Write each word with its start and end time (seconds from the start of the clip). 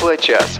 Тифло-час. 0.00 0.58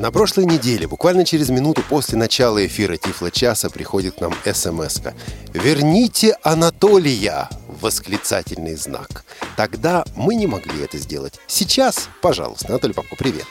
На 0.00 0.10
прошлой 0.10 0.44
неделе, 0.44 0.88
буквально 0.88 1.24
через 1.24 1.50
минуту 1.50 1.84
после 1.88 2.18
начала 2.18 2.66
эфира 2.66 2.96
Тифла 2.96 3.30
часа, 3.30 3.70
приходит 3.70 4.16
к 4.16 4.20
нам 4.20 4.34
смс 4.44 4.98
-ка. 4.98 5.14
«Верните 5.54 6.36
Анатолия!» 6.42 7.48
Восклицательный 7.80 8.74
знак. 8.74 9.24
Тогда 9.56 10.04
мы 10.16 10.34
не 10.34 10.48
могли 10.48 10.82
это 10.82 10.98
сделать. 10.98 11.34
Сейчас, 11.46 12.08
пожалуйста, 12.20 12.70
Анатолий 12.70 12.92
Папко, 12.92 13.14
привет. 13.14 13.46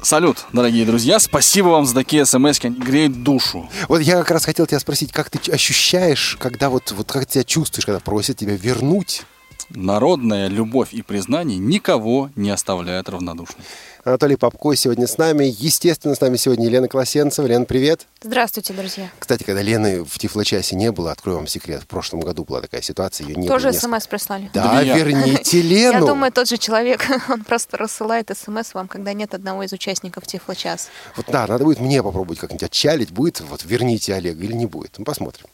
Салют, 0.00 0.46
дорогие 0.54 0.86
друзья, 0.86 1.18
спасибо 1.18 1.68
вам 1.68 1.84
за 1.84 1.94
такие 1.94 2.24
смс 2.24 2.58
они 2.62 2.76
греют 2.76 3.22
душу. 3.22 3.68
Вот 3.88 4.00
я 4.00 4.16
как 4.16 4.30
раз 4.30 4.46
хотел 4.46 4.66
тебя 4.66 4.80
спросить, 4.80 5.12
как 5.12 5.28
ты 5.28 5.52
ощущаешь, 5.52 6.38
когда 6.40 6.70
вот, 6.70 6.92
вот 6.92 7.12
как 7.12 7.26
ты 7.26 7.32
себя 7.34 7.44
чувствуешь, 7.44 7.84
когда 7.84 8.00
просят 8.00 8.38
тебя 8.38 8.56
вернуть 8.56 9.24
Народная 9.70 10.48
любовь 10.48 10.92
и 10.92 11.02
признание 11.02 11.58
никого 11.58 12.30
не 12.36 12.50
оставляют 12.50 13.08
равнодушным. 13.08 13.64
Анатолий 14.04 14.36
Попко 14.36 14.76
сегодня 14.76 15.08
с 15.08 15.18
нами. 15.18 15.52
Естественно, 15.58 16.14
с 16.14 16.20
нами 16.20 16.36
сегодня 16.36 16.66
Елена 16.66 16.86
Колосенцева. 16.86 17.44
Лена, 17.46 17.64
привет. 17.64 18.06
Здравствуйте, 18.22 18.72
друзья. 18.72 19.10
Кстати, 19.18 19.42
когда 19.42 19.62
Лены 19.62 20.04
в 20.04 20.16
Тифлочасе 20.20 20.76
не 20.76 20.92
было, 20.92 21.10
открою 21.10 21.38
вам 21.38 21.48
секрет, 21.48 21.82
в 21.82 21.86
прошлом 21.88 22.20
году 22.20 22.44
была 22.44 22.60
такая 22.60 22.82
ситуация, 22.82 23.26
ее 23.26 23.34
не 23.34 23.48
Тоже 23.48 23.70
было 23.70 23.78
смс 23.78 24.06
прислали. 24.06 24.48
Да, 24.54 24.80
я. 24.80 24.96
верните 24.96 25.60
Лену. 25.62 25.98
Я 25.98 26.00
думаю, 26.00 26.30
тот 26.30 26.48
же 26.48 26.56
человек, 26.56 27.04
он 27.28 27.42
просто 27.42 27.76
рассылает 27.76 28.30
смс 28.32 28.74
вам, 28.74 28.86
когда 28.86 29.12
нет 29.12 29.34
одного 29.34 29.64
из 29.64 29.72
участников 29.72 30.24
Тифло-час. 30.24 30.88
Вот 31.16 31.26
да, 31.26 31.44
надо 31.48 31.64
будет 31.64 31.80
мне 31.80 32.00
попробовать 32.00 32.38
как-нибудь 32.38 32.62
отчалить, 32.62 33.10
будет 33.10 33.40
вот 33.40 33.64
верните 33.64 34.14
Олега 34.14 34.44
или 34.44 34.52
не 34.52 34.66
будет. 34.66 34.94
Ну, 34.98 35.04
посмотрим. 35.04 35.46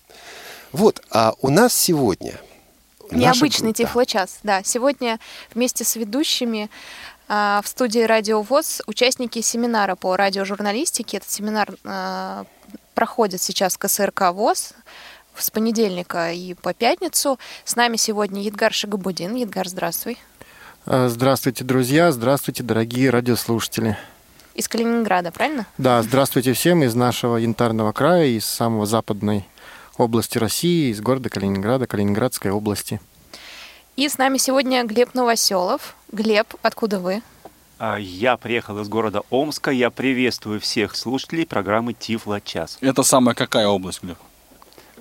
Вот, 0.72 1.02
а 1.10 1.32
у 1.40 1.48
нас 1.48 1.74
сегодня... 1.74 2.38
наша 3.12 3.36
Необычный 3.36 3.72
группа- 3.72 3.78
Тифло-час, 3.78 4.38
да. 4.42 4.62
Сегодня 4.64 5.18
вместе 5.54 5.84
с 5.84 5.96
ведущими 5.96 6.70
а, 7.28 7.60
в 7.64 7.68
студии 7.68 8.00
Радио 8.00 8.42
ВОЗ 8.42 8.82
участники 8.86 9.40
семинара 9.40 9.94
по 9.94 10.16
радиожурналистике. 10.16 11.18
Этот 11.18 11.30
семинар 11.30 11.68
а, 11.84 12.44
проходит 12.94 13.40
сейчас 13.40 13.76
КСРК 13.76 14.32
ВОЗ 14.32 14.74
с 15.36 15.50
понедельника 15.50 16.32
и 16.32 16.54
по 16.54 16.74
пятницу. 16.74 17.38
С 17.64 17.76
нами 17.76 17.96
сегодня 17.96 18.42
Едгар 18.42 18.72
Шагабудин. 18.72 19.34
Едгар, 19.34 19.68
здравствуй. 19.68 20.18
А, 20.84 21.08
Здравствуйте, 21.08 21.64
друзья, 21.64 22.12
здравствуйте, 22.12 22.62
дорогие 22.62 23.10
радиослушатели. 23.10 23.96
Из 24.54 24.68
Калининграда, 24.68 25.30
правильно? 25.32 25.64
Да, 25.78 26.02
здравствуйте 26.02 26.52
всем 26.52 26.82
из 26.82 26.94
нашего 26.94 27.38
янтарного 27.38 27.92
края, 27.92 28.26
из 28.26 28.44
самого 28.44 28.84
западной 28.84 29.46
области 29.96 30.38
России, 30.38 30.90
из 30.90 31.00
города 31.00 31.28
Калининграда, 31.28 31.86
Калининградской 31.86 32.50
области. 32.50 33.00
И 33.96 34.08
с 34.08 34.16
нами 34.18 34.38
сегодня 34.38 34.84
Глеб 34.84 35.14
Новоселов. 35.14 35.94
Глеб, 36.10 36.54
откуда 36.62 36.98
вы? 36.98 37.22
А, 37.78 37.96
Я 37.98 38.36
приехал 38.36 38.78
из 38.80 38.88
города 38.88 39.22
Омска. 39.30 39.70
Я 39.70 39.90
приветствую 39.90 40.60
всех 40.60 40.96
слушателей 40.96 41.44
программы 41.46 41.92
Тифло 41.92 42.40
час. 42.40 42.78
Это 42.80 43.02
самая 43.02 43.34
какая 43.34 43.66
область, 43.68 44.02
Глеб? 44.02 44.16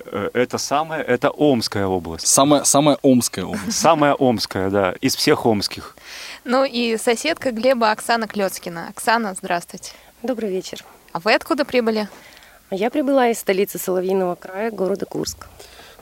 Э, 0.05 0.29
Это 0.33 0.57
самая, 0.57 1.01
это 1.01 1.29
Омская 1.29 1.85
область. 1.87 2.27
Самая, 2.27 2.63
самая 2.65 2.97
Омская 3.01 3.45
область. 3.45 3.77
Самая 3.79 4.13
Омская, 4.15 4.69
да, 4.69 4.93
из 4.99 5.15
всех 5.15 5.45
омских. 5.45 5.95
Ну 6.43 6.65
и 6.65 6.97
соседка 6.97 7.51
Глеба 7.51 7.91
Оксана 7.91 8.27
Клецкина. 8.27 8.87
Оксана, 8.89 9.35
здравствуйте. 9.35 9.93
Добрый 10.23 10.49
вечер. 10.49 10.83
А 11.13 11.19
вы 11.19 11.33
откуда 11.33 11.65
прибыли? 11.65 12.09
Я 12.71 12.89
прибыла 12.89 13.27
из 13.27 13.39
столицы 13.39 13.77
Соловьиного 13.77 14.35
края, 14.35 14.71
города 14.71 15.05
Курск. 15.05 15.47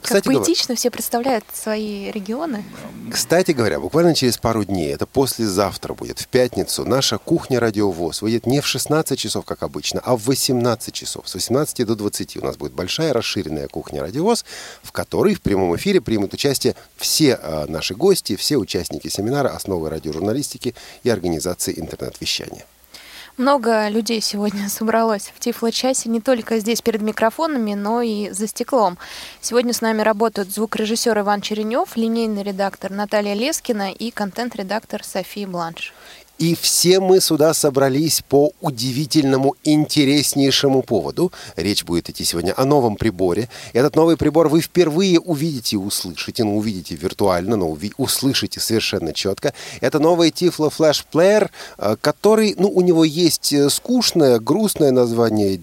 Кстати, 0.01 0.23
как 0.23 0.31
говоря- 0.31 0.45
поэтично 0.45 0.75
все 0.75 0.91
представляют 0.91 1.43
свои 1.51 2.11
регионы. 2.11 2.63
Кстати 3.11 3.51
говоря, 3.51 3.79
буквально 3.79 4.13
через 4.15 4.37
пару 4.37 4.63
дней, 4.63 4.93
это 4.93 5.05
послезавтра 5.05 5.93
будет, 5.93 6.19
в 6.19 6.27
пятницу, 6.27 6.85
наша 6.85 7.17
кухня 7.17 7.59
радиовоз 7.59 8.21
выйдет 8.21 8.45
не 8.45 8.61
в 8.61 8.67
16 8.67 9.19
часов, 9.19 9.45
как 9.45 9.63
обычно, 9.63 9.99
а 10.05 10.15
в 10.15 10.23
18 10.25 10.93
часов. 10.93 11.27
С 11.27 11.33
18 11.33 11.83
до 11.85 11.95
20 11.95 12.37
у 12.37 12.45
нас 12.45 12.55
будет 12.55 12.73
большая 12.73 13.13
расширенная 13.13 13.67
кухня 13.67 14.01
радиовоз, 14.01 14.45
в 14.83 14.91
которой 14.91 15.33
в 15.33 15.41
прямом 15.41 15.75
эфире 15.75 15.99
примут 16.01 16.33
участие 16.33 16.75
все 16.95 17.37
э, 17.41 17.65
наши 17.67 17.95
гости, 17.95 18.35
все 18.35 18.57
участники 18.57 19.07
семинара 19.09 19.49
«Основы 19.49 19.89
радиожурналистики 19.89 20.75
и 21.03 21.09
организации 21.09 21.73
интернет-вещания». 21.77 22.63
Много 23.39 23.87
людей 23.87 24.19
сегодня 24.19 24.67
собралось 24.69 25.31
в 25.33 25.39
Тифло-часе, 25.39 26.09
не 26.09 26.19
только 26.19 26.59
здесь 26.59 26.81
перед 26.81 27.01
микрофонами, 27.01 27.73
но 27.73 28.01
и 28.01 28.31
за 28.31 28.47
стеклом. 28.47 28.97
Сегодня 29.39 29.71
с 29.71 29.79
нами 29.79 30.01
работают 30.01 30.51
звукорежиссер 30.51 31.17
Иван 31.19 31.39
Черенев, 31.39 31.95
линейный 31.95 32.43
редактор 32.43 32.91
Наталья 32.91 33.35
Лескина 33.35 33.93
и 33.93 34.11
контент-редактор 34.11 35.05
София 35.05 35.47
Бланш. 35.47 35.93
И 36.39 36.55
все 36.55 37.01
мы 37.01 37.19
сюда 37.19 37.53
собрались 37.53 38.23
по 38.27 38.53
удивительному, 38.61 39.55
интереснейшему 39.65 40.83
поводу. 40.83 41.33
Речь 41.57 41.83
будет 41.83 42.09
идти 42.09 42.23
сегодня 42.23 42.53
о 42.55 42.63
новом 42.63 42.95
приборе. 42.95 43.49
Этот 43.73 43.97
новый 43.97 44.15
прибор 44.15 44.47
вы 44.47 44.61
впервые 44.61 45.19
увидите 45.19 45.75
и 45.75 45.79
услышите. 45.79 46.45
Ну, 46.45 46.57
увидите 46.57 46.95
виртуально, 46.95 47.57
но 47.57 47.69
уви- 47.69 47.93
услышите 47.97 48.61
совершенно 48.61 49.11
четко. 49.13 49.53
Это 49.81 49.99
новый 49.99 50.29
Tiflo 50.29 50.71
Flash 50.71 51.03
Player, 51.11 51.49
э, 51.77 51.97
который, 51.99 52.55
ну, 52.57 52.69
у 52.69 52.79
него 52.79 53.03
есть 53.03 53.51
э, 53.51 53.69
скучное, 53.69 54.39
грустное 54.39 54.91
название 54.91 55.57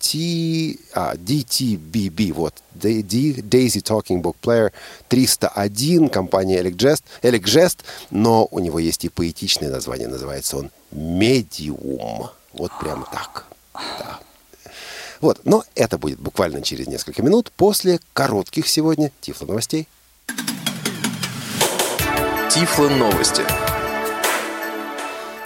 DT, 0.00 0.78
а, 0.94 1.14
DTBB, 1.16 2.32
вот, 2.32 2.54
Daisy 2.74 3.82
Talking 3.82 4.22
Book 4.22 4.36
Player 4.42 4.72
301, 5.08 6.08
компания 6.08 6.60
Elecgest, 6.62 7.02
Elecgest, 7.22 7.78
но 8.10 8.46
у 8.50 8.58
него 8.58 8.78
есть 8.78 9.04
и 9.04 9.08
поэтичное 9.08 9.70
название, 9.70 10.08
называется 10.08 10.58
он 10.58 10.70
Medium. 10.92 12.28
Вот 12.52 12.72
прям 12.80 13.06
так. 13.12 13.46
Да. 13.74 14.18
Вот, 15.20 15.40
но 15.44 15.64
это 15.74 15.98
будет 15.98 16.20
буквально 16.20 16.62
через 16.62 16.86
несколько 16.86 17.22
минут 17.22 17.50
после 17.56 18.00
коротких 18.12 18.68
сегодня 18.68 19.10
Тифло 19.20 19.46
новостей. 19.46 19.88
Тифло 22.50 22.88
новости. 22.88 23.42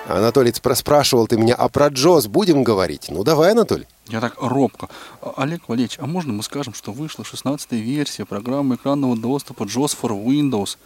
Анатолий 0.07 0.51
спра- 0.51 0.75
спрашивал 0.75 1.27
ты 1.27 1.37
меня, 1.39 1.55
а 1.55 1.69
про 1.69 1.89
Джоз 1.89 2.27
будем 2.27 2.65
говорить? 2.65 3.07
Ну 3.09 3.25
давай, 3.25 3.53
Анатолий. 3.53 3.87
Я 4.13 4.21
так 4.21 4.35
робко. 4.39 4.91
А, 5.23 5.33
Олег 5.39 5.69
Валерьевич, 5.69 5.97
а 5.99 6.07
можно 6.07 6.35
мы 6.35 6.43
скажем, 6.43 6.75
что 6.75 6.93
вышла 6.93 7.23
16-я 7.23 7.79
версия 7.79 8.27
программы 8.27 8.75
экранного 8.75 9.17
доступа 9.17 9.63
JAWS 9.63 9.97
for 10.03 10.23
Windows? 10.23 10.77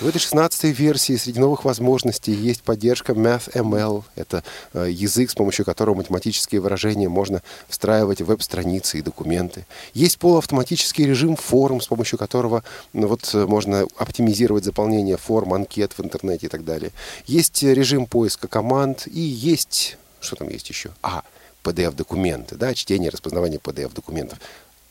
В 0.00 0.06
этой 0.06 0.20
16 0.20 0.78
версии 0.78 1.16
среди 1.16 1.40
новых 1.40 1.64
возможностей 1.64 2.32
есть 2.32 2.62
поддержка 2.62 3.14
MathML. 3.14 4.04
Это 4.14 4.44
э, 4.74 4.90
язык, 4.92 5.30
с 5.30 5.34
помощью 5.34 5.64
которого 5.64 5.96
математические 5.96 6.60
выражения 6.60 7.08
можно 7.08 7.42
встраивать 7.66 8.22
в 8.22 8.26
веб-страницы 8.26 9.00
и 9.00 9.02
документы. 9.02 9.66
Есть 9.92 10.20
полуавтоматический 10.20 11.04
режим 11.04 11.34
форм, 11.34 11.80
с 11.80 11.88
помощью 11.88 12.16
которого 12.16 12.62
ну, 12.92 13.08
вот, 13.08 13.28
э, 13.34 13.44
можно 13.44 13.88
оптимизировать 13.96 14.64
заполнение 14.64 15.16
форм, 15.16 15.52
анкет 15.52 15.94
в 15.94 16.00
интернете 16.00 16.46
и 16.46 16.48
так 16.48 16.64
далее. 16.64 16.92
Есть 17.26 17.64
э, 17.64 17.74
режим 17.74 18.06
поиска 18.06 18.46
команд 18.46 19.08
и 19.08 19.18
есть... 19.18 19.98
Что 20.20 20.36
там 20.36 20.48
есть 20.48 20.68
еще? 20.68 20.90
А, 21.02 21.22
PDF-документы, 21.62 22.56
да, 22.56 22.74
чтение, 22.74 23.10
распознавание 23.10 23.58
PDF-документов. 23.58 24.38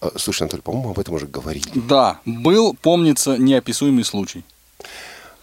Э, 0.02 0.10
Слушай, 0.16 0.44
Анатолий, 0.44 0.64
по-моему, 0.64 0.92
об 0.92 1.00
этом 1.00 1.16
уже 1.16 1.28
говорили. 1.28 1.70
Да, 1.76 2.20
был, 2.26 2.74
помнится, 2.74 3.38
неописуемый 3.38 4.04
случай. 4.04 4.44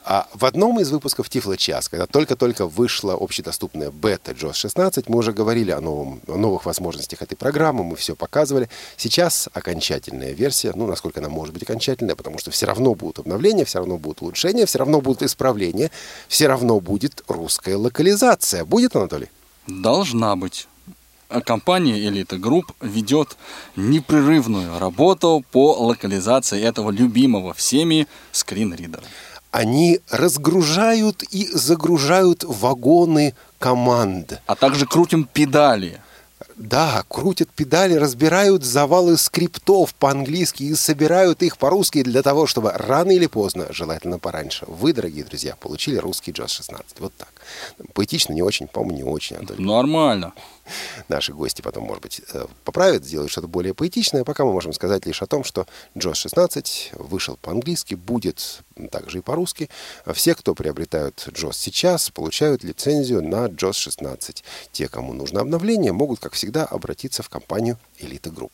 А 0.07 0.29
в 0.35 0.45
одном 0.45 0.79
из 0.81 0.91
выпусков 0.91 1.31
Тифло 1.31 1.57
час, 1.57 1.89
когда 1.89 2.07
только-только 2.07 2.67
вышла 2.67 3.15
общедоступная 3.19 3.91
бета 3.91 4.33
JOS 4.33 4.53
16, 4.53 5.09
мы 5.09 5.17
уже 5.17 5.33
говорили 5.33 5.71
о, 5.71 5.81
новом, 5.81 6.21
о 6.27 6.37
новых 6.37 6.67
возможностях 6.67 7.23
этой 7.23 7.37
программы, 7.37 7.85
мы 7.85 7.97
все 7.97 8.15
показывали. 8.15 8.69
Сейчас 8.99 9.49
окончательная 9.55 10.33
версия, 10.33 10.73
ну, 10.75 10.87
насколько 10.87 11.21
она 11.21 11.31
может 11.31 11.55
быть 11.55 11.63
окончательная, 11.63 12.17
потому 12.17 12.37
что 12.37 12.51
все 12.51 12.67
равно 12.67 12.95
будут 12.95 13.21
обновления, 13.21 13.65
все 13.65 13.79
равно 13.79 13.97
будут 13.97 14.21
улучшения, 14.21 14.67
все 14.67 14.79
равно 14.79 15.01
будут 15.01 15.23
исправления, 15.23 15.91
все 16.29 16.49
равно 16.49 16.81
будет 16.81 17.23
русская 17.27 17.77
локализация. 17.77 18.67
Будет, 18.67 18.95
Анатолий? 18.97 19.31
Должна 19.67 20.37
быть. 20.37 20.69
А 21.35 21.41
Компания 21.41 21.99
Elite 21.99 22.39
Group 22.39 22.67
ведет 22.81 23.37
непрерывную 23.75 24.79
работу 24.79 25.45
по 25.51 25.73
локализации 25.73 26.63
этого 26.63 26.93
любимого 26.93 27.53
всеми 27.55 28.07
скринридера. 28.31 29.03
Они 29.51 29.99
разгружают 30.11 31.25
и 31.25 31.49
загружают 31.53 32.45
вагоны 32.45 33.35
команд. 33.59 34.41
А 34.47 34.55
также 34.55 34.87
крутим 34.87 35.25
педали. 35.25 36.01
Да, 36.55 37.03
крутят 37.09 37.51
педали, 37.51 37.95
разбирают 37.95 38.63
завалы 38.63 39.17
скриптов 39.17 39.93
по-английски 39.97 40.63
и 40.63 40.77
собирают 40.77 41.43
их 41.43 41.59
по-русски 41.59 42.05
для 42.05 42.23
того, 42.23 42.47
чтобы 42.47 42.71
рано 42.71 43.11
или 43.11 43.27
поздно, 43.27 43.67
желательно 43.71 44.21
пораньше, 44.21 44.67
вы, 44.69 44.93
дорогие 44.93 45.25
друзья, 45.25 45.57
получили 45.57 45.97
русский 45.97 46.31
джаз 46.31 46.53
16. 46.53 47.01
Вот 47.01 47.13
так. 47.17 47.33
Поэтично 47.93 48.33
не 48.33 48.43
очень, 48.43 48.69
по-моему, 48.69 48.97
не 48.97 49.05
очень, 49.05 49.37
Анатолий. 49.37 49.65
Нормально. 49.65 50.33
Наши 51.09 51.33
гости 51.33 51.61
потом, 51.61 51.85
может 51.85 52.03
быть, 52.03 52.23
э, 52.33 52.47
поправят, 52.65 53.05
сделают 53.05 53.31
что-то 53.31 53.49
более 53.49 53.75
поэтичное. 53.75 54.25
Пока 54.25 54.45
мы 54.45 54.53
можем 54.53 54.73
сказать 54.73 55.05
лишь 55.05 55.23
о 55.23 55.27
том, 55.27 55.45
что 55.45 55.67
JOS 55.95 56.15
16 56.15 56.93
вышел 56.95 57.37
по-английски, 57.37 57.95
будет 57.95 58.63
также 58.91 59.19
и 59.19 59.21
по-русски. 59.21 59.69
Все, 60.15 60.35
кто 60.35 60.55
приобретают 60.55 61.29
JOS 61.29 61.55
сейчас, 61.55 62.11
получают 62.11 62.65
лицензию 62.65 63.23
на 63.23 63.47
JOS 63.47 63.75
16. 63.75 64.43
Те, 64.73 64.89
кому 64.89 65.13
нужно 65.13 65.41
обновление, 65.41 65.93
могут, 65.93 66.21
как 66.21 66.33
всегда, 66.33 66.65
обратиться 66.65 67.23
в 67.23 67.29
компанию 67.29 67.79
Elite 68.01 68.33
Group. 68.33 68.53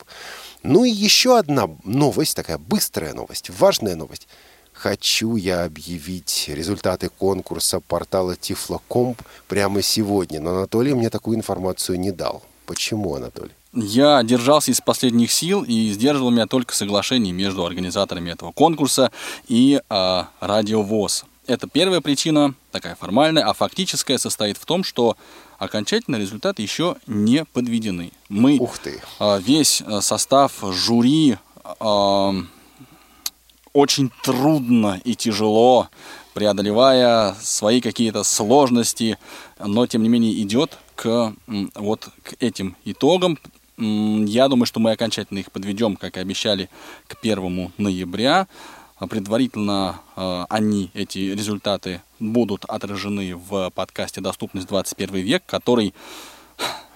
Ну 0.62 0.84
и 0.84 0.90
еще 0.90 1.38
одна 1.38 1.68
новость, 1.84 2.34
такая 2.34 2.58
быстрая 2.58 3.14
новость, 3.14 3.50
важная 3.50 3.94
новость– 3.94 4.26
Хочу 4.82 5.36
я 5.36 5.64
объявить 5.64 6.46
результаты 6.48 7.10
конкурса 7.10 7.80
портала 7.80 8.34
Тифлокомп 8.34 9.20
прямо 9.46 9.82
сегодня, 9.82 10.40
но 10.40 10.56
Анатолий 10.56 10.94
мне 10.94 11.10
такую 11.10 11.36
информацию 11.36 12.00
не 12.00 12.12
дал. 12.12 12.42
Почему, 12.64 13.14
Анатолий? 13.14 13.50
Я 13.74 14.22
держался 14.22 14.70
из 14.70 14.80
последних 14.80 15.32
сил 15.32 15.64
и 15.64 15.90
сдерживал 15.90 16.30
меня 16.30 16.46
только 16.46 16.74
соглашение 16.74 17.34
между 17.34 17.66
организаторами 17.66 18.30
этого 18.30 18.52
конкурса 18.52 19.12
и 19.48 19.82
э, 19.86 20.24
радиовоз. 20.40 21.26
Это 21.46 21.68
первая 21.68 22.00
причина, 22.00 22.54
такая 22.72 22.94
формальная, 22.94 23.44
а 23.44 23.52
фактическая 23.52 24.16
состоит 24.16 24.56
в 24.56 24.64
том, 24.64 24.82
что 24.82 25.18
окончательные 25.58 26.22
результаты 26.22 26.62
еще 26.62 26.96
не 27.06 27.44
подведены. 27.44 28.12
Мы 28.30 28.56
Ух 28.56 28.78
ты. 28.78 29.02
Э, 29.18 29.38
весь 29.42 29.82
состав 30.00 30.54
жюри 30.72 31.36
э, 31.64 32.32
очень 33.72 34.10
трудно 34.22 35.00
и 35.04 35.14
тяжело, 35.14 35.88
преодолевая 36.34 37.34
свои 37.40 37.80
какие-то 37.80 38.22
сложности, 38.24 39.18
но 39.58 39.86
тем 39.86 40.02
не 40.02 40.08
менее 40.08 40.40
идет 40.42 40.78
к 40.96 41.34
вот 41.74 42.08
к 42.22 42.34
этим 42.40 42.76
итогам. 42.84 43.38
Я 43.76 44.48
думаю, 44.48 44.66
что 44.66 44.80
мы 44.80 44.92
окончательно 44.92 45.38
их 45.38 45.50
подведем, 45.50 45.96
как 45.96 46.16
и 46.16 46.20
обещали, 46.20 46.68
к 47.06 47.16
1 47.20 47.72
ноября. 47.78 48.46
Предварительно 49.08 50.00
э, 50.14 50.44
они, 50.50 50.90
эти 50.92 51.18
результаты, 51.18 52.02
будут 52.18 52.66
отражены 52.66 53.34
в 53.34 53.70
подкасте 53.70 54.20
«Доступность 54.20 54.68
21 54.68 55.16
век», 55.16 55.42
который 55.46 55.94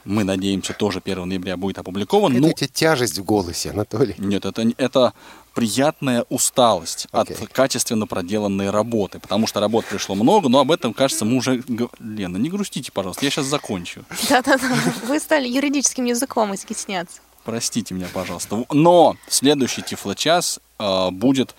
мы 0.04 0.24
надеемся, 0.24 0.72
тоже 0.74 1.00
1 1.04 1.28
ноября 1.28 1.56
будет 1.56 1.78
опубликован. 1.78 2.32
Это 2.32 2.40
ну, 2.40 2.48
у 2.48 2.52
тебя 2.52 2.68
тяжесть 2.68 3.18
в 3.18 3.24
голосе, 3.24 3.70
Анатолий. 3.70 4.14
Нет, 4.18 4.44
это, 4.44 4.66
это 4.76 5.12
приятная 5.54 6.24
усталость 6.28 7.08
Окей. 7.12 7.36
от 7.36 7.48
качественно 7.50 8.06
проделанной 8.06 8.70
работы. 8.70 9.18
Потому 9.18 9.46
что 9.46 9.60
работ 9.60 9.86
пришло 9.86 10.14
много, 10.14 10.48
но 10.48 10.58
об 10.60 10.70
этом, 10.70 10.92
кажется, 10.92 11.24
мы 11.24 11.36
уже... 11.36 11.62
Лена, 12.00 12.36
не 12.36 12.50
грустите, 12.50 12.92
пожалуйста, 12.92 13.24
я 13.24 13.30
сейчас 13.30 13.46
закончу. 13.46 14.04
Да-да-да, 14.28 14.68
вы 15.08 15.18
стали 15.18 15.48
юридическим 15.48 16.04
языком 16.04 16.54
изъясняться. 16.54 17.20
Простите 17.44 17.94
меня, 17.94 18.08
пожалуйста. 18.12 18.64
Но 18.72 19.16
следующий 19.28 19.82
Тифлочас 19.82 20.60
э, 20.78 21.10
будет 21.10 21.54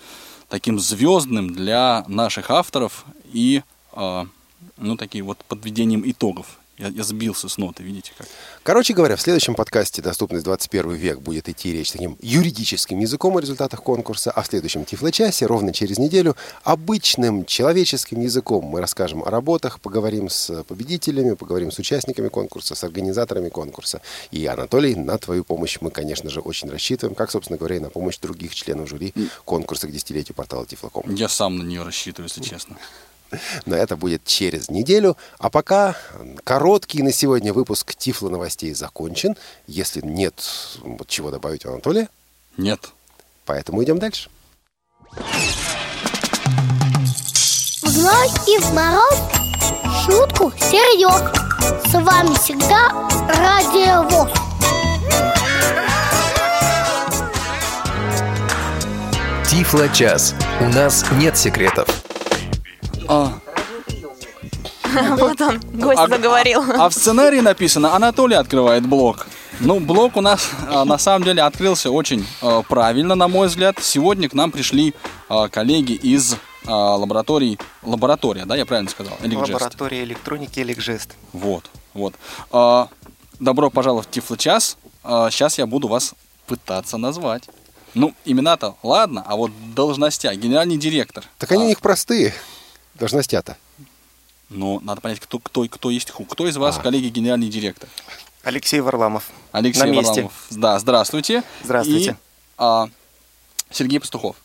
таким 0.48 0.78
звездным 0.78 1.52
для 1.52 2.04
наших 2.08 2.50
авторов 2.50 3.04
и, 3.32 3.62
э, 3.92 4.24
ну, 4.76 4.96
такие 4.96 5.24
вот 5.24 5.38
подведением 5.44 6.02
итогов. 6.04 6.58
Я, 6.78 6.88
я 6.88 7.04
сбился 7.04 7.48
с 7.48 7.56
ноты, 7.56 7.82
видите 7.82 8.12
как. 8.18 8.26
Короче 8.62 8.92
говоря, 8.92 9.16
в 9.16 9.20
следующем 9.20 9.54
подкасте 9.54 10.02
«Доступность 10.02 10.44
21 10.44 10.92
век» 10.92 11.20
будет 11.20 11.48
идти 11.48 11.72
речь 11.72 11.90
таким 11.90 12.18
юридическим 12.20 12.98
языком 12.98 13.34
о 13.36 13.40
результатах 13.40 13.82
конкурса, 13.82 14.30
а 14.30 14.42
в 14.42 14.46
следующем 14.46 14.84
Тифлочасе, 14.84 15.46
ровно 15.46 15.72
через 15.72 15.98
неделю, 15.98 16.36
обычным 16.64 17.46
человеческим 17.46 18.20
языком 18.20 18.64
мы 18.66 18.82
расскажем 18.82 19.22
о 19.22 19.30
работах, 19.30 19.80
поговорим 19.80 20.28
с 20.28 20.64
победителями, 20.64 21.32
поговорим 21.32 21.70
с 21.70 21.78
участниками 21.78 22.28
конкурса, 22.28 22.74
с 22.74 22.84
организаторами 22.84 23.48
конкурса. 23.48 24.02
И, 24.30 24.44
Анатолий, 24.44 24.94
на 24.96 25.16
твою 25.16 25.44
помощь 25.44 25.78
мы, 25.80 25.90
конечно 25.90 26.28
же, 26.28 26.40
очень 26.40 26.68
рассчитываем, 26.68 27.14
как, 27.14 27.30
собственно 27.30 27.56
говоря, 27.56 27.76
и 27.76 27.80
на 27.80 27.88
помощь 27.88 28.18
других 28.18 28.54
членов 28.54 28.90
жюри 28.90 29.14
конкурса 29.46 29.88
к 29.88 29.92
десятилетию 29.92 30.34
портала 30.34 30.66
Тифлоком. 30.66 31.14
Я 31.14 31.30
сам 31.30 31.56
на 31.56 31.62
нее 31.62 31.84
рассчитываю, 31.84 32.28
если 32.28 32.42
честно. 32.42 32.76
Но 33.64 33.76
это 33.76 33.96
будет 33.96 34.24
через 34.24 34.70
неделю. 34.70 35.16
А 35.38 35.50
пока 35.50 35.96
короткий 36.44 37.02
на 37.02 37.12
сегодня 37.12 37.52
выпуск 37.52 37.94
Тифло 37.94 38.28
новостей 38.28 38.72
закончен. 38.74 39.36
Если 39.66 40.00
нет 40.00 40.34
вот 40.78 41.08
чего 41.08 41.30
добавить 41.30 41.64
у 41.66 41.70
Анатолия, 41.70 42.08
Нет. 42.56 42.80
поэтому 43.44 43.82
идем 43.82 43.98
дальше. 43.98 44.30
В 47.82 47.88
зной 47.88 48.28
и 48.46 48.58
в 48.58 48.72
мороз 48.74 49.18
шутку 50.04 50.52
серьез. 50.58 51.32
С 51.90 51.94
вами 51.94 52.34
всегда 52.36 53.08
Радио 53.28 54.02
ВОЗ. 54.08 54.30
Тифло-час. 59.50 60.34
У 60.60 60.64
нас 60.64 61.04
нет 61.12 61.36
секретов. 61.36 62.05
А, 63.08 63.32
Вот 65.16 65.40
он, 65.40 65.60
гость 65.74 65.98
А- 66.00 66.08
заговорил. 66.08 66.62
А 66.78 66.88
в 66.88 66.94
сценарии 66.94 67.40
написано 67.40 67.94
«Анатолий 67.94 68.36
открывает 68.36 68.86
блог». 68.86 69.26
Ну, 69.60 69.80
блог 69.80 70.16
у 70.16 70.20
нас 70.20 70.50
а, 70.68 70.84
на 70.84 70.98
самом 70.98 71.24
деле 71.24 71.42
открылся 71.42 71.90
очень 71.90 72.26
а, 72.42 72.62
правильно, 72.62 73.14
на 73.14 73.28
мой 73.28 73.48
взгляд. 73.48 73.76
Сегодня 73.80 74.28
к 74.28 74.34
нам 74.34 74.50
пришли 74.52 74.94
а, 75.28 75.48
коллеги 75.48 75.92
из 75.92 76.36
а, 76.66 76.96
лабораторий... 76.96 77.58
Лаборатория, 77.82 78.44
да, 78.44 78.56
я 78.56 78.66
правильно 78.66 78.90
сказал? 78.90 79.16
Эликджест. 79.22 79.52
Лаборатория 79.52 80.04
электроники 80.04 80.60
Эликжест. 80.60 81.14
Вот, 81.32 81.70
вот. 81.94 82.14
А, 82.50 82.88
добро 83.40 83.70
пожаловать 83.70 84.08
в 84.08 84.10
Тифлочас. 84.10 84.76
сейчас 85.04 85.58
я 85.58 85.66
буду 85.66 85.88
вас 85.88 86.14
пытаться 86.46 86.96
назвать. 86.96 87.44
Ну, 87.94 88.12
имена-то 88.26 88.76
ладно, 88.82 89.24
а 89.26 89.36
вот 89.36 89.50
должностя, 89.74 90.34
генеральный 90.34 90.76
директор. 90.76 91.24
Так 91.38 91.52
они 91.52 91.62
А, 91.62 91.64
у 91.64 91.68
них 91.68 91.80
простые. 91.80 92.34
Должностя-то. 92.98 93.56
Ну, 94.48 94.80
надо 94.80 95.00
понять, 95.00 95.20
кто, 95.20 95.38
кто, 95.38 95.66
кто 95.68 95.90
есть 95.90 96.10
ху. 96.10 96.24
Кто 96.24 96.46
из 96.46 96.56
вас, 96.56 96.78
А. 96.78 96.82
коллеги, 96.82 97.08
генеральный 97.08 97.48
директор? 97.48 97.88
Алексей 98.42 98.80
Варламов. 98.80 99.30
Алексей 99.52 99.80
На 99.82 99.86
месте. 99.86 100.06
Варламов. 100.08 100.46
Да, 100.50 100.78
здравствуйте. 100.78 101.42
Здравствуйте. 101.64 102.10
И, 102.12 102.14
а, 102.58 102.88
Сергей 103.70 103.98
Пастухов. 103.98 104.36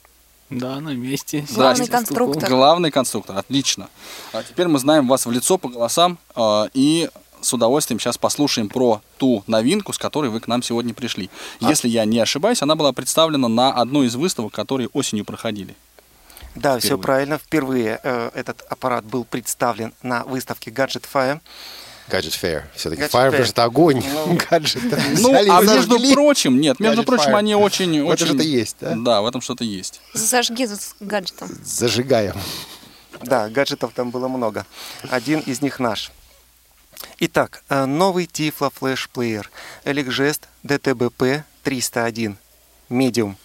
Да, 0.50 0.80
на 0.81 0.89
месте. 0.89 1.45
Главный 1.51 1.88
конструктор. 1.88 2.50
Главный 2.50 2.92
конструктор, 2.92 3.38
отлично. 3.38 3.89
А 4.33 4.44
теперь 4.44 4.68
мы 4.68 4.80
знаем 4.80 5.07
вас 5.07 5.25
в 5.25 5.31
лицо 5.31 5.57
по 5.57 5.69
голосам 5.69 6.18
а, 6.36 6.68
и 6.74 7.09
с 7.42 7.54
удовольствием 7.54 8.00
сейчас 8.00 8.18
послушаем 8.18 8.69
про 8.69 9.01
ту 9.18 9.44
новинку, 9.47 9.94
с 9.94 9.97
которой 9.97 10.30
вы 10.30 10.39
к 10.39 10.47
нам 10.47 10.62
сегодня 10.62 10.94
пришли. 10.94 11.30
А 11.62 11.69
Если 11.69 11.88
я 11.88 12.06
не 12.06 12.19
ошибаюсь, 12.19 12.62
она 12.62 12.75
была 12.75 12.92
представлена 12.92 13.47
на 13.47 13.71
одной 13.71 14.07
из 14.07 14.15
выставок, 14.15 14.51
которые 14.54 14.89
осенью 14.94 15.25
проходили. 15.25 15.75
Да, 16.56 16.77
все 16.80 16.88
Впервые. 16.88 17.03
правильно. 17.03 17.38
Впервые 17.38 18.00
э, 18.03 18.31
этот 18.33 18.62
аппарат 18.69 19.06
был 19.06 19.24
представлен 19.24 19.94
на 20.01 20.24
выставке 20.25 20.69
Gadget 20.71 21.06
Fire. 21.11 21.40
Gadget 22.09 22.37
Fair. 22.42 22.64
Все-таки 22.76 23.04
Gadget 23.04 23.11
Fire, 23.11 23.28
Fair. 23.28 23.31
потому 23.31 23.44
что 23.45 23.54
это 23.54 23.64
огонь. 23.64 24.04
Ну, 24.06 24.37
Гаджет. 24.49 24.83
Ну, 25.19 25.33
а 25.33 25.61
между 25.61 25.97
прочим, 26.14 26.59
нет, 26.59 26.80
между 26.80 27.02
Gadget 27.02 27.06
прочим, 27.06 27.31
Fire. 27.31 27.37
они 27.37 27.56
очень... 27.56 28.04
В 28.04 28.07
очень... 28.07 28.26
этом 28.26 28.28
что-то 28.28 28.44
есть, 28.44 28.78
да? 28.81 28.95
Да, 28.97 29.21
в 29.21 29.26
этом 29.28 29.42
что-то 29.42 29.64
есть. 29.64 30.02
Зажги 30.14 30.68
с 30.68 30.95
гаджетом. 30.99 31.49
Зажигаем. 31.64 32.35
Да, 33.23 33.49
гаджетов 33.49 33.94
там 33.94 34.11
было 34.11 34.28
много. 34.28 34.66
Один 35.09 35.40
из 35.40 35.61
них 35.61 35.80
наш. 35.80 36.11
Итак, 37.19 37.64
э, 37.69 37.85
новый 37.85 38.26
Tiflo 38.26 38.71
Flash 38.78 39.07
Player 39.14 39.45
Eligest 39.85 40.42
DTBP 40.64 41.44
301 41.64 42.37
Medium. 42.90 43.35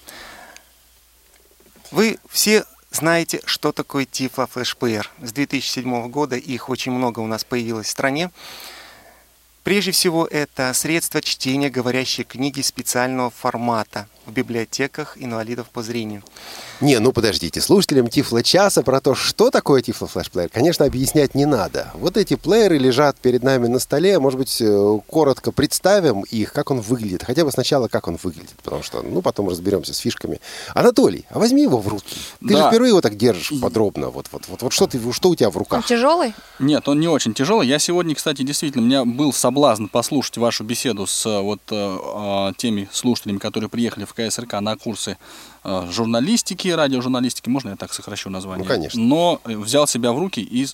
Вы 1.91 2.19
все 2.29 2.65
знаете, 2.97 3.41
что 3.45 3.73
такое 3.73 4.07
Tiflo 4.07 4.49
Flash 4.53 4.77
Player. 4.79 5.07
С 5.23 5.33
2007 5.33 6.09
года 6.09 6.37
их 6.37 6.71
очень 6.71 6.93
много 6.93 7.21
у 7.21 7.27
нас 7.27 7.45
появилось 7.45 7.87
в 7.89 7.91
стране. 7.91 8.31
Прежде 9.63 9.91
всего, 9.91 10.27
это 10.27 10.73
средство 10.73 11.21
чтения 11.21 11.69
говорящей 11.69 12.25
книги 12.25 12.63
специального 12.63 13.31
формата 13.31 14.09
в 14.25 14.33
библиотеках 14.33 15.19
инвалидов 15.19 15.69
по 15.71 15.83
зрению. 15.83 16.23
Не, 16.81 16.99
ну 16.99 17.13
подождите, 17.13 17.61
слушателям 17.61 18.09
Тифла 18.09 18.43
часа 18.43 18.83
про 18.83 19.01
то, 19.01 19.15
что 19.15 19.51
такое 19.51 19.81
Тифла 19.81 20.07
флешплеер, 20.09 20.51
конечно, 20.51 20.85
объяснять 20.85 21.35
не 21.35 21.47
надо. 21.47 21.91
Вот 21.95 22.17
эти 22.19 22.37
плееры 22.37 22.77
лежат 22.77 23.17
перед 23.17 23.43
нами 23.43 23.67
на 23.67 23.79
столе, 23.79 24.19
может 24.19 24.39
быть, 24.39 24.59
э, 24.61 24.99
коротко 25.07 25.53
представим 25.53 26.23
их, 26.23 26.53
как 26.53 26.71
он 26.71 26.81
выглядит. 26.81 27.23
Хотя 27.25 27.45
бы 27.45 27.51
сначала, 27.53 27.89
как 27.89 28.09
он 28.09 28.19
выглядит, 28.23 28.55
потому 28.63 28.83
что, 28.83 29.03
ну, 29.03 29.23
потом 29.23 29.49
разберемся 29.49 29.95
с 29.95 29.99
фишками. 29.99 30.41
Анатолий, 30.75 31.25
а 31.31 31.39
возьми 31.39 31.63
его 31.63 31.79
в 31.79 31.89
руки. 31.89 32.17
Ты 32.41 32.49
Да. 32.55 32.65
же 32.65 32.69
впервые 32.69 32.91
его 32.91 33.01
так 33.01 33.17
держишь 33.17 33.53
подробно. 33.61 34.11
Вот, 34.11 34.27
вот, 34.33 34.45
вот, 34.49 34.63
вот 34.63 34.73
что, 34.73 34.87
ты, 34.87 35.01
что 35.13 35.31
у 35.31 35.35
тебя 35.35 35.49
в 35.51 35.57
Он 35.57 35.61
руках? 35.61 35.87
тяжелый? 35.87 36.35
Нет, 36.59 36.89
он 36.89 37.01
не 37.01 37.09
очень 37.09 37.33
тяжелый. 37.33 37.67
Я 37.67 37.79
сегодня, 37.79 38.15
кстати, 38.15 38.43
действительно, 38.43 38.83
у 38.85 38.87
меня 38.87 39.05
был 39.07 39.33
соблазн 39.33 39.87
послушать 39.87 40.37
вашу 40.37 40.63
беседу 40.65 41.07
с 41.07 41.25
э, 41.25 41.41
вот 41.41 41.61
э, 41.71 41.75
э, 42.51 42.53
теми 42.59 42.89
слушателями, 42.93 43.39
которые 43.39 43.71
приехали 43.71 44.05
в 44.05 44.13
КСРК 44.13 44.61
на 44.61 44.77
курсы 44.77 45.17
журналистики, 45.91 46.69
радиожурналистики. 46.69 47.49
Можно 47.49 47.71
я 47.71 47.77
так 47.77 47.93
сокращу 47.93 48.31
название? 48.31 48.65
Ну, 48.65 48.69
конечно. 48.69 49.01
Но 49.01 49.41
э, 49.45 49.57
взял 49.57 49.87
себя 49.87 50.13
в 50.13 50.19
руки 50.19 50.41
и 50.41 50.67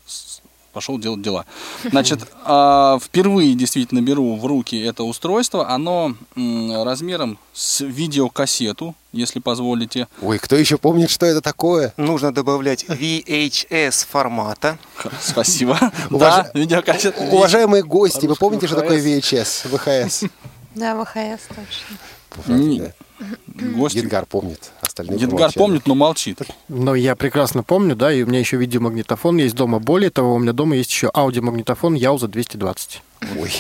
пошел 0.73 0.99
делать 0.99 1.23
дела. 1.23 1.45
Значит, 1.85 2.21
э, 2.47 2.99
впервые 3.03 3.55
действительно 3.55 4.01
беру 4.01 4.37
в 4.37 4.47
руки 4.47 4.81
это 4.81 5.05
устройство. 5.05 5.69
Оно 5.69 6.15
размером 6.37 7.39
с 7.53 7.81
видеокассету, 7.81 8.95
если 9.13 9.39
позволите. 9.39 10.09
Ой, 10.23 10.39
кто 10.39 10.57
еще 10.57 10.79
помнит, 10.79 11.11
что 11.11 11.27
это 11.27 11.41
такое? 11.41 11.93
Нужно 11.97 12.33
добавлять 12.33 12.85
VHS 12.85 14.07
формата. 14.09 14.79
Спасибо. 15.21 15.79
Да, 16.11 16.51
видеокассета. 16.55 17.21
Уважаемые 17.25 17.83
гости, 17.83 18.27
вы 18.27 18.37
помните, 18.37 18.67
что 18.67 18.77
такое 18.77 19.01
VHS? 19.03 19.71
VHS? 19.71 20.31
Да, 20.75 20.95
ВХС 21.03 21.43
точно. 21.49 22.93
Гости. 23.47 23.99
Едгар 23.99 24.27
помнит, 24.27 24.71
остальные 24.81 25.19
Едгар 25.21 25.53
помнит, 25.53 25.87
но 25.87 25.95
молчит. 25.95 26.39
Но 26.69 26.95
я 26.95 27.15
прекрасно 27.17 27.63
помню, 27.63 27.95
да, 27.97 28.13
и 28.13 28.23
у 28.23 28.27
меня 28.27 28.39
еще 28.41 28.57
видеомагнитофон 28.57 29.37
есть 29.39 29.55
дома. 29.55 29.79
Более 29.79 30.11
того, 30.11 30.35
у 30.35 30.39
меня 30.39 30.53
дома 30.53 30.77
есть 30.77 30.91
еще 30.91 31.11
аудиомагнитофон 31.15 31.95
Яуза 31.95 32.29
220. 32.29 33.03
Ой, 33.39 33.53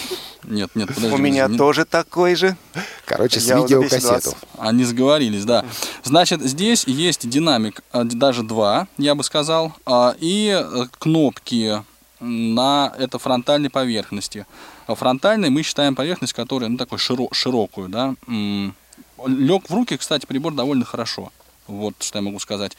Нет, 0.45 0.71
нет, 0.75 0.88
подожди. 0.92 1.14
У 1.14 1.19
меня 1.19 1.47
не- 1.47 1.57
тоже 1.57 1.85
такой 1.85 2.35
же. 2.35 2.57
короче, 3.04 3.38
с 3.38 3.45
видеокассету. 3.49 3.81
220. 4.09 4.37
Они 4.59 4.85
сговорились, 4.85 5.45
да. 5.45 5.64
Значит, 6.02 6.42
здесь 6.42 6.85
есть 6.87 7.28
динамик, 7.28 7.83
а, 7.92 8.02
даже 8.04 8.42
два, 8.42 8.88
я 8.99 9.14
бы 9.14 9.23
сказал, 9.23 9.73
а, 9.87 10.16
и 10.19 10.50
э, 10.61 10.87
кнопки 10.99 11.83
на 12.19 12.92
это 12.99 13.19
фронтальной 13.19 13.71
поверхности. 13.71 14.47
Фронтальной 14.88 15.49
мы 15.50 15.62
считаем 15.62 15.95
поверхность, 15.95 16.33
которая, 16.33 16.69
ну, 16.69 16.76
такой 16.76 16.99
широ- 16.99 17.33
широкую, 17.33 17.88
да. 17.88 18.14
Лег 19.26 19.69
в 19.69 19.75
руки, 19.75 19.97
кстати, 19.97 20.26
прибор 20.26 20.52
довольно 20.55 20.85
хорошо. 20.85 21.33
Вот 21.69 21.95
что 22.00 22.19
я 22.19 22.23
могу 22.23 22.38
сказать. 22.41 22.76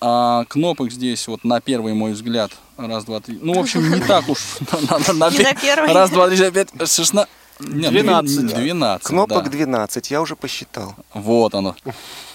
А 0.00 0.44
кнопок 0.48 0.90
здесь 0.92 1.26
вот 1.28 1.44
на 1.44 1.60
первый 1.60 1.94
мой 1.94 2.12
взгляд 2.12 2.52
раз, 2.76 3.04
два, 3.04 3.20
три. 3.20 3.38
Ну, 3.42 3.54
в 3.54 3.58
общем, 3.58 3.90
не 3.90 4.00
так 4.00 4.28
уж. 4.28 4.40
на- 5.14 5.30
первый. 5.54 5.92
Раз, 5.92 6.10
два, 6.10 6.28
три, 6.30 6.50
пять, 6.50 6.68
шестнадцать. 6.88 7.30
Нет, 7.60 7.90
12. 7.90 8.46
12. 8.54 9.06
Кнопок 9.06 9.44
да. 9.44 9.50
12, 9.50 10.10
я 10.10 10.22
уже 10.22 10.34
посчитал. 10.34 10.94
Вот 11.12 11.54
оно. 11.54 11.76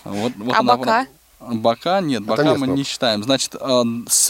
Вот, 0.03 0.33
вот 0.35 0.53
А 0.55 0.59
она- 0.59 0.77
бока? 0.77 1.07
Бока 1.39 1.99
нет, 2.01 2.21
А 2.21 2.25
бока 2.25 2.43
нет 2.43 2.51
мы 2.53 2.57
кнопок. 2.67 2.77
не 2.77 2.83
считаем. 2.83 3.23
Значит, 3.23 3.55
э, 3.59 3.83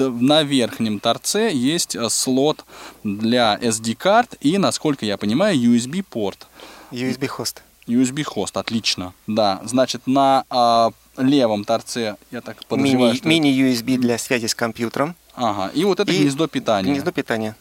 на 0.07 0.43
верхнем 0.43 0.99
торце 0.99 1.51
есть 1.53 1.95
э, 1.95 2.09
слот 2.09 2.63
для 3.03 3.57
SD-карт 3.61 4.35
и, 4.39 4.57
насколько 4.57 5.05
я 5.05 5.17
понимаю, 5.17 5.57
USB-порт. 5.57 6.47
USB 6.91 7.27
хост. 7.27 7.61
USB-хост, 7.87 8.57
отлично. 8.57 9.13
Да, 9.27 9.61
значит, 9.63 10.07
на 10.07 10.45
а, 10.49 10.91
левом 11.17 11.63
торце, 11.63 12.17
я 12.31 12.41
так 12.41 12.65
подозреваю, 12.65 13.13
Мини, 13.13 13.17
что... 13.17 13.27
мини-USB 13.27 13.97
для 13.97 14.17
связи 14.17 14.47
с 14.47 14.55
компьютером. 14.55 15.15
Ага, 15.35 15.71
и 15.73 15.83
вот 15.83 15.99
это 15.99 16.11
И 16.11 16.17
гнездо 16.17 16.47
питания. 16.47 16.91
Гнездо 16.91 17.11
питания. 17.11 17.55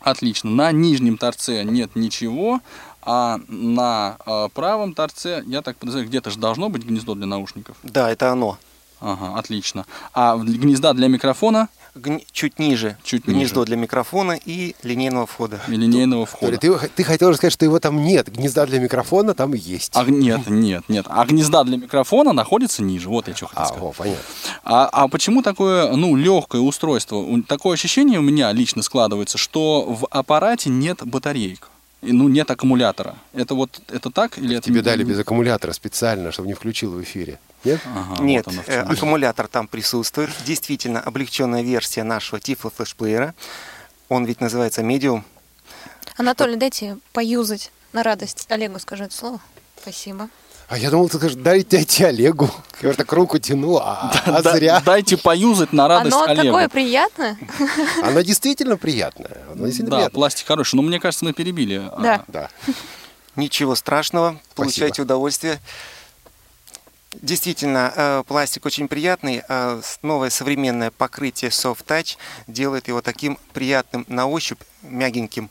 Отлично. 0.00 0.50
На 0.50 0.72
нижнем 0.72 1.18
торце 1.18 1.62
нет 1.64 1.94
ничего, 1.94 2.60
а 3.02 3.38
на 3.48 4.16
а, 4.26 4.48
правом 4.48 4.94
торце, 4.94 5.42
я 5.46 5.62
так 5.62 5.76
подозреваю, 5.76 6.08
где-то 6.08 6.30
же 6.30 6.38
должно 6.38 6.68
быть 6.68 6.84
гнездо 6.84 7.14
для 7.14 7.26
наушников. 7.26 7.76
Да, 7.82 8.10
это 8.10 8.30
оно. 8.30 8.58
Ага, 9.00 9.38
отлично. 9.38 9.86
А 10.14 10.36
гнезда 10.36 10.92
для 10.92 11.08
микрофона 11.08 11.68
Гни- 11.96 12.24
Чуть 12.30 12.60
ниже. 12.60 12.96
Чуть 13.02 13.24
Гнездо 13.26 13.60
ниже. 13.62 13.66
для 13.66 13.76
микрофона 13.76 14.38
и 14.44 14.76
линейного 14.84 15.26
входа. 15.26 15.58
и 15.66 15.72
линейного 15.72 16.24
входа. 16.24 16.56
Ты, 16.56 16.72
ты 16.94 17.02
хотел 17.02 17.34
сказать, 17.34 17.52
что 17.52 17.64
его 17.64 17.80
там 17.80 18.04
нет. 18.04 18.30
Гнезда 18.32 18.64
для 18.66 18.78
микрофона 18.78 19.34
там 19.34 19.54
есть. 19.54 19.90
А, 19.96 20.04
нет, 20.04 20.48
нет, 20.48 20.84
нет. 20.88 21.06
А 21.08 21.24
гнезда 21.26 21.64
для 21.64 21.78
микрофона 21.78 22.32
находятся 22.32 22.84
ниже. 22.84 23.08
Вот 23.08 23.26
я 23.26 23.34
что 23.34 23.46
хотел 23.48 23.62
А, 23.64 23.66
сказать. 23.66 23.82
о, 23.82 23.92
понятно. 23.92 24.22
А, 24.62 24.86
а 24.92 25.08
почему 25.08 25.42
такое, 25.42 25.90
ну, 25.96 26.14
легкое 26.14 26.60
устройство? 26.60 27.26
Такое 27.48 27.74
ощущение 27.74 28.20
у 28.20 28.22
меня 28.22 28.52
лично 28.52 28.82
складывается, 28.82 29.36
что 29.36 29.82
в 29.82 30.06
аппарате 30.12 30.70
нет 30.70 31.00
батареек. 31.04 31.70
И, 32.02 32.12
ну, 32.12 32.28
нет 32.28 32.48
аккумулятора. 32.52 33.16
Это 33.34 33.56
вот, 33.56 33.80
это 33.88 34.10
так 34.10 34.38
или 34.38 34.56
это... 34.56 34.66
Тебе 34.66 34.76
не- 34.76 34.82
дали 34.82 35.02
без 35.02 35.18
аккумулятора 35.18 35.72
специально, 35.72 36.30
чтобы 36.30 36.46
не 36.46 36.54
включил 36.54 36.92
в 36.92 37.02
эфире. 37.02 37.40
Нет? 37.64 37.80
Ага, 37.84 38.22
Нет, 38.22 38.46
вот 38.46 38.54
оно 38.54 38.62
э, 38.66 38.80
аккумулятор 38.80 39.46
там 39.48 39.68
присутствует. 39.68 40.30
Действительно, 40.44 41.00
облегченная 41.00 41.62
версия 41.62 42.02
нашего 42.04 42.38
Tiflo 42.38 42.72
флешплеера. 42.74 43.34
Он 44.08 44.24
ведь 44.24 44.40
называется 44.40 44.82
Medium. 44.82 45.22
Анатолий, 46.16 46.56
дайте 46.56 46.96
поюзать 47.12 47.70
на 47.92 48.02
радость. 48.02 48.46
Олегу 48.48 48.78
скажу 48.78 49.04
это 49.04 49.14
слово. 49.14 49.40
Спасибо. 49.80 50.28
А 50.68 50.78
я 50.78 50.88
думал, 50.90 51.08
ты 51.08 51.16
скажешь, 51.18 51.36
дай 51.36 51.64
дайте 51.64 52.06
Олегу. 52.06 52.48
Я 52.80 52.92
так 52.92 53.12
руку 53.12 53.38
тяну, 53.38 53.78
а, 53.78 54.12
а 54.24 54.40
Да- 54.40 54.52
зря. 54.52 54.80
Дайте 54.84 55.16
поюзать 55.16 55.72
на 55.72 55.88
радость 55.88 56.14
Оно 56.14 56.24
Олегу. 56.26 56.46
такое 56.46 56.68
приятное. 56.68 57.36
Она 58.04 58.22
действительно 58.22 58.76
приятная. 58.76 59.38
Она 59.52 59.64
действительно 59.66 59.90
Да, 59.90 59.96
приятная. 59.96 60.14
пластик 60.14 60.46
хороший. 60.46 60.76
Но 60.76 60.82
мне 60.82 61.00
кажется, 61.00 61.24
мы 61.24 61.32
перебили. 61.32 61.82
а, 61.92 62.00
Да. 62.00 62.24
Да. 62.28 62.50
Ничего 63.36 63.74
страшного, 63.74 64.40
получайте 64.54 65.02
удовольствие. 65.02 65.60
Действительно, 67.12 67.92
э, 67.94 68.22
пластик 68.24 68.66
очень 68.66 68.86
приятный. 68.86 69.42
а 69.48 69.80
Новое 70.02 70.30
современное 70.30 70.92
покрытие 70.92 71.50
Soft 71.50 71.84
Touch 71.84 72.16
делает 72.46 72.86
его 72.86 73.02
таким 73.02 73.36
приятным 73.52 74.04
на 74.08 74.26
ощупь, 74.26 74.60
мягеньким. 74.82 75.50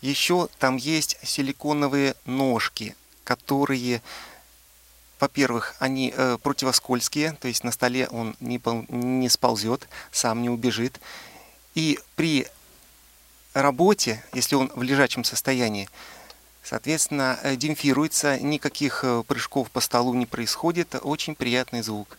Еще 0.00 0.48
там 0.58 0.76
есть 0.76 1.16
силиконовые 1.22 2.16
ножки, 2.24 2.96
которые, 3.22 4.02
во-первых, 5.20 5.76
они 5.78 6.12
э, 6.16 6.36
противоскользкие, 6.42 7.32
то 7.40 7.46
есть 7.46 7.62
на 7.62 7.70
столе 7.70 8.08
он 8.08 8.34
не 8.40 9.28
сползет, 9.28 9.88
сам 10.10 10.42
не 10.42 10.50
убежит. 10.50 11.00
И 11.76 12.00
при 12.16 12.48
работе, 13.54 14.24
если 14.32 14.56
он 14.56 14.72
в 14.74 14.82
лежачем 14.82 15.22
состоянии, 15.22 15.88
Соответственно, 16.68 17.38
э, 17.42 17.56
демпфируется, 17.56 18.38
никаких 18.38 19.02
э, 19.02 19.22
прыжков 19.26 19.70
по 19.70 19.80
столу 19.80 20.12
не 20.12 20.26
происходит, 20.26 20.96
очень 21.00 21.34
приятный 21.34 21.80
звук. 21.80 22.18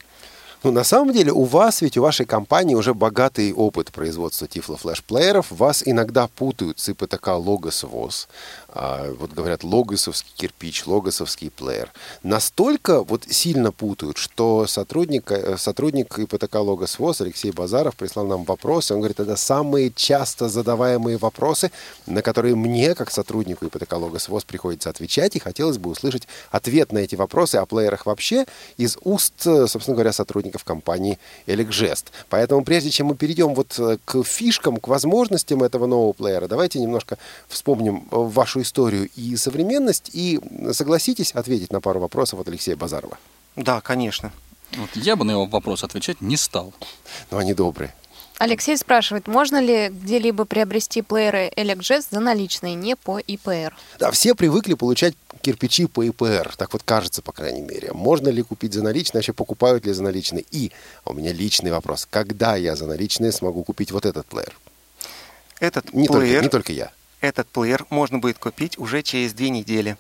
Ну, 0.62 0.72
на 0.72 0.84
самом 0.84 1.14
деле, 1.14 1.32
у 1.32 1.46
вас 1.46 1.82
ведь, 1.82 1.98
у 1.98 2.02
вашей 2.02 2.26
компании 2.26 2.76
уже 2.76 2.94
богатый 2.94 3.54
опыт 3.54 3.94
производства 3.94 4.46
Tiflo 4.46 4.76
флешплееров. 4.76 5.50
Вас 5.52 5.84
иногда 5.86 6.28
путают 6.28 6.80
с 6.80 6.90
ИПТК 6.90 7.30
Logos 7.30 7.88
ВОЗ. 7.88 8.28
А, 8.68 9.10
вот 9.14 9.32
говорят, 9.32 9.64
логосовский 9.64 10.34
кирпич, 10.36 10.86
логосовский 10.86 11.50
плеер. 11.50 11.92
Настолько 12.24 13.04
вот 13.04 13.24
сильно 13.30 13.72
путают, 13.72 14.18
что 14.18 14.68
сотрудник, 14.68 15.32
э, 15.32 15.58
сотрудник 15.58 16.20
ИПТК 16.20 16.56
Логос 16.56 17.00
ВОЗ 17.00 17.22
Алексей 17.22 17.52
Базаров 17.52 17.96
прислал 17.96 18.28
нам 18.28 18.44
вопросы. 18.44 18.94
Он 18.94 19.00
говорит, 19.00 19.22
это 19.22 19.38
самые 19.38 19.94
часто 19.96 20.50
задаваемые 20.50 21.18
вопросы, 21.18 21.72
на 22.06 22.22
которые 22.22 22.56
мне, 22.56 22.96
как 22.96 23.12
сотруднику 23.12 23.66
ИПТК 23.66 23.94
Логос 23.94 24.28
ВОЗ, 24.28 24.44
приходится 24.44 24.90
отвечать. 24.90 25.38
И 25.38 25.40
хотелось 25.40 25.78
бы 25.78 25.90
услышать 25.90 26.28
ответ 26.52 26.92
на 26.92 26.98
эти 26.98 27.16
вопросы 27.16 27.56
о 27.56 27.66
плеерах 27.66 28.06
вообще 28.06 28.46
из 28.76 28.98
уст, 29.06 29.48
э, 29.48 29.66
собственно 29.68 29.96
говоря, 29.96 30.12
сотрудников 30.12 30.49
компании 30.58 31.20
Elecgest. 31.48 32.06
Поэтому 32.30 32.64
прежде 32.64 32.90
чем 32.90 33.08
мы 33.08 33.16
перейдем 33.16 33.54
вот 33.54 33.78
э, 33.80 33.98
к 34.06 34.24
фишкам, 34.24 34.78
к 34.78 34.88
возможностям 34.88 35.64
этого 35.64 35.86
нового 35.86 36.14
плеера, 36.14 36.48
давайте 36.48 36.80
немножко 36.80 37.18
вспомним 37.48 38.08
э, 38.12 38.16
вашу 38.16 38.62
историю 38.62 39.10
и 39.16 39.36
современность, 39.36 40.10
и 40.14 40.40
согласитесь 40.72 41.32
ответить 41.32 41.72
на 41.72 41.82
пару 41.82 42.00
вопросов 42.00 42.40
от 42.40 42.48
Алексея 42.48 42.76
Базарова. 42.76 43.18
Да, 43.56 43.82
конечно. 43.82 44.32
Вот 44.78 44.90
я 44.96 45.16
бы 45.16 45.26
на 45.26 45.32
его 45.32 45.46
вопрос 45.46 45.84
отвечать 45.84 46.22
не 46.22 46.38
стал. 46.38 46.74
Но 47.32 47.38
они 47.38 47.54
добрые. 47.54 47.94
Алексей 48.40 48.78
спрашивает, 48.78 49.28
можно 49.28 49.60
ли 49.60 49.90
где-либо 49.90 50.46
приобрести 50.46 51.02
плееры 51.02 51.52
Elecgest 51.58 52.06
за 52.12 52.22
наличные, 52.22 52.74
не 52.74 52.96
по 52.96 53.20
ИПР? 53.20 53.76
Да, 54.00 54.12
все 54.12 54.34
привыкли 54.34 54.76
получать 54.76 55.14
кирпичи 55.42 55.88
по 55.88 56.04
ИПР, 56.04 56.56
так 56.58 56.74
вот 56.74 56.84
кажется, 56.84 57.22
по 57.22 57.32
крайней 57.32 57.62
мере. 57.62 57.92
Можно 57.94 58.30
ли 58.30 58.42
купить 58.44 58.74
за 58.74 58.84
наличные, 58.84 59.20
вообще 59.20 59.34
покупают 59.34 59.86
ли 59.86 59.94
за 59.94 60.04
наличные? 60.04 60.46
И 60.52 60.72
у 61.06 61.14
меня 61.14 61.32
личный 61.34 61.72
вопрос, 61.72 62.08
когда 62.10 62.56
я 62.56 62.76
за 62.76 62.86
наличные 62.86 63.32
смогу 63.32 63.64
купить 63.64 63.92
вот 63.92 64.06
этот 64.06 64.26
плеер? 64.26 64.54
Этот 65.60 65.94
Не, 65.94 66.08
только, 66.08 66.22
плеер, 66.22 66.42
не 66.44 66.50
только 66.50 66.72
я. 66.74 66.92
этот 67.22 67.48
плеер 67.48 67.86
можно 67.90 68.20
будет 68.20 68.38
купить 68.38 68.78
уже 68.78 69.02
через 69.04 69.34
две 69.34 69.50
недели. 69.50 69.98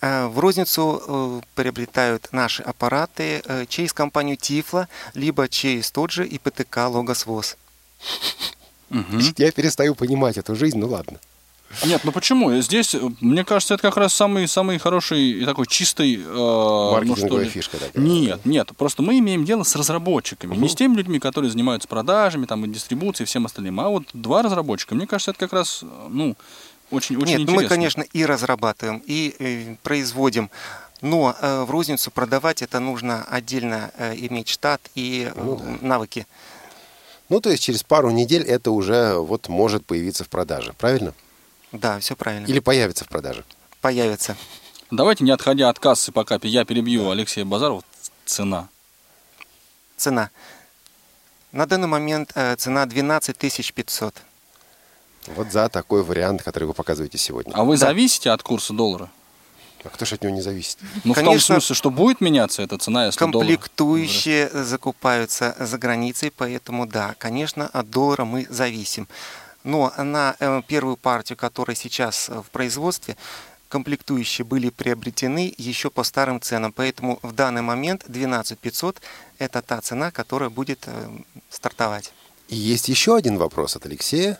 Э, 0.00 0.26
В 0.26 0.38
розницу 0.38 1.02
э, 1.06 1.40
приобретают 1.54 2.28
наши 2.32 2.62
аппараты 2.62 3.42
э, 3.44 3.66
через 3.68 3.92
компанию 3.92 4.36
Тифла, 4.36 4.88
либо 5.14 5.48
через 5.48 5.90
тот 5.90 6.10
же 6.10 6.26
ИПТК 6.26 6.88
Логос 6.88 7.26
ВОЗ. 7.26 7.56
Мгм. 8.90 9.20
Я 9.38 9.50
перестаю 9.52 9.94
понимать 9.94 10.36
эту 10.36 10.54
жизнь, 10.54 10.78
ну 10.78 10.86
ладно. 10.88 11.18
Нет, 11.84 12.02
ну 12.04 12.12
почему? 12.12 12.52
Здесь, 12.60 12.94
э, 12.94 13.00
мне 13.20 13.44
кажется, 13.44 13.74
это 13.74 13.82
как 13.82 13.96
раз 13.96 14.12
самый, 14.14 14.46
самый 14.48 14.78
хороший 14.78 15.42
и 15.42 15.44
такой 15.44 15.66
чистый... 15.66 16.16
э, 16.16 16.18
ну, 16.26 16.92
Маркетинговая 16.92 17.44
ли. 17.44 17.50
фишка 17.50 17.78
такая. 17.78 18.02
Нет, 18.02 18.44
нет, 18.44 18.70
просто 18.76 19.02
мы 19.02 19.18
имеем 19.18 19.44
дело 19.44 19.62
с 19.62 19.74
разработчиками, 19.76 20.56
не 20.56 20.68
с 20.68 20.74
теми 20.74 20.96
людьми, 20.96 21.18
которые 21.18 21.50
занимаются 21.50 21.88
продажами, 21.88 22.46
там, 22.46 22.64
и 22.64 22.68
дистрибуцией, 22.68 23.24
и 23.24 23.28
всем 23.28 23.46
остальным, 23.46 23.80
а 23.80 23.88
вот 23.88 24.04
два 24.12 24.42
разработчика. 24.42 24.94
Мне 24.94 25.06
кажется, 25.06 25.30
это 25.32 25.40
как 25.40 25.52
раз, 25.52 25.80
э, 25.82 25.86
ну, 26.10 26.36
очень, 26.90 27.16
очень 27.16 27.28
Нет, 27.28 27.40
интересно. 27.40 27.62
мы, 27.62 27.68
конечно, 27.68 28.02
и 28.02 28.24
разрабатываем, 28.26 29.02
и 29.06 29.34
э, 29.38 29.76
производим. 29.82 30.50
Но 31.00 31.34
э, 31.40 31.64
в 31.64 31.70
розницу 31.70 32.10
продавать 32.10 32.62
это 32.62 32.78
нужно 32.78 33.24
отдельно 33.24 33.90
э, 33.96 34.14
иметь 34.16 34.48
штат 34.48 34.80
и 34.94 35.30
э, 35.34 35.40
Ну 35.42 35.56
да. 35.56 35.78
навыки. 35.80 36.26
Ну, 37.28 37.40
то 37.40 37.50
есть 37.50 37.62
через 37.62 37.82
пару 37.82 38.10
недель 38.10 38.42
это 38.42 38.70
уже 38.70 39.14
вот 39.14 39.48
может 39.48 39.86
появиться 39.86 40.22
в 40.22 40.28
продаже, 40.28 40.74
правильно? 40.78 41.14
Да, 41.72 41.98
все 41.98 42.14
правильно. 42.16 42.46
Или 42.46 42.58
появится 42.60 43.04
в 43.04 43.08
продаже. 43.08 43.44
Появится. 43.80 44.36
Давайте, 44.90 45.24
не 45.24 45.30
отходя 45.30 45.68
от 45.68 45.78
кассы 45.78 46.12
пока, 46.12 46.38
я 46.42 46.64
перебью 46.64 47.10
Алексея 47.10 47.44
Базарова. 47.44 47.82
Цена. 48.26 48.68
Цена. 49.96 50.30
На 51.50 51.66
данный 51.66 51.88
момент 51.88 52.32
э, 52.34 52.56
цена 52.56 52.86
12 52.86 53.72
500. 53.74 54.14
Вот 55.28 55.52
за 55.52 55.68
такой 55.68 56.02
вариант, 56.02 56.42
который 56.42 56.64
вы 56.64 56.74
показываете 56.74 57.18
сегодня. 57.18 57.52
А 57.54 57.64
вы 57.64 57.76
Да. 57.76 57.86
зависите 57.86 58.30
от 58.30 58.42
курса 58.42 58.72
доллара? 58.72 59.10
А 59.84 59.88
кто 59.88 60.04
же 60.04 60.14
от 60.14 60.22
него 60.22 60.34
не 60.34 60.40
зависит? 60.42 60.78
Ну, 61.04 61.12
в 61.12 61.16
том 61.16 61.24
Конечно. 61.26 61.54
смысле, 61.56 61.74
что 61.74 61.90
будет 61.90 62.20
меняться 62.20 62.62
эта 62.62 62.78
цена, 62.78 63.06
если 63.06 63.18
доллар... 63.18 63.32
Комплектующие 63.46 64.48
закупаются 64.50 65.56
за 65.58 65.76
границей, 65.78 66.30
поэтому 66.30 66.86
да, 66.86 67.14
конечно, 67.18 67.66
от 67.66 67.90
доллара 67.90 68.24
мы 68.24 68.46
зависим. 68.48 69.08
Но 69.64 69.92
на 69.96 70.36
э, 70.38 70.62
первую 70.66 70.96
партию, 70.96 71.36
которая 71.36 71.76
сейчас 71.76 72.28
э, 72.28 72.40
в 72.40 72.50
производстве, 72.50 73.16
комплектующие 73.68 74.44
были 74.44 74.68
приобретены 74.70 75.54
еще 75.56 75.88
по 75.88 76.02
старым 76.02 76.40
ценам, 76.40 76.72
поэтому 76.72 77.18
в 77.22 77.32
данный 77.32 77.62
момент 77.62 78.04
12 78.06 78.58
500 78.58 79.00
это 79.38 79.62
та 79.62 79.80
цена, 79.80 80.10
которая 80.10 80.50
будет 80.50 80.84
э, 80.86 81.08
стартовать. 81.48 82.12
И 82.48 82.56
есть 82.56 82.88
еще 82.88 83.16
один 83.16 83.38
вопрос 83.38 83.76
от 83.76 83.86
Алексея. 83.86 84.38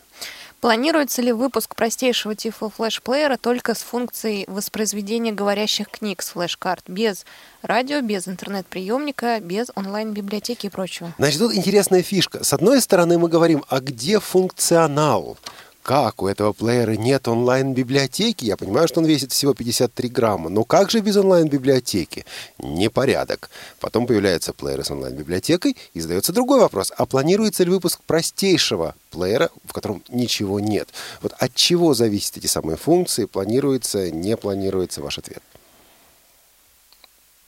Планируется 0.62 1.22
ли 1.22 1.32
выпуск 1.32 1.74
простейшего 1.74 2.34
Tiflo 2.34 2.72
флеш-плеера 2.72 3.36
только 3.36 3.74
с 3.74 3.82
функцией 3.82 4.44
воспроизведения 4.46 5.32
говорящих 5.32 5.88
книг 5.90 6.22
с 6.22 6.28
флеш-карт, 6.28 6.84
без 6.86 7.26
радио, 7.62 8.00
без 8.00 8.28
интернет-приемника, 8.28 9.40
без 9.40 9.72
онлайн-библиотеки 9.74 10.66
и 10.66 10.68
прочего? 10.68 11.12
Значит, 11.18 11.40
тут 11.40 11.52
интересная 11.52 12.04
фишка. 12.04 12.44
С 12.44 12.52
одной 12.52 12.80
стороны, 12.80 13.18
мы 13.18 13.28
говорим, 13.28 13.64
а 13.68 13.80
где 13.80 14.20
функционал? 14.20 15.36
Как 15.82 16.22
у 16.22 16.28
этого 16.28 16.52
плеера 16.52 16.92
нет 16.92 17.26
онлайн-библиотеки? 17.26 18.44
Я 18.44 18.56
понимаю, 18.56 18.86
что 18.86 19.00
он 19.00 19.06
весит 19.06 19.32
всего 19.32 19.52
53 19.52 20.08
грамма, 20.10 20.48
но 20.48 20.62
как 20.62 20.92
же 20.92 21.00
без 21.00 21.16
онлайн-библиотеки? 21.16 22.24
Непорядок. 22.58 23.50
Потом 23.80 24.06
появляется 24.06 24.52
плеер 24.52 24.84
с 24.84 24.92
онлайн-библиотекой, 24.92 25.76
и 25.92 26.00
задается 26.00 26.32
другой 26.32 26.60
вопрос. 26.60 26.92
А 26.96 27.04
планируется 27.04 27.64
ли 27.64 27.70
выпуск 27.70 28.00
простейшего 28.06 28.94
плеера, 29.10 29.50
в 29.64 29.72
котором 29.72 30.04
ничего 30.08 30.60
нет? 30.60 30.88
Вот 31.20 31.32
от 31.36 31.52
чего 31.56 31.94
зависят 31.94 32.36
эти 32.36 32.46
самые 32.46 32.76
функции? 32.76 33.24
Планируется, 33.24 34.12
не 34.12 34.36
планируется? 34.36 35.02
Ваш 35.02 35.18
ответ. 35.18 35.42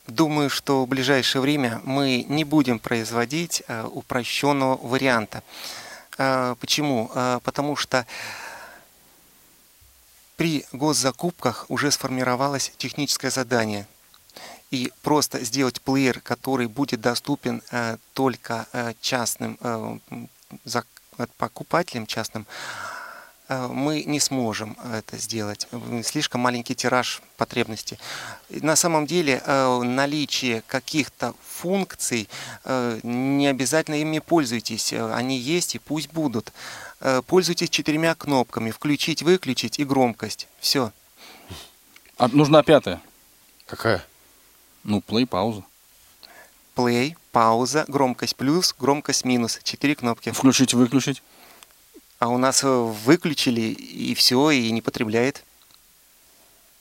Думаю, 0.09 0.50
что 0.50 0.85
в 0.85 0.88
ближайшее 0.88 1.41
время 1.41 1.81
мы 1.85 2.26
не 2.29 2.45
будем 2.45 2.79
производить 2.79 3.62
э, 3.69 3.85
упрощенного 3.91 4.76
варианта. 4.83 5.43
Э, 6.18 6.54
Почему? 6.61 7.11
Э, 7.14 7.40
Потому 7.42 7.76
что 7.76 8.06
при 10.37 10.64
госзакупках 10.73 11.66
уже 11.68 11.90
сформировалось 11.90 12.73
техническое 12.76 13.30
задание. 13.30 13.87
И 14.71 14.92
просто 15.02 15.44
сделать 15.44 15.80
плеер, 15.80 16.21
который 16.21 16.66
будет 16.66 17.00
доступен 17.00 17.62
э, 17.71 17.97
только 18.14 18.66
частным 19.00 19.59
покупателям, 21.38 22.06
частным, 22.06 22.47
мы 23.49 24.05
не 24.05 24.21
сможем 24.21 24.77
это 24.93 25.19
сделать. 25.19 25.67
М, 25.73 26.03
Слишком 26.03 26.41
маленький 26.41 26.75
тираж 26.75 27.21
потребностей. 27.37 27.99
И 28.49 28.61
На 28.61 28.77
самом 28.77 29.07
деле 29.07 29.43
э, 29.45 29.83
наличие 29.83 30.63
каких-то 30.67 31.35
функций, 31.47 32.29
э, 32.65 33.01
не 33.03 33.47
обязательно 33.47 33.97
ими 33.97 34.19
пользуйтесь. 34.21 34.93
Э, 34.93 35.13
Они 35.13 35.37
есть 35.39 35.75
и 35.75 35.79
пусть 35.79 36.11
будут. 36.13 36.53
Э, 37.01 37.21
Пользуйтесь 37.27 37.69
четырьмя 37.71 38.15
кнопками. 38.15 38.71
Включить, 38.71 39.23
выключить 39.23 39.79
и 39.79 39.85
громкость. 39.85 40.49
Все. 40.61 40.91
А 42.17 42.29
нужна 42.29 42.63
пятая. 42.63 43.01
Какая? 43.67 44.05
Ну, 44.85 45.01
плей, 45.01 45.27
пауза. 45.27 45.65
Play, 46.77 47.17
пауза, 47.31 47.85
громкость 47.89 48.37
плюс, 48.37 48.75
громкость 48.79 49.25
минус. 49.25 49.61
Четыре 49.63 49.95
кнопки. 49.95 50.31
Включить, 50.31 50.75
выключить. 50.75 51.23
А 52.25 52.28
у 52.28 52.38
нас 52.38 52.64
э, 52.64 52.66
выключили 52.69 53.61
и 53.61 54.14
все, 54.14 54.50
и 54.50 54.71
не 54.71 54.81
потребляет. 54.81 55.45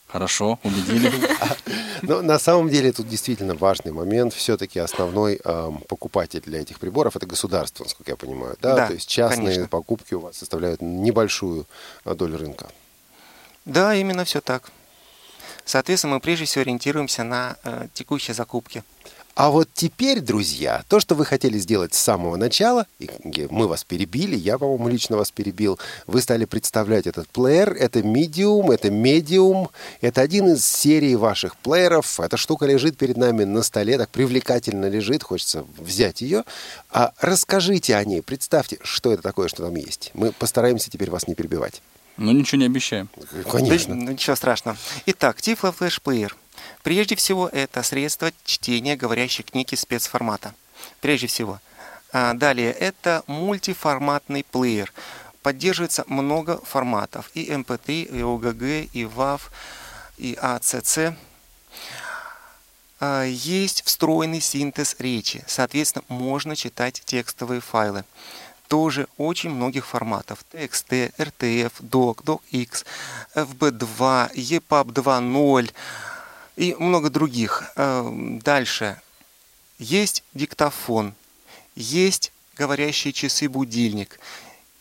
Хорошо, 0.08 0.58
убедили. 0.64 1.12
Но 2.02 2.22
на 2.22 2.40
самом 2.40 2.70
деле 2.70 2.94
тут 2.94 3.10
действительно 3.10 3.54
важный 3.54 3.92
момент. 3.92 4.34
Все-таки 4.34 4.80
основной 4.80 5.42
эм, 5.44 5.80
покупатель 5.90 6.40
для 6.40 6.62
этих 6.62 6.80
приборов 6.80 7.18
это 7.18 7.26
государство, 7.26 7.84
насколько 7.84 8.12
я 8.12 8.16
понимаю. 8.16 8.56
Да, 8.62 8.76
Да, 8.76 8.88
то 8.88 8.94
есть 8.94 9.10
частные 9.10 9.48
конечно. 9.48 9.68
покупки 9.68 10.14
у 10.14 10.22
вас 10.22 10.38
составляют 10.38 10.82
небольшую 10.82 11.66
э, 12.06 12.16
долю 12.16 12.38
рынка. 12.38 12.70
Да, 13.66 13.94
именно 13.96 14.24
все 14.24 14.40
так. 14.40 14.72
Соответственно, 15.66 16.14
мы 16.14 16.20
прежде 16.22 16.46
всего 16.46 16.62
ориентируемся 16.62 17.26
на 17.26 17.58
э, 17.66 17.88
текущие 17.94 18.34
закупки. 18.34 18.82
А 19.36 19.50
вот 19.50 19.68
теперь, 19.74 20.20
друзья, 20.22 20.84
то, 20.88 21.00
что 21.00 21.16
вы 21.16 21.26
хотели 21.26 21.58
сделать 21.58 21.96
с 21.96 21.98
самого 22.00 22.36
начала, 22.36 22.86
и 23.00 23.10
мы 23.50 23.68
вас 23.68 23.84
перебили, 23.84 24.36
я, 24.36 24.60
по-моему, 24.60 24.90
лично 24.90 25.18
вас 25.18 25.32
перебил, 25.32 25.80
вы 26.06 26.22
стали 26.22 26.46
представлять 26.46 27.08
этот 27.08 27.28
плеер, 27.30 27.74
это 27.74 28.00
Medium, 28.00 28.72
это 28.72 28.90
Medium, 28.90 29.70
это 30.02 30.22
один 30.22 30.50
из 30.50 30.64
серий 30.64 31.16
ваших 31.16 31.58
плееров, 31.58 32.20
эта 32.20 32.38
штука 32.38 32.68
лежит 32.68 32.96
перед 32.96 33.18
нами 33.18 33.44
на 33.44 33.64
столе, 33.64 33.98
так 33.98 34.10
привлекательно 34.10 34.88
лежит, 34.88 35.24
хочется 35.24 35.66
взять 35.80 36.22
ее. 36.22 36.44
А 36.92 37.14
расскажите 37.20 37.96
о 37.96 38.06
ней, 38.06 38.22
представьте, 38.22 38.78
что 38.84 39.12
это 39.12 39.24
такое, 39.24 39.48
что 39.48 39.64
там 39.64 39.76
есть. 39.76 40.12
Мы 40.14 40.32
постараемся 40.32 40.92
теперь 40.92 41.10
вас 41.10 41.28
не 41.28 41.34
перебивать. 41.34 41.82
Но 42.18 42.32
ничего 42.32 42.60
не 42.60 42.66
обещаем. 42.68 43.10
Конечно. 43.50 43.96
Да, 43.96 44.02
ну, 44.02 44.12
ничего 44.12 44.36
страшного. 44.36 44.78
Итак, 45.08 45.40
Tiflo 45.40 45.76
Flash 45.76 46.00
Player. 46.04 46.32
Прежде 46.84 47.16
всего, 47.16 47.48
это 47.48 47.82
средство 47.82 48.32
чтения 48.44 48.98
говорящей 48.98 49.46
книги 49.46 49.76
спецформата. 49.76 50.54
Прежде 51.00 51.28
всего. 51.28 51.60
А, 52.12 52.34
Далее, 52.34 52.74
это 52.74 53.24
мультиформатный 53.28 54.44
плеер. 54.44 54.92
Поддерживается 55.42 56.04
много 56.08 56.58
форматов. 56.58 57.32
И 57.34 57.50
MP3, 57.50 58.04
и 58.04 58.20
OGG, 58.20 58.90
и 58.92 59.04
WAV, 59.04 59.42
и 60.18 60.34
ACC. 60.34 61.16
А, 63.00 63.24
Есть 63.24 63.84
встроенный 63.86 64.42
синтез 64.42 64.98
речи. 65.00 65.44
Соответственно, 65.48 66.04
можно 66.10 66.56
читать 66.56 67.02
текстовые 67.06 67.62
файлы 67.62 68.04
тоже 68.70 69.08
очень 69.18 69.52
многих 69.52 69.86
форматов. 69.86 70.40
TXT, 70.52 71.14
RTF, 71.18 71.74
DOC, 71.80 72.24
DOCX, 72.24 72.86
FB2, 73.36 74.34
EPUB 74.34 74.88
2.0 74.88 75.72
и 76.56 76.76
много 76.76 77.10
других. 77.10 77.64
Э, 77.76 78.10
Дальше. 78.44 79.02
Есть 79.80 80.24
диктофон, 80.34 81.14
есть 81.76 82.32
говорящие 82.56 83.14
часы-будильник. 83.14 84.20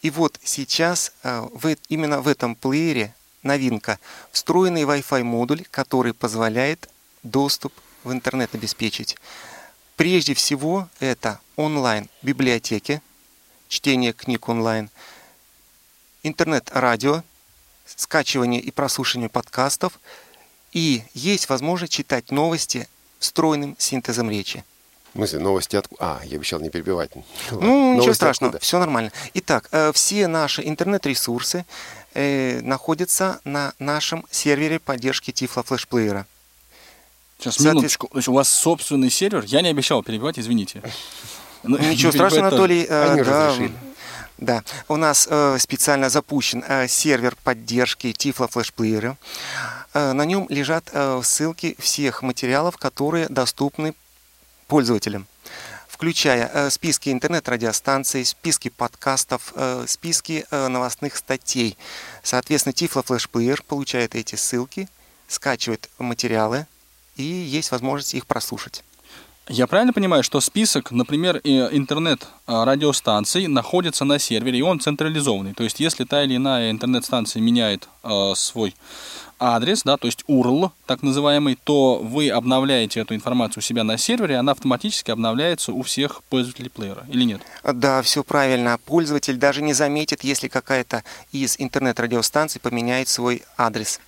И 0.02 0.10
вот 0.10 0.38
сейчас 0.42 1.12
э, 1.22 1.48
в, 1.52 1.74
именно 1.88 2.20
в 2.20 2.28
этом 2.28 2.54
плеере 2.54 3.14
новинка. 3.42 3.98
Встроенный 4.30 4.82
Wi-Fi 4.82 5.22
модуль, 5.22 5.64
который 5.70 6.14
позволяет 6.14 6.88
доступ 7.22 7.72
в 8.04 8.12
интернет 8.12 8.54
обеспечить. 8.54 9.16
Прежде 9.96 10.34
всего 10.34 10.88
это 11.00 11.40
онлайн-библиотеки, 11.56 13.02
чтение 13.68 14.12
книг 14.12 14.48
онлайн, 14.48 14.90
интернет-радио, 16.22 17.22
скачивание 17.84 18.60
и 18.60 18.70
прослушивание 18.70 19.28
подкастов, 19.28 19.98
и 20.72 21.02
есть 21.14 21.48
возможность 21.48 21.92
читать 21.92 22.30
новости 22.30 22.88
встроенным 23.18 23.76
синтезом 23.78 24.30
речи. 24.30 24.64
В 25.12 25.16
смысле, 25.16 25.40
новости 25.40 25.76
от... 25.76 25.86
А, 25.98 26.20
я 26.24 26.36
обещал 26.36 26.58
не 26.60 26.70
перебивать. 26.70 27.10
Ну, 27.50 27.60
Новости 27.60 27.98
ничего 28.00 28.14
страшного, 28.14 28.48
откуда? 28.50 28.64
все 28.64 28.78
нормально. 28.78 29.12
Итак, 29.34 29.68
э, 29.70 29.92
все 29.92 30.26
наши 30.26 30.62
интернет-ресурсы 30.66 31.66
э, 32.14 32.60
находятся 32.62 33.38
на 33.44 33.74
нашем 33.78 34.24
сервере 34.30 34.78
поддержки 34.78 35.30
Tiflo 35.30 35.62
флешплеера. 35.64 36.26
Сейчас, 37.38 37.56
Соответ- 37.56 37.70
минуточку. 37.72 38.08
То 38.08 38.18
есть 38.18 38.28
у 38.28 38.32
вас 38.32 38.48
собственный 38.48 39.10
сервер? 39.10 39.44
Я 39.46 39.60
не 39.60 39.68
обещал 39.68 40.02
перебивать, 40.02 40.38
извините. 40.38 40.82
Ну, 41.64 41.78
Ничего 41.78 42.10
страшного. 42.10 42.48
Анатолий. 42.48 42.82
э, 42.82 42.88
да, 42.88 43.16
разрешили. 43.22 43.72
Да, 44.38 44.64
у 44.88 44.96
нас 44.96 45.28
э, 45.30 45.58
специально 45.60 46.10
запущен 46.10 46.64
э, 46.66 46.88
сервер 46.88 47.36
поддержки 47.44 48.12
Тифло 48.12 48.48
флешплеера. 48.48 49.16
Э, 49.94 50.12
на 50.12 50.24
нем 50.24 50.46
лежат 50.48 50.90
э, 50.92 51.20
ссылки 51.22 51.76
всех 51.78 52.22
материалов, 52.22 52.76
которые 52.76 53.28
доступны 53.28 53.94
пользователям 54.66 55.26
включая 55.88 56.50
э, 56.52 56.70
списки 56.70 57.10
интернет-радиостанций, 57.10 58.24
списки 58.24 58.70
подкастов, 58.70 59.54
списки 59.86 60.44
новостных 60.50 61.16
статей. 61.16 61.78
Соответственно, 62.24 62.72
Тифло 62.72 63.04
флешплеер 63.04 63.62
получает 63.62 64.16
эти 64.16 64.34
ссылки, 64.34 64.88
скачивает 65.28 65.88
материалы, 65.98 66.66
и 67.14 67.22
есть 67.22 67.70
возможность 67.70 68.14
их 68.14 68.26
прослушать. 68.26 68.82
Я 69.48 69.66
правильно 69.66 69.92
понимаю, 69.92 70.22
что 70.22 70.40
список, 70.40 70.92
например, 70.92 71.40
интернет-радиостанций 71.44 73.48
находится 73.48 74.04
на 74.04 74.20
сервере, 74.20 74.60
и 74.60 74.62
он 74.62 74.78
централизованный. 74.78 75.52
То 75.52 75.64
есть, 75.64 75.80
если 75.80 76.04
та 76.04 76.22
или 76.22 76.36
иная 76.36 76.70
интернет-станция 76.70 77.42
меняет 77.42 77.88
э, 78.04 78.34
свой 78.36 78.76
адрес, 79.40 79.82
да, 79.82 79.96
то 79.96 80.06
есть 80.06 80.22
URL, 80.28 80.70
так 80.86 81.02
называемый, 81.02 81.58
то 81.62 81.98
вы 81.98 82.30
обновляете 82.30 83.00
эту 83.00 83.16
информацию 83.16 83.58
у 83.58 83.62
себя 83.62 83.82
на 83.82 83.98
сервере, 83.98 84.36
она 84.36 84.52
автоматически 84.52 85.10
обновляется 85.10 85.72
у 85.72 85.82
всех 85.82 86.22
пользователей 86.24 86.70
плеера, 86.70 87.04
или 87.08 87.24
нет? 87.24 87.42
Да, 87.64 88.00
все 88.02 88.22
правильно. 88.22 88.78
Пользователь 88.84 89.36
даже 89.36 89.60
не 89.60 89.72
заметит, 89.72 90.22
если 90.22 90.46
какая-то 90.46 91.02
из 91.32 91.56
интернет-радиостанций 91.58 92.60
поменяет 92.60 93.08
свой 93.08 93.42
адрес. 93.56 93.98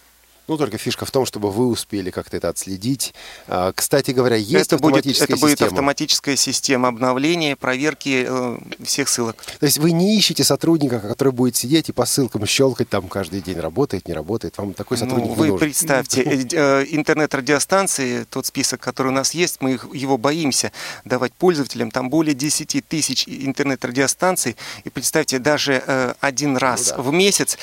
Ну, 0.47 0.59
только 0.59 0.77
фишка 0.77 1.07
в 1.07 1.11
том, 1.11 1.25
чтобы 1.25 1.51
вы 1.51 1.67
успели 1.67 2.11
как-то 2.11 2.37
это 2.37 2.51
отследить. 2.51 3.15
А, 3.49 3.73
Кстати 3.73 4.11
говоря, 4.11 4.37
есть 4.37 4.53
это 4.73 4.77
будет, 4.77 4.97
автоматическая 4.97 5.27
это 5.29 5.37
будет 5.39 5.51
система. 5.53 5.69
автоматическая 5.71 6.37
система 6.37 6.89
обновления, 6.89 7.57
проверки 7.57 8.27
э, 8.29 8.59
всех 8.85 9.09
ссылок. 9.09 9.43
То 9.59 9.65
есть 9.65 9.79
вы 9.79 9.93
не 9.93 10.17
ищете 10.19 10.45
сотрудника, 10.45 11.01
который 11.01 11.33
будет 11.33 11.57
сидеть 11.57 11.89
и 11.89 11.93
по 11.93 12.05
ссылкам 12.05 12.45
щелкать 12.45 12.91
там 12.91 13.09
каждый 13.09 13.41
день, 13.41 13.59
работает, 13.59 14.07
не 14.07 14.13
работает. 14.13 14.59
Вам 14.59 14.75
такой 14.75 14.99
сотрудник 14.99 15.29
Ну, 15.29 15.31
не 15.31 15.37
вы 15.37 15.47
нужен. 15.49 15.61
представьте, 15.61 16.23
э, 16.53 16.85
интернет-радиостанции, 16.91 18.25
тот 18.25 18.45
список, 18.45 18.81
который 18.81 19.09
у 19.09 19.13
нас 19.13 19.33
есть, 19.33 19.63
мы 19.63 19.73
их- 19.75 19.89
его 19.95 20.19
боимся 20.19 20.73
давать 21.07 21.33
пользователям. 21.33 21.91
Там 21.91 22.11
более 22.11 22.35
10 22.35 22.83
тысяч 22.87 23.25
интернет-радиостанций. 23.27 24.57
И 24.85 24.91
представьте, 24.91 25.39
даже 25.39 25.83
э, 25.87 26.15
один 26.21 26.59
раз 26.59 26.91
Ну 26.91 26.97
да. 26.97 27.03
в 27.03 27.13
месяц 27.15 27.57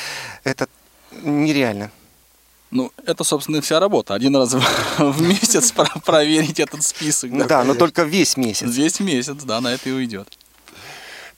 это 0.44 0.67
нереально. 1.24 1.91
Ну, 2.72 2.92
это, 3.06 3.24
собственно, 3.24 3.58
и 3.58 3.62
вся 3.62 3.80
работа. 3.80 4.14
Один 4.14 4.36
раз 4.36 4.54
в 4.98 5.22
месяц 5.22 5.72
про- 5.72 6.00
проверить 6.06 6.60
этот 6.60 6.84
список. 6.84 7.32
Ну 7.32 7.46
да, 7.46 7.64
но 7.64 7.74
только 7.76 8.04
весь 8.04 8.38
месяц. 8.38 8.68
Весь 8.74 9.00
месяц, 9.00 9.44
да, 9.44 9.62
на 9.62 9.74
это 9.74 9.90
и 9.90 9.92
уйдет. 9.92 10.28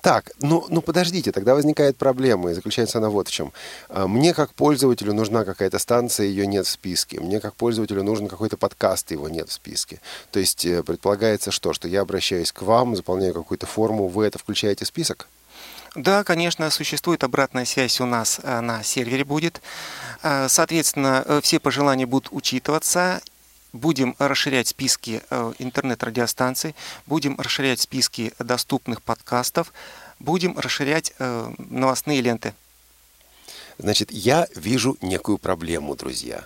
Так, 0.03 0.31
ну, 0.41 0.65
ну 0.67 0.81
подождите, 0.81 1.31
тогда 1.31 1.55
возникает 1.55 1.95
проблема, 1.95 2.51
и 2.51 2.53
заключается 2.53 2.97
она 2.97 3.09
вот 3.09 3.29
в 3.29 3.31
чем. 3.31 3.53
А, 3.87 4.05
Мне 4.05 4.33
как 4.33 4.53
пользователю 4.53 5.13
нужна 5.13 5.45
какая-то 5.45 5.79
станция, 5.79 6.25
ее 6.27 6.45
нет 6.45 6.67
в 6.67 6.69
списке. 6.69 7.21
Мне 7.21 7.39
как 7.39 7.55
пользователю 7.55 8.03
нужен 8.03 8.27
какой-то 8.27 8.57
подкаст, 8.57 9.11
его 9.11 9.29
нет 9.29 9.47
в 9.47 9.53
списке. 9.53 10.01
То 10.31 10.39
есть 10.39 10.65
э, 10.65 10.83
предполагается 10.83 11.51
что? 11.51 11.71
Что 11.71 11.87
я 11.87 12.01
обращаюсь 12.01 12.51
к 12.51 12.63
вам, 12.63 12.97
заполняю 12.97 13.33
какую-то 13.33 13.65
форму, 13.65 14.09
вы 14.09 14.25
это 14.25 14.37
включаете 14.37 14.83
в 14.83 14.89
список? 14.89 15.29
Да, 15.95 16.23
конечно, 16.23 16.69
существует 16.71 17.23
обратная 17.23 17.65
связь 17.65 18.01
у 18.01 18.05
нас 18.05 18.39
э, 18.41 18.61
на 18.61 18.81
сервере 18.81 19.23
будет. 19.23 19.61
Э, 20.23 20.47
Соответственно, 20.49 21.23
э, 21.25 21.41
все 21.43 21.59
пожелания 21.59 22.07
будут 22.07 22.29
учитываться. 22.31 23.21
Будем 23.73 24.15
расширять 24.19 24.67
списки 24.67 25.23
интернет-радиостанций, 25.57 26.75
будем 27.07 27.39
расширять 27.39 27.79
списки 27.79 28.31
доступных 28.37 29.01
подкастов, 29.01 29.73
будем 30.19 30.59
расширять 30.59 31.11
новостные 31.17 32.21
ленты. 32.21 32.53
Значит, 33.79 34.11
я 34.11 34.47
вижу 34.53 34.95
некую 35.01 35.39
проблему, 35.39 35.95
друзья. 35.95 36.43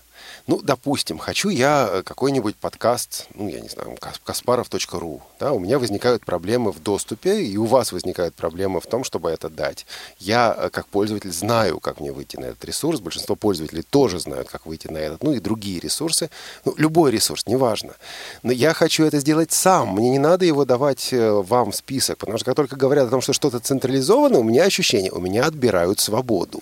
Ну, 0.48 0.62
допустим, 0.64 1.18
хочу 1.18 1.50
я 1.50 1.90
э, 1.92 2.04
какой-нибудь 2.04 2.56
подкаст, 2.56 3.28
ну, 3.36 3.50
я 3.50 3.60
не 3.60 3.68
знаю, 3.68 3.98
kasparov.ru, 4.26 5.22
да, 5.42 5.52
у 5.52 5.60
меня 5.60 5.78
возникают 5.78 6.26
проблемы 6.26 6.72
в 6.72 6.82
доступе, 6.82 7.44
и 7.44 7.58
у 7.58 7.66
вас 7.66 7.92
возникают 7.92 8.34
проблемы 8.34 8.80
в 8.80 8.86
том, 8.86 9.04
чтобы 9.04 9.30
это 9.30 9.50
дать. 9.50 9.86
Я, 10.20 10.56
э, 10.58 10.70
как 10.70 10.88
пользователь, 10.88 11.34
знаю, 11.34 11.82
как 11.82 12.00
мне 12.00 12.14
выйти 12.14 12.38
на 12.38 12.46
этот 12.46 12.64
ресурс, 12.64 13.02
большинство 13.02 13.36
пользователей 13.36 13.84
тоже 13.84 14.22
знают, 14.22 14.48
как 14.48 14.66
выйти 14.66 14.88
на 14.88 15.00
этот, 15.00 15.22
ну, 15.22 15.34
и 15.34 15.42
другие 15.42 15.82
ресурсы, 15.82 16.30
ну, 16.64 16.74
любой 16.78 17.12
ресурс, 17.12 17.46
неважно. 17.46 17.96
Но 18.42 18.54
я 18.54 18.74
хочу 18.74 19.04
это 19.04 19.20
сделать 19.20 19.52
сам, 19.52 19.96
мне 19.96 20.10
не 20.12 20.20
надо 20.20 20.46
его 20.46 20.64
давать 20.64 21.12
э, 21.12 21.30
вам 21.30 21.74
в 21.74 21.76
список, 21.76 22.20
потому 22.20 22.38
что 22.38 22.46
как 22.46 22.56
только 22.56 22.78
говорят 22.78 23.08
о 23.08 23.12
том, 23.12 23.20
что 23.20 23.34
что-то 23.34 23.60
централизовано, 23.60 24.40
у 24.40 24.44
меня 24.44 24.64
ощущение, 24.64 25.12
у 25.12 25.20
меня 25.20 25.46
отбирают 25.46 26.00
свободу. 26.00 26.62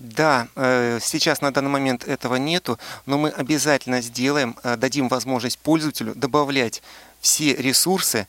Да, 0.00 0.48
э, 0.56 0.98
сейчас 1.02 1.42
на 1.42 1.52
данный 1.52 1.68
момент 1.68 2.08
этого 2.08 2.36
нету, 2.36 2.78
но 3.04 3.18
мы 3.18 3.28
обязательно 3.28 4.00
сделаем, 4.00 4.56
э, 4.62 4.76
дадим 4.76 5.08
возможность 5.08 5.58
пользователю 5.58 6.14
добавлять 6.14 6.82
все 7.20 7.54
ресурсы 7.54 8.26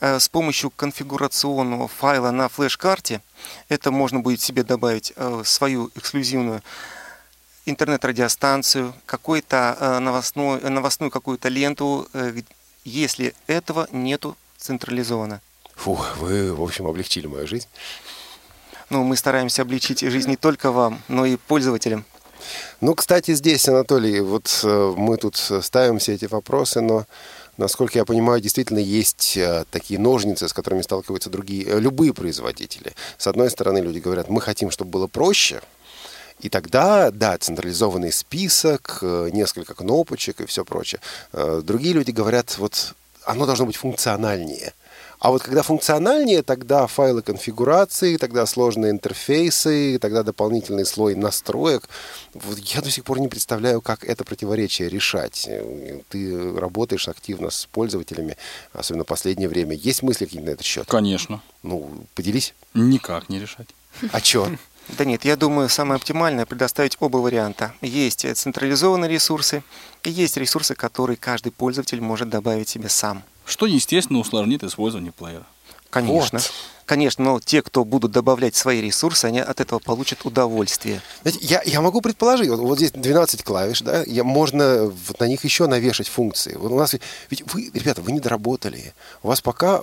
э, 0.00 0.18
с 0.18 0.28
помощью 0.28 0.70
конфигурационного 0.70 1.86
файла 1.86 2.32
на 2.32 2.48
флеш-карте. 2.48 3.20
Это 3.68 3.92
можно 3.92 4.18
будет 4.18 4.40
себе 4.40 4.64
добавить 4.64 5.14
свою 5.44 5.92
эксклюзивную 5.94 6.62
интернет-радиостанцию, 7.64 8.92
какой-то 9.06 9.76
э, 9.78 9.98
новостной, 10.00 10.60
новостную 10.62 11.12
какую-то 11.12 11.48
ленту, 11.48 12.08
если 12.84 13.36
этого 13.46 13.86
нету 13.92 14.36
централизованно. 14.58 15.40
Фух, 15.76 16.16
вы, 16.16 16.52
в 16.52 16.60
общем, 16.60 16.88
облегчили 16.88 17.28
мою 17.28 17.46
жизнь. 17.46 17.68
Ну, 18.90 19.02
мы 19.02 19.16
стараемся 19.16 19.62
облегчить 19.62 20.00
жизнь 20.00 20.28
не 20.28 20.36
только 20.36 20.70
вам, 20.70 21.00
но 21.08 21.24
и 21.24 21.36
пользователям. 21.36 22.04
Ну, 22.80 22.94
кстати, 22.94 23.34
здесь, 23.34 23.68
Анатолий, 23.68 24.20
вот 24.20 24.60
э, 24.62 24.94
мы 24.96 25.16
тут 25.16 25.36
ставим 25.36 25.98
все 25.98 26.14
эти 26.14 26.26
вопросы, 26.26 26.82
но, 26.82 27.06
насколько 27.56 27.98
я 27.98 28.04
понимаю, 28.04 28.40
действительно 28.40 28.78
есть 28.78 29.36
э, 29.36 29.64
такие 29.70 29.98
ножницы, 29.98 30.48
с 30.48 30.52
которыми 30.52 30.82
сталкиваются 30.82 31.30
другие, 31.30 31.64
э, 31.64 31.80
любые 31.80 32.12
производители. 32.12 32.92
С 33.16 33.26
одной 33.26 33.50
стороны, 33.50 33.78
люди 33.78 33.98
говорят, 33.98 34.28
мы 34.28 34.42
хотим, 34.42 34.70
чтобы 34.70 34.90
было 34.90 35.06
проще, 35.06 35.62
и 36.40 36.50
тогда, 36.50 37.10
да, 37.10 37.38
централизованный 37.38 38.12
список, 38.12 38.98
несколько 39.02 39.72
кнопочек 39.72 40.40
и 40.40 40.46
все 40.46 40.64
прочее. 40.64 41.00
Другие 41.32 41.94
люди 41.94 42.10
говорят, 42.10 42.58
вот 42.58 42.94
оно 43.24 43.46
должно 43.46 43.66
быть 43.66 43.76
функциональнее. 43.76 44.74
А 45.24 45.30
вот 45.30 45.42
когда 45.42 45.62
функциональнее, 45.62 46.42
тогда 46.42 46.86
файлы 46.86 47.22
конфигурации, 47.22 48.18
тогда 48.18 48.44
сложные 48.44 48.90
интерфейсы, 48.90 49.98
тогда 49.98 50.22
дополнительный 50.22 50.84
слой 50.84 51.14
настроек. 51.14 51.88
Вот 52.34 52.58
я 52.58 52.82
до 52.82 52.90
сих 52.90 53.04
пор 53.04 53.20
не 53.20 53.28
представляю, 53.28 53.80
как 53.80 54.04
это 54.04 54.22
противоречие 54.22 54.90
решать. 54.90 55.48
Ты 56.10 56.52
работаешь 56.58 57.08
активно 57.08 57.48
с 57.48 57.64
пользователями, 57.64 58.36
особенно 58.74 59.04
в 59.04 59.06
последнее 59.06 59.48
время. 59.48 59.74
Есть 59.74 60.02
мысли 60.02 60.26
какие-то 60.26 60.46
на 60.46 60.50
этот 60.50 60.66
счет? 60.66 60.86
Конечно. 60.88 61.40
Ну, 61.62 61.88
поделись. 62.14 62.52
Никак 62.74 63.30
не 63.30 63.40
решать. 63.40 63.68
А 64.12 64.20
что? 64.20 64.50
Да 64.98 65.06
нет, 65.06 65.24
я 65.24 65.36
думаю, 65.36 65.70
самое 65.70 65.96
оптимальное 65.96 66.44
предоставить 66.44 66.98
оба 67.00 67.16
варианта. 67.16 67.72
Есть 67.80 68.26
э, 68.26 68.34
централизованные 68.34 69.10
ресурсы 69.10 69.62
и 70.02 70.10
есть 70.10 70.36
ресурсы, 70.36 70.74
которые 70.74 71.16
каждый 71.16 71.52
пользователь 71.52 72.02
может 72.02 72.28
добавить 72.28 72.68
себе 72.68 72.90
сам. 72.90 73.24
Что, 73.44 73.66
естественно, 73.66 74.18
усложнит 74.18 74.62
использование 74.64 75.12
плеера. 75.12 75.46
Конечно. 75.90 76.38
Вот. 76.38 76.52
Конечно, 76.86 77.24
но 77.24 77.40
те, 77.40 77.62
кто 77.62 77.82
будут 77.84 78.10
добавлять 78.12 78.54
свои 78.56 78.82
ресурсы, 78.82 79.24
они 79.24 79.38
от 79.38 79.58
этого 79.60 79.78
получат 79.78 80.26
удовольствие. 80.26 81.00
Знаете, 81.22 81.38
я, 81.46 81.62
я 81.64 81.80
могу 81.80 82.02
предположить, 82.02 82.50
вот, 82.50 82.58
вот 82.58 82.76
здесь 82.78 82.90
12 82.92 83.42
клавиш, 83.42 83.80
да, 83.80 84.02
я, 84.04 84.22
можно 84.22 84.92
вот 85.08 85.18
на 85.18 85.26
них 85.26 85.44
еще 85.44 85.66
навешать 85.66 86.08
функции. 86.08 86.56
Вот 86.56 86.72
у 86.72 86.76
нас, 86.76 86.92
ведь- 86.92 87.02
ведь 87.30 87.42
вы, 87.54 87.70
ребята, 87.72 88.02
вы 88.02 88.12
не 88.12 88.20
доработали. 88.20 88.92
У 89.22 89.28
вас 89.28 89.40
пока 89.40 89.80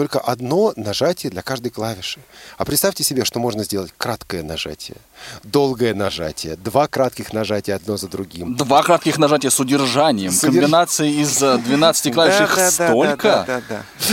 только 0.00 0.18
одно 0.18 0.72
нажатие 0.76 1.30
для 1.30 1.42
каждой 1.42 1.68
клавиши. 1.70 2.20
А 2.56 2.64
представьте 2.64 3.04
себе, 3.04 3.26
что 3.26 3.38
можно 3.38 3.64
сделать 3.64 3.92
краткое 3.98 4.42
нажатие, 4.42 4.96
долгое 5.42 5.92
нажатие, 5.92 6.56
два 6.56 6.88
кратких 6.88 7.34
нажатия 7.34 7.74
одно 7.76 7.98
за 7.98 8.08
другим. 8.08 8.56
Два 8.56 8.82
кратких 8.82 9.18
нажатия 9.18 9.50
с 9.50 9.60
удержанием. 9.60 10.32
С 10.32 10.40
Комбинации 10.40 11.20
из 11.20 11.42
э, 11.42 11.58
12 11.58 12.14
клавиш 12.14 12.40
их 12.40 12.58
столько. 12.70 13.62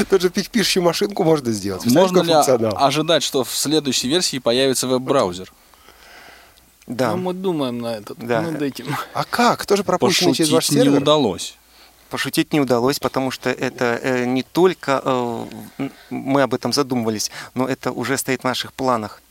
Тот 0.09 0.21
же 0.21 0.29
пи- 0.29 0.49
пишущую 0.51 0.83
машинку 0.83 1.23
можно 1.23 1.53
сделать. 1.53 1.85
Можно 1.85 2.21
ли 2.21 2.33
ожидать, 2.33 3.23
что 3.23 3.45
в 3.45 3.55
следующей 3.55 4.09
версии 4.09 4.39
появится 4.39 4.87
веб-браузер? 4.87 5.53
Да. 6.85 7.11
Ну, 7.11 7.17
мы 7.17 7.33
думаем 7.33 7.79
на 7.79 7.95
этот, 7.95 8.17
Да. 8.19 8.41
над 8.41 8.61
этим. 8.61 8.93
А 9.13 9.23
как? 9.23 9.65
Тоже 9.65 9.85
пропущенный 9.85 10.33
через 10.33 10.49
ваш 10.51 10.65
Пошутить 10.65 10.79
не 10.79 10.83
сервер? 10.85 11.01
удалось. 11.01 11.56
Пошутить 12.09 12.53
не 12.53 12.61
удалось, 12.61 12.99
потому 12.99 13.31
что 13.31 13.49
это 13.49 13.99
э, 14.01 14.25
не 14.25 14.43
только 14.43 15.01
э, 15.03 15.45
мы 16.09 16.41
об 16.41 16.53
этом 16.53 16.71
задумывались, 16.71 17.31
но 17.53 17.67
это 17.67 17.91
уже 17.91 18.17
стоит 18.17 18.41
в 18.41 18.43
наших 18.45 18.71
планах. 18.73 19.21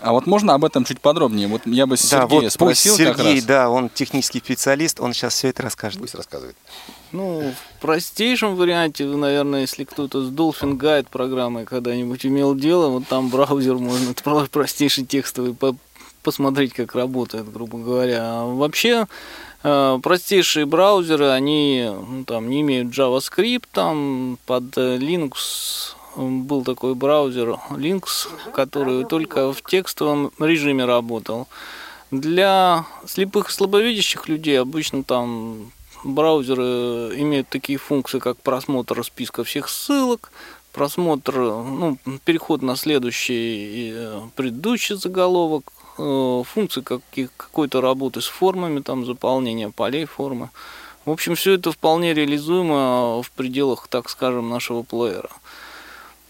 А 0.00 0.10
вот 0.12 0.26
можно 0.26 0.54
об 0.54 0.64
этом 0.64 0.84
чуть 0.84 1.00
подробнее? 1.00 1.46
Вот 1.46 1.62
я 1.66 1.86
бы 1.86 1.96
Да, 1.96 2.02
Сергея 2.02 2.28
вот 2.28 2.42
пусть 2.44 2.54
спросил 2.54 2.96
как 2.96 3.16
Сергей, 3.18 3.36
раз. 3.36 3.44
да, 3.44 3.70
он 3.70 3.88
технический 3.90 4.40
специалист, 4.40 4.98
он 4.98 5.12
сейчас 5.12 5.34
все 5.34 5.48
это 5.48 5.62
расскажет. 5.62 6.00
Пусть 6.00 6.14
рассказывает. 6.16 6.56
Ну, 7.12 7.52
в 7.76 7.80
простейшем 7.80 8.56
варианте, 8.56 9.04
наверное, 9.04 9.60
если 9.60 9.84
кто-то 9.84 10.22
с 10.24 10.30
Dolphin 10.32 10.76
Guide 10.78 11.06
программой 11.10 11.66
когда-нибудь 11.66 12.24
имел 12.26 12.56
дело, 12.56 12.88
вот 12.88 13.06
там 13.06 13.28
браузер 13.28 13.74
можно 13.74 14.14
про- 14.14 14.46
простейший 14.46 15.04
текстовый 15.04 15.54
по- 15.54 15.76
посмотреть, 16.24 16.72
как 16.72 16.94
работает, 16.96 17.52
грубо 17.52 17.78
говоря. 17.78 18.18
А 18.22 18.46
вообще, 18.46 19.06
простейшие 19.62 20.66
браузеры, 20.66 21.28
они 21.28 21.88
ну, 21.88 22.24
там 22.24 22.50
не 22.50 22.62
имеют 22.62 22.88
JavaScript, 22.88 23.64
там 23.72 24.38
под 24.46 24.76
э, 24.76 24.96
Linux 24.96 25.94
был 26.16 26.64
такой 26.64 26.94
браузер 26.94 27.58
Lynx, 27.70 28.28
который 28.52 29.04
только 29.04 29.52
в 29.52 29.62
текстовом 29.62 30.32
режиме 30.38 30.84
работал. 30.84 31.48
Для 32.10 32.84
слепых 33.06 33.48
и 33.48 33.52
слабовидящих 33.52 34.28
людей 34.28 34.60
обычно 34.60 35.02
там 35.02 35.72
браузеры 36.04 37.12
имеют 37.16 37.48
такие 37.48 37.78
функции, 37.78 38.18
как 38.18 38.36
просмотр 38.38 39.02
списка 39.04 39.44
всех 39.44 39.68
ссылок, 39.68 40.30
просмотр, 40.72 41.34
ну, 41.38 41.96
переход 42.24 42.62
на 42.62 42.76
следующий 42.76 43.92
э, 43.94 44.20
предыдущий 44.36 44.96
заголовок, 44.96 45.72
э, 45.98 46.42
функции 46.44 46.80
каких, 46.80 47.30
какой-то 47.36 47.80
работы 47.80 48.20
с 48.20 48.26
формами, 48.26 48.80
там 48.80 49.04
заполнение 49.04 49.70
полей 49.70 50.04
формы. 50.04 50.50
В 51.04 51.10
общем, 51.10 51.34
все 51.34 51.54
это 51.54 51.72
вполне 51.72 52.14
реализуемо 52.14 53.22
в 53.22 53.30
пределах, 53.32 53.88
так 53.88 54.08
скажем, 54.08 54.48
нашего 54.48 54.82
плеера. 54.82 55.30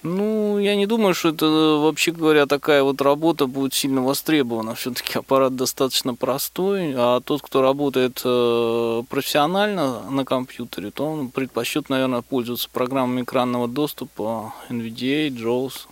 Ну, 0.03 0.59
я 0.59 0.75
не 0.75 0.87
думаю, 0.87 1.15
что 1.15 1.29
это, 1.29 1.47
вообще 1.47 2.11
говоря, 2.11 2.47
такая 2.47 2.83
вот 2.83 3.01
работа 3.01 3.47
будет 3.47 3.73
сильно 3.73 4.03
востребована. 4.03 4.75
Все-таки 4.75 5.17
аппарат 5.17 5.55
достаточно 5.55 6.15
простой, 6.15 6.93
а 6.97 7.21
тот, 7.21 7.41
кто 7.43 7.63
работает 7.63 8.21
э, 8.25 9.03
профессионально 9.09 10.11
на 10.11 10.25
компьютере, 10.25 10.91
то 10.91 11.07
он 11.07 11.31
предпочтет, 11.31 11.89
наверное, 11.89 12.23
пользоваться 12.23 12.69
программами 12.73 13.23
экранного 13.23 13.69
доступа 13.69 14.53
NVDA, 14.69 15.29
JAWS. 15.29 15.87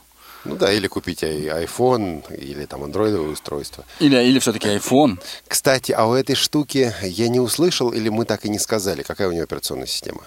Ну 0.45 0.57
да, 0.57 0.73
или 0.73 0.87
купить 0.87 1.23
iPhone, 1.23 2.23
или 2.35 2.65
там 2.65 2.83
андроидовое 2.85 3.31
устройство. 3.31 3.85
Или, 3.99 4.17
или 4.25 4.39
все-таки 4.39 4.69
iPhone. 4.69 5.19
Кстати, 5.47 5.93
а 5.93 6.07
у 6.07 6.15
этой 6.15 6.35
штуки 6.35 6.95
я 7.03 7.29
не 7.29 7.41
услышал, 7.41 7.91
или 7.91 8.09
мы 8.09 8.25
так 8.25 8.45
и 8.47 8.49
не 8.49 8.59
сказали, 8.59 9.03
какая 9.03 9.29
у 9.29 9.33
нее 9.33 9.45
операционная 9.45 9.87
система? 9.87 10.23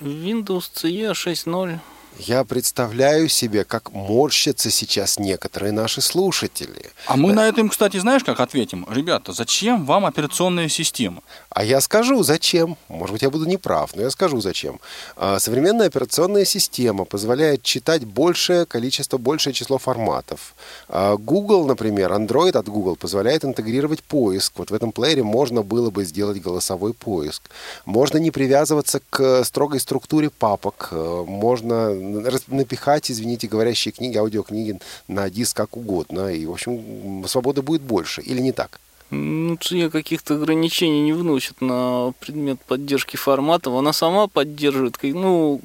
Windows 0.00 0.70
CE 0.74 1.10
6.0. 1.12 1.78
Я 2.18 2.44
представляю 2.44 3.28
себе, 3.28 3.64
как 3.64 3.92
морщатся 3.92 4.70
сейчас 4.70 5.18
некоторые 5.18 5.72
наши 5.72 6.00
слушатели. 6.02 6.90
А 7.06 7.16
мы 7.16 7.32
на 7.32 7.48
это 7.48 7.60
им, 7.60 7.68
кстати, 7.70 7.96
знаешь, 7.96 8.22
как 8.22 8.38
ответим? 8.38 8.86
Ребята, 8.90 9.32
зачем 9.32 9.86
вам 9.86 10.04
операционная 10.04 10.68
система? 10.68 11.22
А 11.48 11.64
я 11.64 11.80
скажу, 11.80 12.22
зачем. 12.22 12.76
Может 12.88 13.12
быть, 13.14 13.22
я 13.22 13.30
буду 13.30 13.46
неправ, 13.46 13.96
но 13.96 14.02
я 14.02 14.10
скажу, 14.10 14.40
зачем. 14.40 14.78
А, 15.16 15.38
Современная 15.38 15.86
операционная 15.86 16.44
система 16.44 17.04
позволяет 17.06 17.62
читать 17.62 18.04
большее 18.04 18.66
количество, 18.66 19.16
большее 19.18 19.54
число 19.54 19.78
форматов. 19.78 20.54
А, 20.88 21.16
Google, 21.16 21.66
например, 21.66 22.12
Android 22.12 22.56
от 22.56 22.68
Google 22.68 22.96
позволяет 22.96 23.44
интегрировать 23.44 24.02
поиск. 24.02 24.52
Вот 24.56 24.70
в 24.70 24.74
этом 24.74 24.92
плеере 24.92 25.22
можно 25.22 25.62
было 25.62 25.90
бы 25.90 26.04
сделать 26.04 26.40
голосовой 26.42 26.92
поиск. 26.92 27.50
Можно 27.86 28.18
не 28.18 28.30
привязываться 28.30 29.00
к 29.10 29.44
строгой 29.44 29.80
структуре 29.80 30.28
папок. 30.30 30.88
Э, 30.92 31.24
Можно 31.26 32.01
напихать, 32.48 33.10
извините, 33.10 33.48
говорящие 33.48 33.92
книги, 33.92 34.16
аудиокниги 34.16 34.78
на 35.08 35.30
диск 35.30 35.56
как 35.56 35.76
угодно. 35.76 36.28
И, 36.28 36.46
в 36.46 36.52
общем, 36.52 37.24
свободы 37.26 37.62
будет 37.62 37.82
больше. 37.82 38.20
Или 38.22 38.40
не 38.40 38.52
так? 38.52 38.80
Ну, 39.14 39.56
CE 39.56 39.90
каких-то 39.90 40.36
ограничений 40.36 41.02
не 41.02 41.12
вносит 41.12 41.60
на 41.60 42.14
предмет 42.18 42.58
поддержки 42.62 43.18
форматов. 43.18 43.74
Она 43.74 43.92
сама 43.92 44.26
поддерживает, 44.26 44.96
ну, 45.02 45.60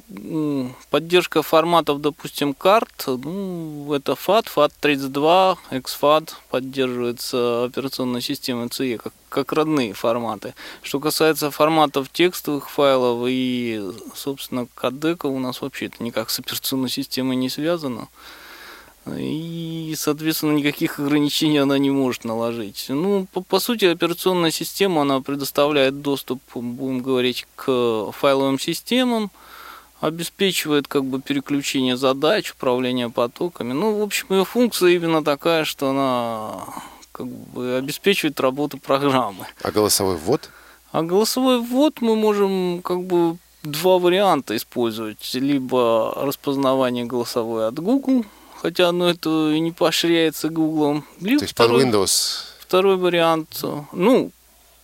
поддержка 0.90 1.40
форматов, 1.40 2.02
допустим, 2.02 2.52
карт, 2.52 3.06
ну, 3.06 3.90
это 3.94 4.12
FAT, 4.12 4.48
FAT32, 4.54 5.56
XFAT 5.70 6.34
поддерживается 6.50 7.64
операционной 7.64 8.20
системой 8.20 8.66
CE, 8.66 8.98
как, 8.98 9.14
как 9.30 9.54
родные 9.54 9.94
форматы. 9.94 10.52
Что 10.82 11.00
касается 11.00 11.50
форматов 11.50 12.10
текстовых 12.12 12.68
файлов 12.68 13.24
и, 13.26 13.82
собственно, 14.14 14.66
кодека, 14.74 15.24
у 15.24 15.38
нас 15.38 15.62
вообще 15.62 15.86
это 15.86 16.02
никак 16.02 16.28
с 16.28 16.38
операционной 16.38 16.90
системой 16.90 17.36
не 17.36 17.48
связано. 17.48 18.08
И, 19.16 19.94
соответственно, 19.96 20.52
никаких 20.52 20.98
ограничений 20.98 21.58
она 21.58 21.78
не 21.78 21.90
может 21.90 22.24
наложить. 22.24 22.86
Ну, 22.88 23.26
по, 23.32 23.40
по 23.40 23.60
сути, 23.60 23.86
операционная 23.86 24.50
система, 24.50 25.02
она 25.02 25.20
предоставляет 25.20 26.02
доступ, 26.02 26.40
будем 26.54 27.00
говорить, 27.00 27.46
к 27.56 28.10
файловым 28.12 28.58
системам, 28.58 29.30
обеспечивает 30.00 30.88
как 30.88 31.04
бы 31.04 31.20
переключение 31.20 31.96
задач, 31.96 32.52
управление 32.52 33.10
потоками. 33.10 33.72
Ну, 33.72 33.98
в 33.98 34.02
общем, 34.02 34.26
ее 34.30 34.44
функция 34.44 34.90
именно 34.90 35.24
такая, 35.24 35.64
что 35.64 35.90
она 35.90 36.64
как 37.12 37.26
бы 37.26 37.76
обеспечивает 37.76 38.38
работу 38.40 38.78
программы. 38.78 39.46
А 39.62 39.70
голосовой 39.70 40.16
ввод? 40.16 40.50
А 40.92 41.02
голосовой 41.02 41.60
ввод 41.60 42.00
мы 42.00 42.16
можем 42.16 42.80
как 42.82 43.02
бы 43.02 43.36
два 43.62 43.98
варианта 43.98 44.56
использовать. 44.56 45.34
Либо 45.34 46.12
распознавание 46.16 47.04
голосовой 47.04 47.66
от 47.66 47.78
Google, 47.78 48.24
хотя 48.60 48.88
оно 48.88 49.10
это 49.10 49.50
и 49.50 49.60
не 49.60 49.72
поощряется. 49.72 50.48
Либо 50.48 51.02
То 51.20 51.28
есть 51.28 51.54
под 51.54 51.66
второй, 51.66 51.84
Windows 51.84 52.44
второй 52.68 52.96
вариант. 52.96 53.60
Ну, 53.92 54.30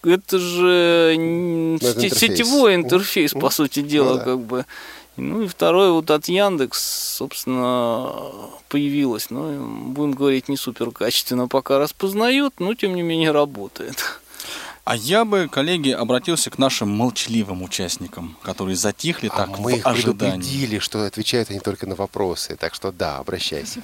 это 0.02 0.38
же 0.38 1.14
Ну, 1.18 1.76
это 1.76 2.06
интерфейс. 2.06 2.18
сетевой 2.18 2.74
интерфейс, 2.74 3.32
по 3.32 3.50
сути 3.50 3.80
дела, 3.80 4.16
да. 4.16 4.24
как 4.24 4.40
бы. 4.40 4.64
Ну 5.16 5.42
и 5.42 5.46
второй 5.46 5.92
вот 5.92 6.10
от 6.10 6.26
Яндекс, 6.26 7.14
собственно, 7.16 8.10
появилось. 8.68 9.30
Ну, 9.30 9.92
будем 9.92 10.12
говорить, 10.12 10.48
не 10.48 10.56
супер 10.56 10.90
качественно 10.90 11.46
пока 11.46 11.78
распознает, 11.78 12.54
но 12.58 12.74
тем 12.74 12.96
не 12.96 13.02
менее 13.02 13.30
работает. 13.30 14.20
А 14.84 14.96
я 14.96 15.24
бы, 15.24 15.48
коллеги, 15.48 15.90
обратился 15.90 16.50
к 16.50 16.58
нашим 16.58 16.90
молчаливым 16.90 17.62
участникам, 17.62 18.36
которые 18.42 18.76
затихли 18.76 19.28
А 19.32 19.36
так 19.36 19.58
мы 19.58 19.72
в 19.72 19.76
их 19.78 19.86
ожидании. 19.86 20.32
предупредили, 20.32 20.78
что 20.78 21.06
отвечают 21.06 21.50
они 21.50 21.60
только 21.60 21.86
на 21.86 21.94
вопросы. 21.94 22.56
Так 22.56 22.74
что 22.74 22.92
да, 22.92 23.16
обращайся. 23.16 23.80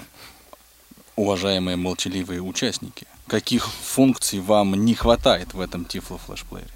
Уважаемые 1.17 1.77
молчаливые 1.77 2.43
участники, 2.43 3.07
каких 3.27 3.67
функций 3.67 4.41
вам 4.41 4.75
не 4.85 4.95
хватает 4.95 5.55
в 5.55 5.61
этом 5.61 5.83
Tiflo 5.83 6.19
флешплеере? 6.19 6.69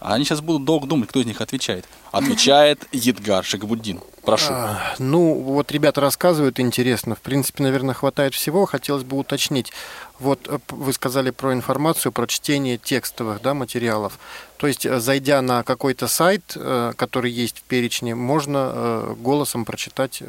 А 0.00 0.14
они 0.14 0.24
сейчас 0.24 0.40
будут 0.40 0.64
долго 0.64 0.86
думать, 0.88 1.08
кто 1.08 1.20
из 1.20 1.26
них 1.26 1.40
отвечает. 1.40 1.86
Отвечает 2.10 2.86
Едгар 2.92 3.44
Шагабуддин. 3.44 4.00
Прошу. 4.24 4.52
А, 4.52 4.94
Ну, 4.98 5.34
вот 5.34 5.70
ребята 5.72 6.00
рассказывают 6.00 6.58
интересно. 6.60 7.14
В 7.14 7.20
принципе, 7.20 7.62
наверное, 7.62 7.94
хватает 7.94 8.34
всего. 8.34 8.64
Хотелось 8.66 9.04
бы 9.04 9.18
уточнить. 9.18 9.72
Вот 10.20 10.46
э, 10.48 10.58
вы 10.68 10.92
сказали 10.92 11.30
про 11.30 11.52
информацию, 11.52 12.12
про 12.12 12.26
чтение 12.26 12.78
текстовых 12.78 13.42
да, 13.42 13.52
материалов. 13.52 14.18
То 14.56 14.68
есть, 14.68 14.86
э, 14.86 15.00
зайдя 15.00 15.42
на 15.42 15.62
какой-то 15.64 16.06
сайт, 16.06 16.52
э, 16.54 16.92
который 16.96 17.32
есть 17.32 17.58
в 17.58 17.62
перечне, 17.64 18.14
можно 18.14 19.14
голосом 19.18 19.64
прочитать 19.64 20.22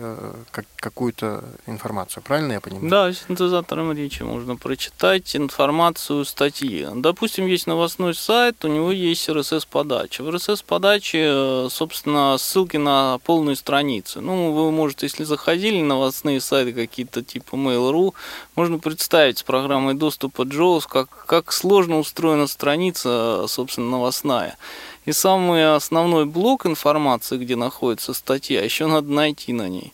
как- 0.51 0.65
какую-то 0.77 1.43
информацию. 1.67 2.23
Правильно 2.23 2.53
я 2.53 2.61
понимаю? 2.61 2.89
Да, 2.89 3.13
синтезатором 3.13 3.91
речи 3.93 4.23
можно 4.23 4.55
прочитать 4.55 5.35
информацию 5.35 6.25
статьи. 6.25 6.87
Допустим, 6.95 7.45
есть 7.45 7.67
новостной 7.67 8.15
сайт, 8.15 8.65
у 8.65 8.67
него 8.67 8.91
есть 8.91 9.29
RSS-подача. 9.29 10.23
В 10.23 10.29
RSS-подаче, 10.29 11.67
собственно, 11.69 12.37
ссылки 12.39 12.77
на 12.77 13.19
полные 13.23 13.55
страницы. 13.85 14.21
Ну, 14.21 14.51
вы 14.51 14.71
можете, 14.71 15.05
если 15.05 15.23
заходили 15.23 15.81
на 15.81 15.95
новостные 15.95 16.41
сайты 16.41 16.73
какие-то 16.73 17.21
типа 17.21 17.55
Mail.ru, 17.55 18.13
можно 18.55 18.79
представить 18.79 19.37
с 19.37 19.43
программой 19.43 19.93
доступа 19.93 20.41
JAWS, 20.41 20.83
как, 20.89 21.09
как 21.25 21.51
сложно 21.51 21.99
устроена 21.99 22.47
страница, 22.47 23.45
собственно, 23.47 23.89
новостная. 23.89 24.57
И 25.05 25.11
самый 25.11 25.75
основной 25.75 26.25
блок 26.25 26.65
информации, 26.65 27.37
где 27.37 27.55
находится 27.55 28.13
статья, 28.13 28.63
еще 28.63 28.87
надо 28.87 29.11
найти 29.11 29.53
на 29.53 29.69
ней. 29.69 29.93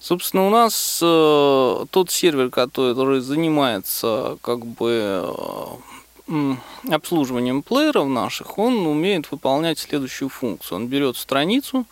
Собственно, 0.00 0.46
у 0.46 0.50
нас 0.50 1.00
э, 1.02 1.86
тот 1.90 2.10
сервер, 2.10 2.50
который 2.50 3.20
занимается 3.20 4.38
как 4.42 4.64
бы 4.64 5.24
э, 6.28 6.54
обслуживанием 6.88 7.62
плееров 7.62 8.06
наших, 8.06 8.58
он 8.58 8.86
умеет 8.86 9.32
выполнять 9.32 9.78
следующую 9.80 10.28
функцию. 10.28 10.76
Он 10.76 10.86
берет 10.86 11.16
страницу, 11.16 11.84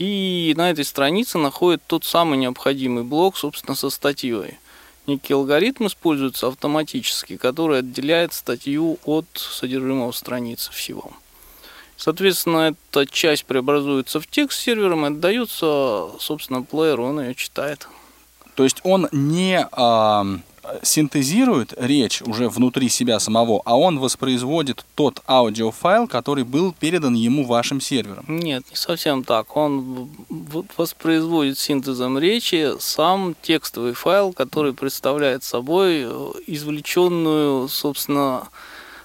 и 0.00 0.54
на 0.56 0.70
этой 0.70 0.86
странице 0.86 1.36
находит 1.36 1.82
тот 1.86 2.04
самый 2.06 2.38
необходимый 2.38 3.04
блок, 3.04 3.36
собственно, 3.36 3.76
со 3.76 3.90
статьей. 3.90 4.58
Некий 5.06 5.34
алгоритм 5.34 5.88
используется 5.88 6.46
автоматически, 6.48 7.36
который 7.36 7.80
отделяет 7.80 8.32
статью 8.32 8.98
от 9.04 9.26
содержимого 9.34 10.12
страницы 10.12 10.72
всего. 10.72 11.12
Соответственно, 11.98 12.74
эта 12.90 13.04
часть 13.04 13.44
преобразуется 13.44 14.20
в 14.20 14.26
текст 14.26 14.62
сервером 14.62 15.04
и 15.04 15.08
отдается, 15.08 16.08
собственно, 16.18 16.62
плееру, 16.62 17.04
он 17.04 17.20
ее 17.20 17.34
читает. 17.34 17.86
То 18.54 18.64
есть 18.64 18.80
он 18.84 19.06
не 19.12 19.68
а, 19.70 20.24
синтезирует 20.82 21.74
речь 21.76 22.22
уже 22.22 22.48
внутри 22.48 22.88
себя 22.88 23.18
самого, 23.20 23.62
а 23.64 23.76
он 23.76 23.98
воспроизводит 23.98 24.84
тот 24.94 25.22
аудиофайл, 25.26 26.06
который 26.06 26.44
был 26.44 26.72
передан 26.72 27.14
ему 27.14 27.46
вашим 27.46 27.80
сервером. 27.80 28.24
Нет, 28.28 28.64
не 28.70 28.76
совсем 28.76 29.24
так. 29.24 29.56
Он 29.56 30.10
воспроизводит 30.76 31.58
синтезом 31.58 32.18
речи 32.18 32.72
сам 32.78 33.34
текстовый 33.42 33.94
файл, 33.94 34.32
который 34.32 34.72
представляет 34.72 35.44
собой 35.44 36.04
э, 36.04 36.30
извлеченную, 36.46 37.68
собственно, 37.68 38.48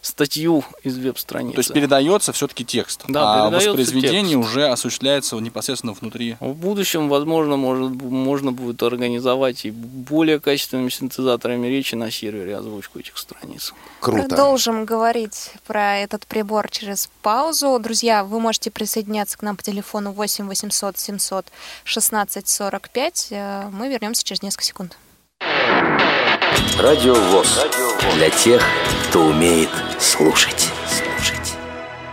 статью 0.06 0.64
из 0.84 0.98
веб-страницы. 0.98 1.56
То 1.56 1.60
есть 1.62 1.74
передается 1.74 2.32
все-таки 2.32 2.64
текст, 2.64 3.04
Да, 3.08 3.46
а 3.46 3.50
воспроизведение 3.50 4.36
текст. 4.38 4.50
уже 4.50 4.68
осуществляется 4.68 5.36
непосредственно 5.38 5.94
внутри. 5.94 6.38
В 6.40 6.54
будущем, 6.54 7.10
возможно, 7.10 7.58
может, 7.58 7.90
можно 8.02 8.52
будет 8.52 8.82
организовать 8.84 9.66
и 9.66 9.72
более 9.72 10.40
качественными 10.40 10.90
синтезаторами 10.90 11.68
речи 11.68 11.96
на 11.96 12.12
сервере 12.12 12.56
озвучку 12.58 13.00
этих 13.00 13.18
страниц. 13.18 13.74
Продолжим 14.00 14.86
говорить 14.86 15.52
про 15.66 15.98
этот 15.98 16.28
прибор 16.28 16.70
через 16.70 17.10
паузу. 17.24 17.80
Друзья, 17.80 18.24
вы 18.24 18.40
можете 18.40 18.70
присоединяться 18.70 19.38
к 19.38 19.42
нам 19.42 19.58
по 19.58 19.64
телефону 19.64 20.12
8 20.12 20.48
800 20.48 20.98
700 21.00 21.46
16 21.84 22.48
45. 22.48 23.28
Э, 23.32 23.70
Мы 23.72 23.90
вернемся 23.90 24.24
через 24.24 24.44
несколько 24.44 24.64
секунд. 24.66 24.98
Радио 26.80 27.14
ВОЗ. 27.14 27.66
Для 28.16 28.30
тех, 28.30 28.62
кто 29.10 29.26
умеет 29.26 29.70
слушать. 30.00 30.70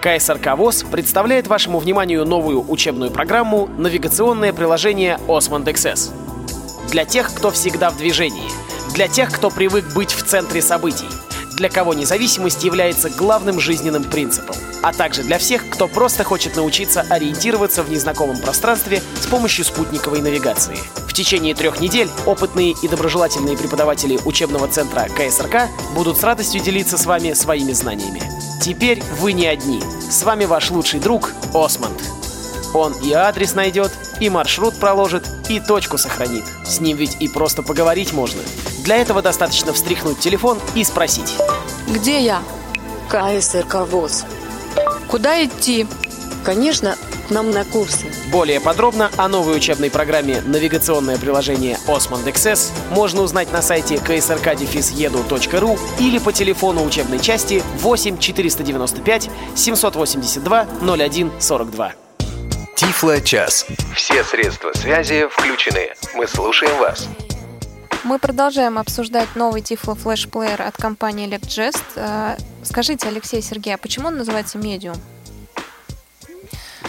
КСРК 0.01 0.57
ВОЗ 0.57 0.85
представляет 0.91 1.47
вашему 1.47 1.79
вниманию 1.79 2.25
новую 2.25 2.69
учебную 2.69 3.11
программу 3.11 3.69
«Навигационное 3.79 4.53
приложение 4.53 5.19
Osmond 5.29 5.65
XS». 5.65 6.11
Для 6.91 7.05
тех, 7.05 7.33
кто 7.33 7.51
всегда 7.51 7.91
в 7.91 7.97
движении. 7.97 8.51
Для 8.95 9.09
тех, 9.09 9.31
кто 9.33 9.51
привык 9.51 9.95
быть 9.95 10.13
в 10.13 10.25
центре 10.25 10.61
событий. 10.61 11.09
Для 11.55 11.69
кого 11.69 11.95
независимость 11.95 12.65
является 12.65 13.11
главным 13.11 13.61
жизненным 13.61 14.05
принципом. 14.05 14.57
А 14.83 14.93
также 14.93 15.23
для 15.23 15.39
всех, 15.39 15.69
кто 15.69 15.87
просто 15.87 16.25
хочет 16.25 16.57
научиться 16.57 17.03
ориентироваться 17.09 17.83
в 17.83 17.91
незнакомом 17.91 18.39
пространстве 18.39 19.03
с 19.21 19.27
помощью 19.27 19.65
спутниковой 19.65 20.23
навигации. 20.23 20.79
В 21.07 21.13
течение 21.13 21.55
трех 21.55 21.81
недель 21.81 22.09
опытные 22.25 22.75
и 22.83 22.89
доброжелательные 22.89 23.57
преподаватели 23.57 24.19
учебного 24.25 24.67
центра 24.67 25.09
КСРК 25.15 25.69
будут 25.95 26.19
с 26.19 26.23
радостью 26.23 26.63
делиться 26.63 26.97
с 26.97 27.05
вами 27.05 27.35
своими 27.35 27.73
знаниями. 27.73 28.23
Теперь 28.63 29.03
вы 29.21 29.33
не 29.33 29.47
одни. 29.47 29.83
С 30.11 30.23
вами 30.23 30.47
ваш 30.47 30.71
лучший 30.71 31.01
друг 31.01 31.33
Осмонд. 31.53 32.22
Он 32.75 32.93
и 33.03 33.13
адрес 33.13 33.55
найдет, 33.55 33.93
и 34.21 34.31
маршрут 34.31 34.79
проложит, 34.79 35.29
и 35.49 35.61
точку 35.61 35.99
сохранит. 35.99 36.45
С 36.65 36.81
ним 36.81 36.97
ведь 36.97 37.17
и 37.21 37.29
просто 37.29 37.63
поговорить 37.63 38.13
можно. 38.13 38.41
Для 38.85 38.97
этого 38.97 39.23
достаточно 39.23 39.73
встряхнуть 39.73 40.19
телефон 40.19 40.59
и 40.75 40.85
спросить. 40.85 41.37
Где 41.89 42.21
я? 42.21 42.43
КСРК 43.09 43.87
ВОЗ. 43.91 44.25
Куда 45.09 45.45
идти? 45.45 45.87
Конечно, 46.45 46.97
нам 47.31 47.51
на 47.51 47.65
курсы. 47.65 48.07
Более 48.31 48.61
подробно 48.61 49.11
о 49.17 49.29
новой 49.29 49.57
учебной 49.57 49.91
программе 49.91 50.41
«Навигационное 50.47 51.19
приложение 51.19 51.79
Osmond 51.87 52.25
XS» 52.25 52.73
можно 52.91 53.23
узнать 53.23 53.53
на 53.53 53.63
сайте 53.63 53.97
ksrk-edu.ru 53.97 55.79
или 55.99 56.19
по 56.19 56.33
телефону 56.33 56.85
учебной 56.85 57.21
части 57.21 57.63
8 57.81 58.19
495 58.19 59.31
782 59.55 60.67
01 60.83 61.33
42. 61.39 61.93
Тифло-час. 62.77 63.67
Все 63.95 64.25
средства 64.25 64.73
связи 64.75 65.27
включены. 65.29 65.93
Мы 66.15 66.27
слушаем 66.27 66.77
вас. 66.79 67.09
Мы 68.05 68.19
продолжаем 68.19 68.79
обсуждать 68.79 69.37
новый 69.37 69.63
Flash 69.63 70.29
Player 70.29 70.61
от 70.63 70.77
компании 70.77 71.29
Electgest. 71.29 71.83
Э, 71.97 72.37
Скажите, 72.65 73.09
Алексей 73.09 73.43
Сергей, 73.43 73.75
а 73.75 73.79
почему 73.79 74.09
он 74.09 74.17
называется 74.17 74.59
Medium? 74.59 74.97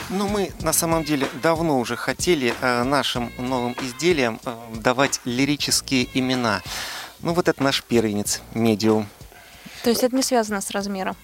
Ну, 0.10 0.28
мы 0.28 0.52
на 0.62 0.74
самом 0.74 1.04
деле 1.04 1.28
давно 1.42 1.80
уже 1.80 1.96
хотели 1.96 2.54
э, 2.62 2.84
нашим 2.84 3.32
новым 3.38 3.76
изделиям 3.82 4.40
э, 4.46 4.56
давать 4.76 5.22
лирические 5.26 6.08
имена. 6.14 6.62
Ну, 7.20 7.34
вот 7.34 7.48
это 7.48 7.62
наш 7.62 7.84
первенец, 7.84 8.42
медиум. 8.54 9.08
То 9.84 9.90
есть 9.90 10.04
это 10.04 10.16
не 10.16 10.24
связано 10.24 10.62
с 10.62 10.72
размером? 10.72 11.16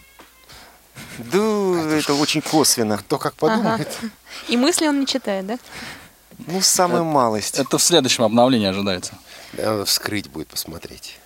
Да, 1.20 1.96
это 1.98 2.14
очень 2.14 2.42
косвенно. 2.42 2.98
Кто 2.98 3.18
как 3.18 3.34
Ага. 3.42 3.80
И 4.48 4.58
мысли 4.58 4.88
он 4.88 5.00
не 5.00 5.06
читает, 5.06 5.46
да? 5.48 5.60
Ну, 6.48 6.62
самую 6.62 7.04
малость. 7.04 7.60
Это 7.60 7.78
в 7.78 7.84
следующем 7.84 8.24
обновлении 8.24 8.68
ожидается. 8.68 9.14
Надо 9.54 9.86
вскрыть 9.86 10.30
будет, 10.30 10.48
посмотреть. 10.48 11.18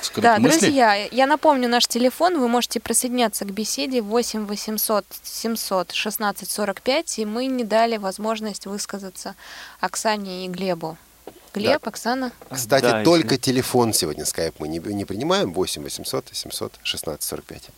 Вскрыть 0.00 0.22
Да, 0.22 0.38
мысли? 0.38 0.58
друзья, 0.60 0.94
я 0.94 1.26
напомню 1.26 1.68
наш 1.68 1.86
телефон. 1.86 2.38
Вы 2.38 2.48
можете 2.48 2.80
присоединяться 2.80 3.44
к 3.44 3.50
беседе 3.50 4.00
8 4.02 4.46
800 4.46 5.04
700 5.22 5.92
16 5.92 6.50
45, 6.50 7.18
и 7.18 7.26
мы 7.26 7.46
не 7.46 7.64
дали 7.64 7.96
возможность 7.98 8.66
высказаться 8.66 9.34
Оксане 9.80 10.46
и 10.46 10.48
Глебу. 10.48 10.96
Глеб, 11.54 11.86
Оксана? 11.86 12.32
Кстати, 12.50 12.82
Да, 12.82 12.98
если- 13.00 13.04
только 13.04 13.36
телефон 13.38 13.92
сегодня 13.92 14.24
скайп 14.24 14.56
мы 14.58 14.66
не, 14.68 14.78
не 14.78 15.04
принимаем. 15.04 15.52
8 15.52 15.82
800 15.84 16.28
700 16.32 16.72
16 16.82 17.22
45. 17.22 17.68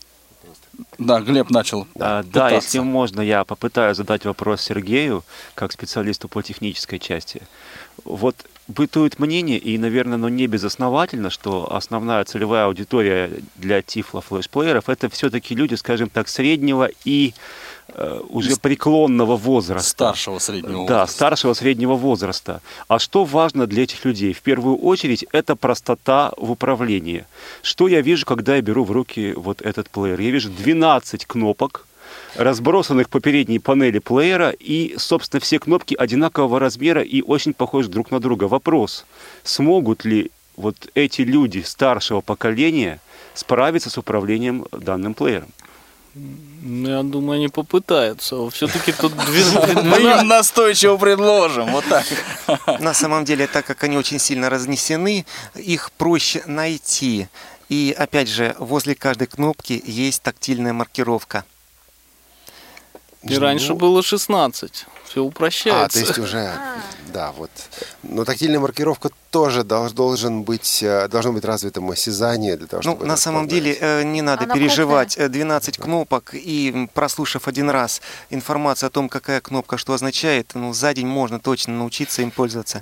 Да, 0.99 1.21
Глеб 1.21 1.51
начал 1.51 1.87
А, 1.99 2.23
да, 2.23 2.51
если 2.51 2.79
можно, 2.81 3.21
я 3.21 3.45
попытаюсь 3.45 3.97
задать 3.97 4.25
вопрос 4.25 4.63
Сергею, 4.63 5.25
как 5.55 5.73
специалисту 5.73 6.29
по 6.29 6.43
технической 6.43 6.99
части. 6.99 7.43
Вот 8.05 8.37
бытует 8.69 9.19
мнение, 9.19 9.59
и, 9.59 9.79
наверное, 9.79 10.15
оно 10.15 10.29
не 10.29 10.47
безосновательно, 10.47 11.31
что 11.31 11.73
основная 11.73 12.25
целевая 12.25 12.67
аудитория 12.67 13.31
для 13.57 13.83
Тифла 13.83 14.21
флешплееров 14.21 14.89
это 14.89 15.09
все-таки 15.09 15.55
люди, 15.55 15.75
скажем 15.75 16.11
так, 16.11 16.29
среднего 16.29 16.91
и 17.05 17.35
уже 18.29 18.57
преклонного 18.57 19.37
возраста. 19.37 19.89
Старшего 19.89 20.39
среднего 20.39 20.87
Да, 20.87 20.99
возраста. 20.99 21.15
старшего 21.15 21.55
среднего 21.55 21.95
возраста. 21.95 22.61
А 22.89 22.99
что 22.99 23.25
важно 23.25 23.67
для 23.67 23.85
этих 23.85 24.05
людей? 24.05 24.33
В 24.33 24.43
первую 24.43 24.77
очередь, 24.77 25.25
это 25.33 25.57
простота 25.57 26.33
в 26.37 26.51
управлении. 26.51 27.25
Что 27.63 27.89
я 27.89 28.01
вижу, 28.01 28.27
когда 28.27 28.57
я 28.57 28.63
беру 28.63 28.85
в 28.85 28.91
руки 28.91 29.33
вот 29.37 29.63
этот 29.63 29.89
плеер? 29.91 30.21
Я 30.21 30.31
вижу 30.31 30.51
12 30.51 31.27
кнопок, 31.27 31.87
разбросанных 32.35 33.09
по 33.09 33.21
передней 33.21 33.59
панели 33.59 33.99
плеера, 33.99 34.51
и, 34.51 34.95
собственно, 34.99 35.41
все 35.41 35.59
кнопки 35.59 35.95
одинакового 35.95 36.59
размера 36.61 37.03
и 37.03 37.23
очень 37.23 37.55
похожи 37.55 37.89
друг 37.89 38.11
на 38.11 38.21
друга. 38.21 38.45
Вопрос, 38.45 39.07
смогут 39.43 40.05
ли 40.05 40.31
вот 40.57 40.77
эти 40.95 41.23
люди 41.23 41.61
старшего 41.61 42.21
поколения 42.21 43.01
справиться 43.35 43.91
с 43.91 43.99
управлением 43.99 44.67
данным 44.73 45.15
плеером? 45.15 45.49
Ну, 46.63 46.89
я 46.89 47.03
думаю, 47.03 47.37
они 47.37 47.49
попытаются. 47.49 48.49
Все-таки 48.51 48.93
тут 48.93 49.13
Мы 49.85 49.99
им 50.01 50.27
настойчиво 50.29 50.97
предложим. 50.97 51.67
Вот 51.73 51.85
так. 51.89 52.05
На 52.81 52.95
самом 52.95 53.25
деле, 53.25 53.47
так 53.47 53.67
как 53.67 53.85
они 53.85 53.99
очень 53.99 54.19
сильно 54.19 54.49
разнесены, 54.49 55.27
их 55.55 55.93
проще 55.93 56.43
найти. 56.47 57.29
И 57.69 57.95
опять 57.97 58.29
же, 58.29 58.57
возле 58.59 58.95
каждой 58.95 59.27
кнопки 59.27 59.83
есть 59.85 60.23
тактильная 60.23 60.73
маркировка. 60.73 61.45
И 63.23 63.37
раньше 63.39 63.75
было 63.75 64.03
16. 64.03 64.87
Все 65.05 65.21
А, 65.21 65.25
упрощается. 65.25 66.01
то 66.01 66.07
есть 66.07 66.19
уже, 66.19 66.53
да, 67.17 67.33
вот. 67.33 67.51
Но 68.03 68.27
тактильная 68.27 68.61
маркировка 68.61 69.09
тоже 69.31 69.63
долж- 69.63 69.95
должен 69.95 70.43
быть, 70.43 70.83
э, 70.83 71.09
должно 71.09 71.33
быть 71.33 71.45
развито 71.47 71.81
осязание 71.91 72.59
для 72.59 72.67
того, 72.67 72.83
Ну, 72.85 72.91
чтобы 72.91 73.07
на 73.07 73.13
это 73.13 73.23
самом 73.23 73.49
деле, 73.49 73.73
э, 73.81 74.03
не 74.03 74.21
надо 74.21 74.45
Она 74.45 74.55
переживать. 74.55 75.17
Э, 75.17 75.29
12 75.31 75.79
кнопок, 75.79 76.35
и 76.35 76.89
прослушав 76.93 77.49
один 77.49 77.71
раз 77.71 78.03
информацию 78.29 78.89
о 78.89 78.91
том, 78.91 79.09
какая 79.09 79.41
кнопка 79.41 79.79
что 79.79 79.95
означает, 79.95 80.51
ну, 80.55 80.75
за 80.75 80.93
день 80.93 81.07
можно 81.07 81.41
точно 81.41 81.73
научиться 81.79 82.21
им 82.21 82.31
пользоваться. 82.31 82.81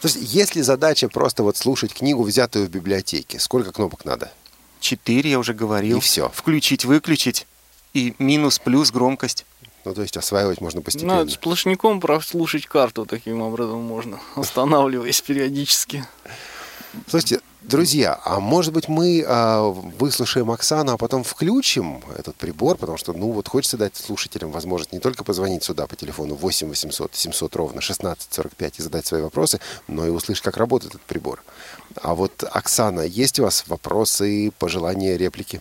То 0.00 0.06
есть, 0.08 0.18
если 0.20 0.60
задача 0.62 1.08
просто 1.08 1.42
вот 1.42 1.56
слушать 1.56 1.92
книгу, 1.92 2.22
взятую 2.22 2.66
в 2.66 2.70
библиотеке, 2.70 3.40
сколько 3.40 3.72
кнопок 3.72 4.04
надо? 4.04 4.30
Четыре, 4.78 5.30
я 5.30 5.38
уже 5.40 5.54
говорил. 5.54 5.98
И 5.98 6.00
всё. 6.00 6.28
Включить, 6.32 6.84
выключить, 6.84 7.48
и 7.94 8.14
минус, 8.20 8.60
плюс, 8.60 8.92
громкость. 8.92 9.44
Ну, 9.86 9.94
то 9.94 10.02
есть 10.02 10.16
осваивать 10.16 10.60
можно 10.60 10.82
постепенно. 10.82 11.18
Надо 11.18 11.30
сплошняком 11.30 12.00
прослушать 12.00 12.66
карту 12.66 13.06
таким 13.06 13.40
образом 13.40 13.82
можно, 13.82 14.18
останавливаясь 14.34 15.20
периодически. 15.20 16.04
Слушайте, 17.06 17.38
друзья, 17.62 18.18
а 18.24 18.40
может 18.40 18.72
быть 18.72 18.88
мы 18.88 19.24
а, 19.24 19.62
выслушаем 19.62 20.50
Оксану, 20.50 20.94
а 20.94 20.96
потом 20.96 21.22
включим 21.22 22.02
этот 22.18 22.34
прибор, 22.34 22.76
потому 22.78 22.98
что, 22.98 23.12
ну, 23.12 23.30
вот 23.30 23.46
хочется 23.46 23.76
дать 23.76 23.94
слушателям 23.94 24.50
возможность 24.50 24.92
не 24.92 24.98
только 24.98 25.22
позвонить 25.22 25.62
сюда 25.62 25.86
по 25.86 25.94
телефону 25.94 26.34
8 26.34 26.68
800 26.68 27.14
700 27.14 27.54
ровно 27.54 27.78
1645 27.78 28.80
и 28.80 28.82
задать 28.82 29.06
свои 29.06 29.22
вопросы, 29.22 29.60
но 29.86 30.04
и 30.04 30.10
услышать, 30.10 30.42
как 30.42 30.56
работает 30.56 30.96
этот 30.96 31.06
прибор. 31.06 31.44
А 32.02 32.16
вот, 32.16 32.42
Оксана, 32.50 33.02
есть 33.02 33.38
у 33.38 33.44
вас 33.44 33.62
вопросы, 33.68 34.50
пожелания, 34.58 35.16
реплики? 35.16 35.60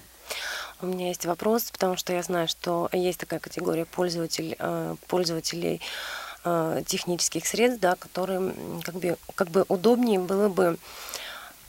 У 0.81 0.87
меня 0.87 1.07
есть 1.07 1.25
вопрос, 1.25 1.63
потому 1.71 1.95
что 1.95 2.13
я 2.13 2.21
знаю, 2.21 2.47
что 2.47 2.89
есть 2.91 3.19
такая 3.19 3.39
категория 3.39 3.85
пользователь, 3.85 4.55
э, 4.59 4.95
пользователей 5.07 5.81
э, 6.43 6.83
технических 6.85 7.45
средств, 7.45 7.79
да, 7.81 7.95
которые 7.95 8.53
как 8.83 8.95
бы, 8.95 9.17
как 9.35 9.49
бы 9.49 9.65
удобнее 9.69 10.19
было 10.19 10.49
бы 10.49 10.77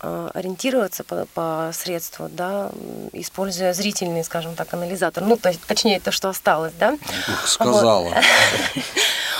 э, 0.00 0.30
ориентироваться 0.34 1.04
по, 1.04 1.26
по 1.34 1.70
средству, 1.72 2.28
да, 2.28 2.70
используя 3.12 3.72
зрительный, 3.72 4.24
скажем 4.24 4.56
так, 4.56 4.74
анализатор. 4.74 5.24
Ну, 5.24 5.36
то 5.36 5.50
есть, 5.50 5.60
точнее, 5.62 6.00
то, 6.00 6.10
что 6.10 6.28
осталось, 6.28 6.72
да. 6.78 6.98
Сказала. 7.44 8.12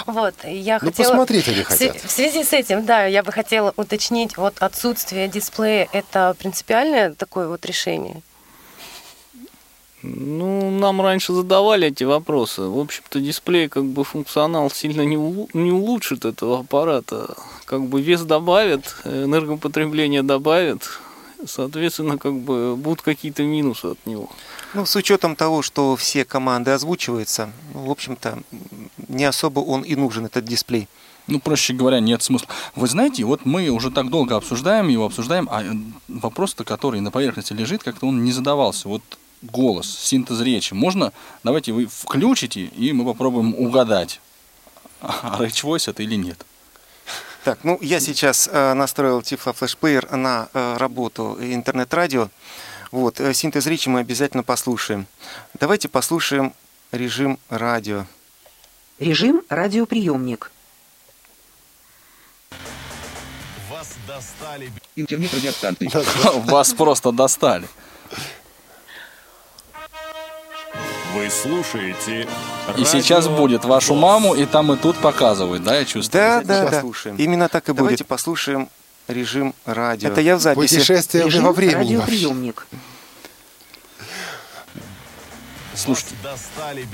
Вот, 0.06 0.34
я 0.44 0.78
Ну, 0.80 0.90
хотела... 0.90 1.08
посмотреть 1.08 1.48
они 1.48 1.62
хотят. 1.64 1.96
В 1.96 2.10
связи 2.10 2.44
с 2.44 2.52
этим, 2.52 2.86
да, 2.86 3.06
я 3.06 3.24
бы 3.24 3.32
хотела 3.32 3.74
уточнить, 3.76 4.36
вот 4.36 4.54
отсутствие 4.60 5.26
дисплея– 5.26 5.88
это 5.92 6.36
принципиальное 6.38 7.12
такое 7.14 7.48
вот 7.48 7.66
решение? 7.66 8.22
Ну, 10.14 10.70
нам 10.70 11.00
раньше 11.00 11.32
задавали 11.32 11.88
эти 11.88 12.04
вопросы. 12.04 12.62
В 12.62 12.78
общем-то, 12.78 13.20
дисплей, 13.20 13.68
как 13.68 13.84
бы 13.84 14.04
функционал 14.04 14.70
сильно 14.70 15.02
не, 15.02 15.16
улу- 15.16 15.48
не 15.52 15.72
улучшит 15.72 16.24
этого 16.24 16.60
аппарата. 16.60 17.34
Как 17.64 17.82
бы 17.82 18.00
вес 18.00 18.22
добавит, 18.22 18.96
энергопотребление 19.04 20.22
добавит. 20.22 20.88
Соответственно, 21.44 22.18
как 22.18 22.34
бы 22.34 22.76
будут 22.76 23.02
какие-то 23.02 23.42
минусы 23.42 23.86
от 23.86 24.06
него. 24.06 24.30
Ну, 24.74 24.86
с 24.86 24.96
учетом 24.96 25.36
того, 25.36 25.62
что 25.62 25.96
все 25.96 26.24
команды 26.24 26.70
озвучиваются, 26.70 27.50
в 27.74 27.90
общем-то, 27.90 28.38
не 29.08 29.24
особо 29.24 29.60
он 29.60 29.82
и 29.82 29.94
нужен, 29.96 30.26
этот 30.26 30.44
дисплей. 30.44 30.88
Ну, 31.26 31.40
проще 31.40 31.74
говоря, 31.74 32.00
нет 32.00 32.22
смысла. 32.22 32.48
Вы 32.76 32.86
знаете, 32.86 33.24
вот 33.24 33.44
мы 33.44 33.68
уже 33.68 33.90
так 33.90 34.10
долго 34.10 34.36
обсуждаем 34.36 34.88
его, 34.88 35.04
обсуждаем, 35.04 35.48
а 35.50 35.64
вопрос-то, 36.08 36.64
который 36.64 37.00
на 37.00 37.10
поверхности 37.10 37.52
лежит, 37.52 37.82
как-то 37.82 38.06
он 38.06 38.24
не 38.24 38.32
задавался. 38.32 38.88
Вот 38.88 39.02
голос, 39.42 39.86
синтез 39.88 40.40
речи. 40.40 40.74
Можно, 40.74 41.12
давайте 41.42 41.72
вы 41.72 41.86
включите, 41.86 42.62
и 42.64 42.92
мы 42.92 43.04
попробуем 43.04 43.54
угадать, 43.54 44.20
а 45.00 45.38
Voice 45.40 45.90
это 45.90 46.02
или 46.02 46.16
нет. 46.16 46.44
Так, 47.44 47.60
ну 47.62 47.78
я 47.80 48.00
сейчас 48.00 48.48
э, 48.50 48.74
настроил 48.74 49.20
Flash 49.20 49.78
Player 49.78 50.16
на 50.16 50.48
э, 50.52 50.76
работу 50.78 51.38
интернет-радио. 51.40 52.28
Вот, 52.90 53.20
э, 53.20 53.32
синтез 53.34 53.66
речи 53.66 53.88
мы 53.88 54.00
обязательно 54.00 54.42
послушаем. 54.42 55.06
Давайте 55.54 55.88
послушаем 55.88 56.52
режим 56.90 57.38
радио. 57.48 58.06
Режим 58.98 59.42
радиоприемник. 59.48 60.50
Вас 63.70 63.94
достали. 64.08 64.72
Интернет-радиостанции. 64.96 65.88
Вас 66.50 66.72
просто 66.72 67.12
достали. 67.12 67.68
Вы 71.16 71.30
слушаете 71.30 72.28
И 72.76 72.84
сейчас 72.84 73.26
будет 73.26 73.64
вашу 73.64 73.94
маму, 73.94 74.34
и 74.34 74.44
там 74.44 74.70
и 74.74 74.76
тут 74.76 74.98
показывают, 74.98 75.64
да, 75.64 75.78
я 75.78 75.86
чувствую? 75.86 76.22
Да, 76.22 76.42
да, 76.42 76.64
да. 76.64 76.70
Послушаем. 76.72 77.16
Именно 77.16 77.48
так 77.48 77.66
и 77.70 77.72
будет. 77.72 77.78
Давайте 77.78 78.04
послушаем 78.04 78.68
режим 79.08 79.54
радио. 79.64 80.10
Это 80.10 80.20
я 80.20 80.36
в 80.36 80.40
записи. 80.40 80.74
Путешествие 80.74 81.24
Режим 81.24 81.44
во 81.44 81.52
времени. 81.52 81.94
радиоприемник. 81.96 82.66
Слушайте. 85.74 86.14
достали. 86.22 86.86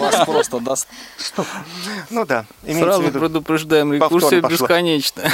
Вас 0.00 0.24
просто 0.24 0.60
даст. 0.60 0.88
Ну 2.08 2.24
да. 2.24 2.46
Сразу 2.66 3.10
предупреждаем, 3.12 3.92
рекурсия 3.92 4.40
бесконечная. 4.40 5.30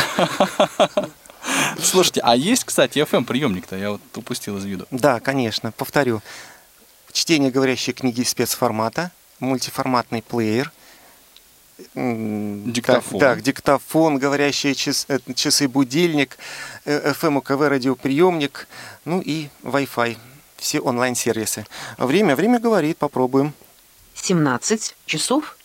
Слушайте, 1.81 2.23
а 2.25 2.35
есть, 2.35 2.65
кстати, 2.65 2.99
FM 2.99 3.25
приемник-то? 3.25 3.77
Я 3.77 3.93
вот 3.93 4.01
упустил 4.17 4.57
из 4.57 4.65
виду. 4.65 4.87
Да, 4.91 5.21
конечно, 5.21 5.71
повторю. 5.73 6.23
Чтение 7.15 7.53
говорящей 7.53 7.93
книги 7.93 8.25
спецформата, 8.25 9.13
мультиформатный 9.39 10.21
плеер, 10.21 10.73
Диктофон. 11.95 13.21
Так, 13.21 13.37
так, 13.37 13.43
диктофон, 13.43 14.19
говорящие 14.19 14.75
час- 14.75 15.07
э, 15.09 15.19
часы, 15.35 15.69
будильник, 15.69 16.37
э, 16.85 17.13
FM, 17.13 17.37
УКВ, 17.39 17.69
радиоприемник, 17.69 18.67
ну 19.05 19.21
и 19.21 19.49
Wi-Fi. 19.63 20.17
Все 20.57 20.81
онлайн-сервисы. 20.81 21.67
Время, 21.99 22.35
время 22.35 22.59
говорит, 22.59 22.99
попробуем. 22.99 23.55
17 24.15 24.97
часов 25.07 25.57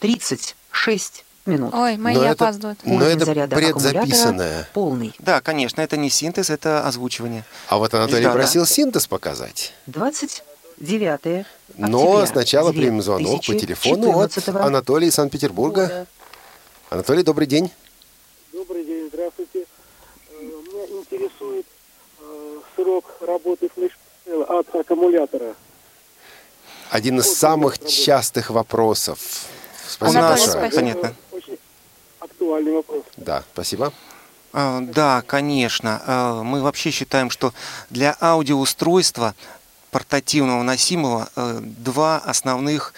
36 0.00 1.24
минут. 1.44 1.74
Ой, 1.74 1.96
мои 1.96 2.14
Но 2.14 2.22
это- 2.24 2.32
опаздывают. 2.44 2.80
Но 2.84 2.96
Уровень 2.96 3.16
это 3.16 3.24
заряда 3.24 3.54
предзаписанное. 3.56 4.62
аккумулятора 4.62 4.68
полный. 4.74 5.14
Да, 5.20 5.40
конечно, 5.40 5.80
это 5.80 5.96
не 5.96 6.10
синтез, 6.10 6.50
это 6.50 6.84
озвучивание. 6.86 7.44
А 7.68 7.78
вот 7.78 7.94
Анатолий 7.94 8.24
Да, 8.24 8.32
да. 8.32 8.34
просил 8.38 8.66
синтез 8.66 9.06
показать. 9.06 9.72
29 10.78 11.46
Но 11.76 12.26
сначала 12.26 12.72
примем 12.72 13.00
звонок 13.02 13.44
по 13.44 13.54
телефону 13.54 14.10
от 14.20 14.32
2014 14.32 14.48
Анатолия 14.66 15.08
из 15.08 15.14
Санкт-Петербурга. 15.14 16.06
Анатолий, 16.90 17.22
добрый 17.22 17.46
день. 17.46 17.70
Добрый 18.52 18.84
день, 18.84 19.08
здравствуйте. 19.12 19.64
Э, 20.30 20.42
Меня 20.42 21.00
интересует 21.00 21.66
э, 22.20 22.58
срок 22.76 23.04
работы 23.20 23.68
флеш 23.74 23.92
от 24.48 24.74
аккумулятора. 24.74 25.54
Один 26.90 27.20
из 27.20 27.36
самых 27.36 27.84
частых 27.84 28.50
вопросов. 28.50 29.46
Спасибо 29.88 30.20
нас, 30.20 30.54
большое. 30.54 30.70
понятно. 30.70 31.14
Очень 31.32 31.58
актуальный 32.20 32.72
вопрос. 32.72 33.02
Да, 33.16 33.44
спасибо. 33.52 33.92
Да, 34.52 35.22
конечно. 35.26 36.42
Мы 36.44 36.62
вообще 36.62 36.90
считаем, 36.90 37.28
что 37.30 37.52
для 37.90 38.16
аудиоустройства 38.20 39.34
портативного 39.96 40.62
носимого 40.62 41.30
э, 41.36 41.60
два 41.62 42.18
основных 42.18 42.92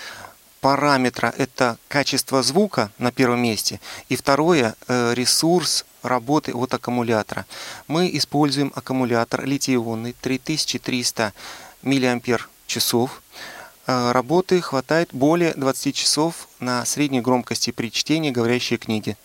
параметра. 0.60 1.32
Это 1.38 1.78
качество 1.86 2.42
звука 2.42 2.90
на 2.98 3.12
первом 3.12 3.40
месте 3.40 3.78
и 4.08 4.16
второе 4.16 4.74
э, 4.88 5.14
ресурс 5.14 5.84
работы 6.02 6.52
от 6.52 6.74
аккумулятора. 6.74 7.46
Мы 7.86 8.10
используем 8.14 8.72
аккумулятор 8.74 9.44
литий-ионный 9.44 10.12
3300 10.20 11.34
миллиампер 11.82 12.48
часов. 12.66 13.22
Э, 13.86 14.10
Работы 14.10 14.60
хватает 14.60 15.10
более 15.12 15.54
20 15.54 15.94
часов 15.94 16.48
на 16.58 16.84
средней 16.84 17.20
громкости 17.20 17.70
при 17.70 17.92
чтении 17.92 18.32
говорящей 18.32 18.76
книги. 18.76 19.16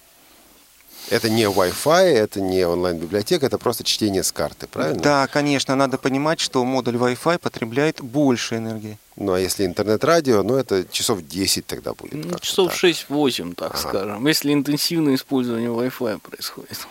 Это 1.09 1.29
не 1.29 1.43
Wi-Fi, 1.43 2.03
это 2.05 2.41
не 2.41 2.65
онлайн-библиотека, 2.65 3.45
это 3.45 3.57
просто 3.57 3.83
чтение 3.83 4.23
с 4.23 4.31
карты, 4.31 4.67
правильно? 4.67 5.01
Да, 5.01 5.27
конечно, 5.27 5.75
надо 5.75 5.97
понимать, 5.97 6.39
что 6.39 6.63
модуль 6.63 6.95
Wi-Fi 6.95 7.39
потребляет 7.39 8.01
больше 8.01 8.55
энергии. 8.57 8.97
Ну, 9.15 9.33
а 9.33 9.39
если 9.39 9.65
интернет-радио, 9.65 10.41
ну, 10.43 10.55
это 10.55 10.85
часов 10.91 11.21
10 11.21 11.65
тогда 11.67 11.93
будет. 11.93 12.13
Ну, 12.13 12.39
часов 12.39 12.69
так. 12.71 12.83
6-8, 12.83 13.53
так 13.55 13.77
скажем, 13.77 14.25
если 14.25 14.53
интенсивное 14.53 15.15
использование 15.15 15.69
Wi-Fi 15.69 16.19
происходит. 16.19 16.87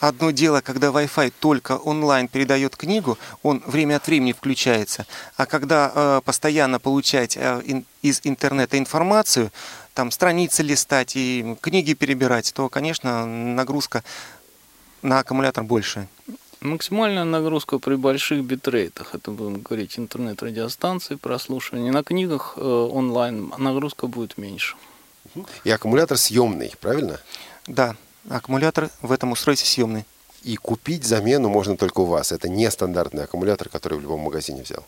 Одно 0.00 0.30
дело, 0.30 0.60
когда 0.60 0.88
Wi-Fi 0.88 1.32
только 1.40 1.76
онлайн 1.76 2.28
передает 2.28 2.76
книгу, 2.76 3.18
он 3.42 3.62
время 3.66 3.96
от 3.96 4.06
времени 4.06 4.32
включается. 4.32 5.06
А 5.36 5.46
когда 5.46 5.92
э, 5.94 6.20
постоянно 6.24 6.78
получать 6.80 7.36
э, 7.36 7.62
ин- 7.64 7.84
из 8.02 8.20
интернета 8.24 8.78
информацию, 8.78 9.50
там 9.98 10.12
страницы 10.12 10.62
листать 10.62 11.16
и 11.16 11.56
книги 11.60 11.92
перебирать, 11.92 12.52
то, 12.54 12.68
конечно, 12.68 13.26
нагрузка 13.26 14.04
на 15.02 15.18
аккумулятор 15.18 15.64
больше. 15.64 16.06
Максимальная 16.60 17.24
нагрузка 17.24 17.80
при 17.80 17.96
больших 17.96 18.44
битрейтах, 18.44 19.16
это 19.16 19.32
будем 19.32 19.60
говорить 19.60 19.98
интернет-радиостанции, 19.98 21.16
прослушивание. 21.16 21.90
На 21.90 22.04
книгах 22.04 22.54
э, 22.56 22.60
онлайн 22.60 23.52
нагрузка 23.58 24.06
будет 24.06 24.38
меньше. 24.38 24.76
И 25.64 25.70
аккумулятор 25.70 26.16
съемный, 26.16 26.72
правильно? 26.80 27.18
Да, 27.66 27.96
аккумулятор 28.28 28.90
в 29.02 29.10
этом 29.10 29.32
устройстве 29.32 29.66
съемный. 29.66 30.04
И 30.44 30.54
купить 30.54 31.04
замену 31.04 31.48
можно 31.48 31.76
только 31.76 32.02
у 32.02 32.04
вас. 32.04 32.30
Это 32.30 32.48
не 32.48 32.70
стандартный 32.70 33.24
аккумулятор, 33.24 33.68
который 33.68 33.98
в 33.98 34.02
любом 34.02 34.20
магазине 34.20 34.62
взял. 34.62 34.86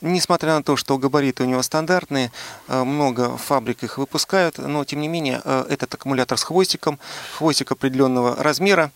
Несмотря 0.00 0.54
на 0.54 0.62
то, 0.62 0.76
что 0.76 0.96
габариты 0.96 1.42
у 1.42 1.46
него 1.46 1.62
стандартные, 1.62 2.30
э, 2.68 2.84
много 2.84 3.36
фабрик 3.36 3.82
их 3.82 3.98
выпускают, 3.98 4.58
но 4.58 4.84
тем 4.84 5.00
не 5.00 5.08
менее 5.08 5.40
э, 5.44 5.66
этот 5.68 5.92
аккумулятор 5.94 6.38
с 6.38 6.44
хвостиком, 6.44 7.00
хвостик 7.36 7.72
определенного 7.72 8.36
размера, 8.36 8.92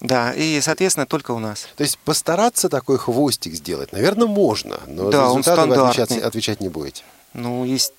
да, 0.00 0.32
и 0.32 0.60
соответственно 0.60 1.06
только 1.06 1.32
у 1.32 1.38
нас. 1.38 1.68
То 1.76 1.82
есть 1.82 1.98
постараться 1.98 2.68
такой 2.68 2.98
хвостик 2.98 3.54
сделать, 3.54 3.92
наверное, 3.92 4.26
можно, 4.28 4.78
но 4.86 5.10
Да, 5.10 5.30
он 5.30 5.42
вы 5.42 5.50
отвечать, 5.50 5.54
стандартный. 5.54 6.20
отвечать 6.20 6.60
не 6.60 6.68
будете. 6.68 7.02
Ну, 7.34 7.64
есть... 7.64 7.92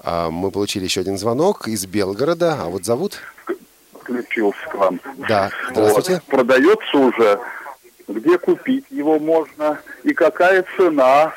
А, 0.00 0.30
мы 0.30 0.50
получили 0.50 0.84
еще 0.84 1.00
один 1.00 1.18
звонок 1.18 1.68
из 1.68 1.86
Белгорода. 1.86 2.58
А 2.60 2.66
вот 2.66 2.84
зовут? 2.84 3.18
Включился 4.00 4.58
к 4.70 4.74
вам. 4.74 5.00
Да, 5.28 5.50
здравствуйте. 5.70 6.14
Вот. 6.14 6.24
Продается 6.24 6.96
уже. 6.96 7.40
Где 8.08 8.38
купить 8.38 8.86
его 8.90 9.18
можно 9.18 9.80
и 10.02 10.12
какая 10.12 10.64
цена? 10.76 11.32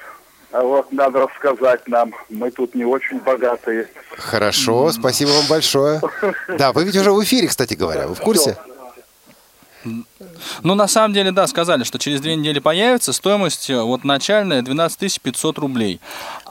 А 0.52 0.62
Вот 0.62 0.92
надо 0.94 1.20
рассказать 1.28 1.86
нам. 1.88 2.14
Мы 2.30 2.50
тут 2.50 2.76
не 2.76 2.86
очень 2.86 3.20
богатые. 3.20 3.90
Хорошо, 4.18 4.92
спасибо 4.92 5.30
вам 5.30 5.46
большое. 5.50 6.02
Да, 6.58 6.72
вы 6.72 6.86
ведь 6.86 6.96
уже 6.96 7.12
в 7.12 7.22
эфире, 7.24 7.48
кстати 7.48 7.74
говоря. 7.74 8.08
Вы 8.08 8.16
в 8.16 8.22
курсе? 8.22 8.58
Ну, 10.64 10.76
на 10.76 10.88
самом 10.88 11.14
деле, 11.14 11.32
да, 11.32 11.46
сказали, 11.48 11.84
что 11.84 12.00
через 12.00 12.22
две 12.22 12.36
недели 12.36 12.60
появится. 12.60 13.14
Стоимость 13.14 13.70
э, 13.70 13.80
вот 13.80 14.04
начальная 14.04 14.62
12 14.62 15.22
500 15.22 15.60
рублей. 15.60 16.00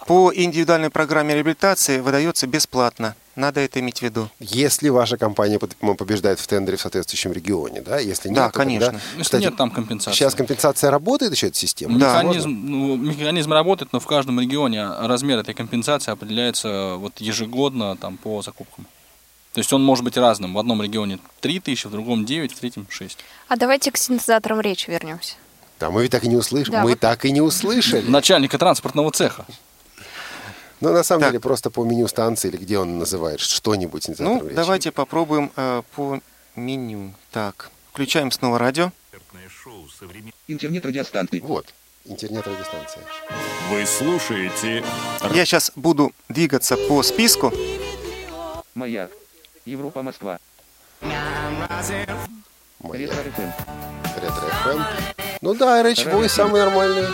По 0.07 0.31
индивидуальной 0.33 0.91
программе 0.91 1.35
реабилитации 1.35 2.01
выдается 2.01 2.47
бесплатно. 2.47 3.17
Надо 3.37 3.61
это 3.61 3.81
иметь 3.81 3.99
в 3.99 4.03
виду. 4.03 4.29
Если 4.39 4.89
ваша 4.89 5.17
компания 5.17 5.59
побеждает 5.59 6.39
в 6.39 6.47
тендере 6.47 6.77
в 6.77 6.81
соответствующем 6.81 7.33
регионе, 7.33 7.81
да? 7.81 7.99
Если 7.99 8.29
нет, 8.29 8.37
Да, 8.37 8.47
то 8.51 8.59
тогда- 8.59 8.65
конечно. 8.65 9.01
Если 9.19 9.39
нет 9.41 9.57
там 9.57 9.71
компенсации. 9.71 10.17
Сейчас 10.17 10.35
компенсация 10.35 10.91
работает 10.91 11.33
еще 11.33 11.49
эта 11.49 11.57
система? 11.59 11.97
Механизм, 11.99 12.51
ну, 12.51 12.97
механизм 12.97 13.53
работает, 13.53 13.93
но 13.93 13.99
в 14.01 14.07
каждом 14.07 14.41
регионе 14.41 14.87
размер 15.01 15.39
этой 15.39 15.55
компенсации 15.55 16.13
определяется 16.13 16.95
вот 16.97 17.21
ежегодно 17.21 17.97
там, 17.97 18.17
по 18.17 18.41
закупкам. 18.43 18.87
То 19.53 19.59
есть 19.59 19.73
он 19.73 19.85
может 19.85 20.05
быть 20.05 20.17
разным. 20.17 20.55
В 20.55 20.59
одном 20.59 20.83
регионе 20.83 21.19
3 21.41 21.61
тысячи, 21.61 21.87
в 21.87 21.91
другом 21.91 22.25
9, 22.25 22.53
в 22.53 22.59
третьем 22.61 22.87
6. 22.89 23.19
А 23.49 23.57
давайте 23.57 23.91
к 23.93 23.97
синтезаторам 23.97 24.61
речи 24.61 24.91
вернемся. 24.91 25.35
Да, 25.81 25.91
мы 25.91 26.03
ведь 26.03 26.13
так 26.13 26.25
и 26.25 26.29
не 26.29 26.37
услышали. 26.37 26.73
Да, 26.73 26.83
мы 26.83 26.91
вот- 26.91 27.01
так 27.01 27.25
и 27.25 27.31
не 27.33 27.41
услышали. 27.41 28.09
Начальника 28.09 28.59
транспортного 28.59 29.11
цеха. 29.11 29.45
Ну, 30.85 30.93
на 30.93 31.03
самом 31.03 31.23
деле, 31.23 31.41
просто 31.41 31.71
по 31.71 31.83
меню 31.83 32.07
станции 32.09 32.49
или 32.49 32.59
где 32.59 32.79
он 32.79 32.99
называет 32.99 33.41
что-нибудь 33.41 34.07
Ну, 34.19 34.43
речи. 34.43 34.55
давайте 34.55 34.93
попробуем 34.93 35.51
э, 35.57 35.83
по 35.97 36.21
меню. 36.57 37.15
Так, 37.33 37.71
включаем 37.93 38.31
снова 38.31 38.59
радио. 38.59 38.93
Интернет-радиостанции. 40.47 41.41
Вот, 41.41 41.73
интернет-радиостанция. 42.05 43.03
Вы 43.71 43.87
слушаете 43.87 44.85
Я 45.33 45.47
сейчас 45.47 45.73
буду 45.75 46.13
двигаться 46.29 46.77
по 46.77 47.03
списку. 47.03 47.51
Маяк. 48.75 49.11
Европа, 49.65 50.03
Москва. 50.03 50.39
ФМ. 51.01 52.93
Ретро-ФМ. 52.93 54.81
Ну 55.41 55.55
да, 55.55 55.83
RHVoice 55.83 56.29
самый 56.29 56.61
нормальный. 56.61 57.07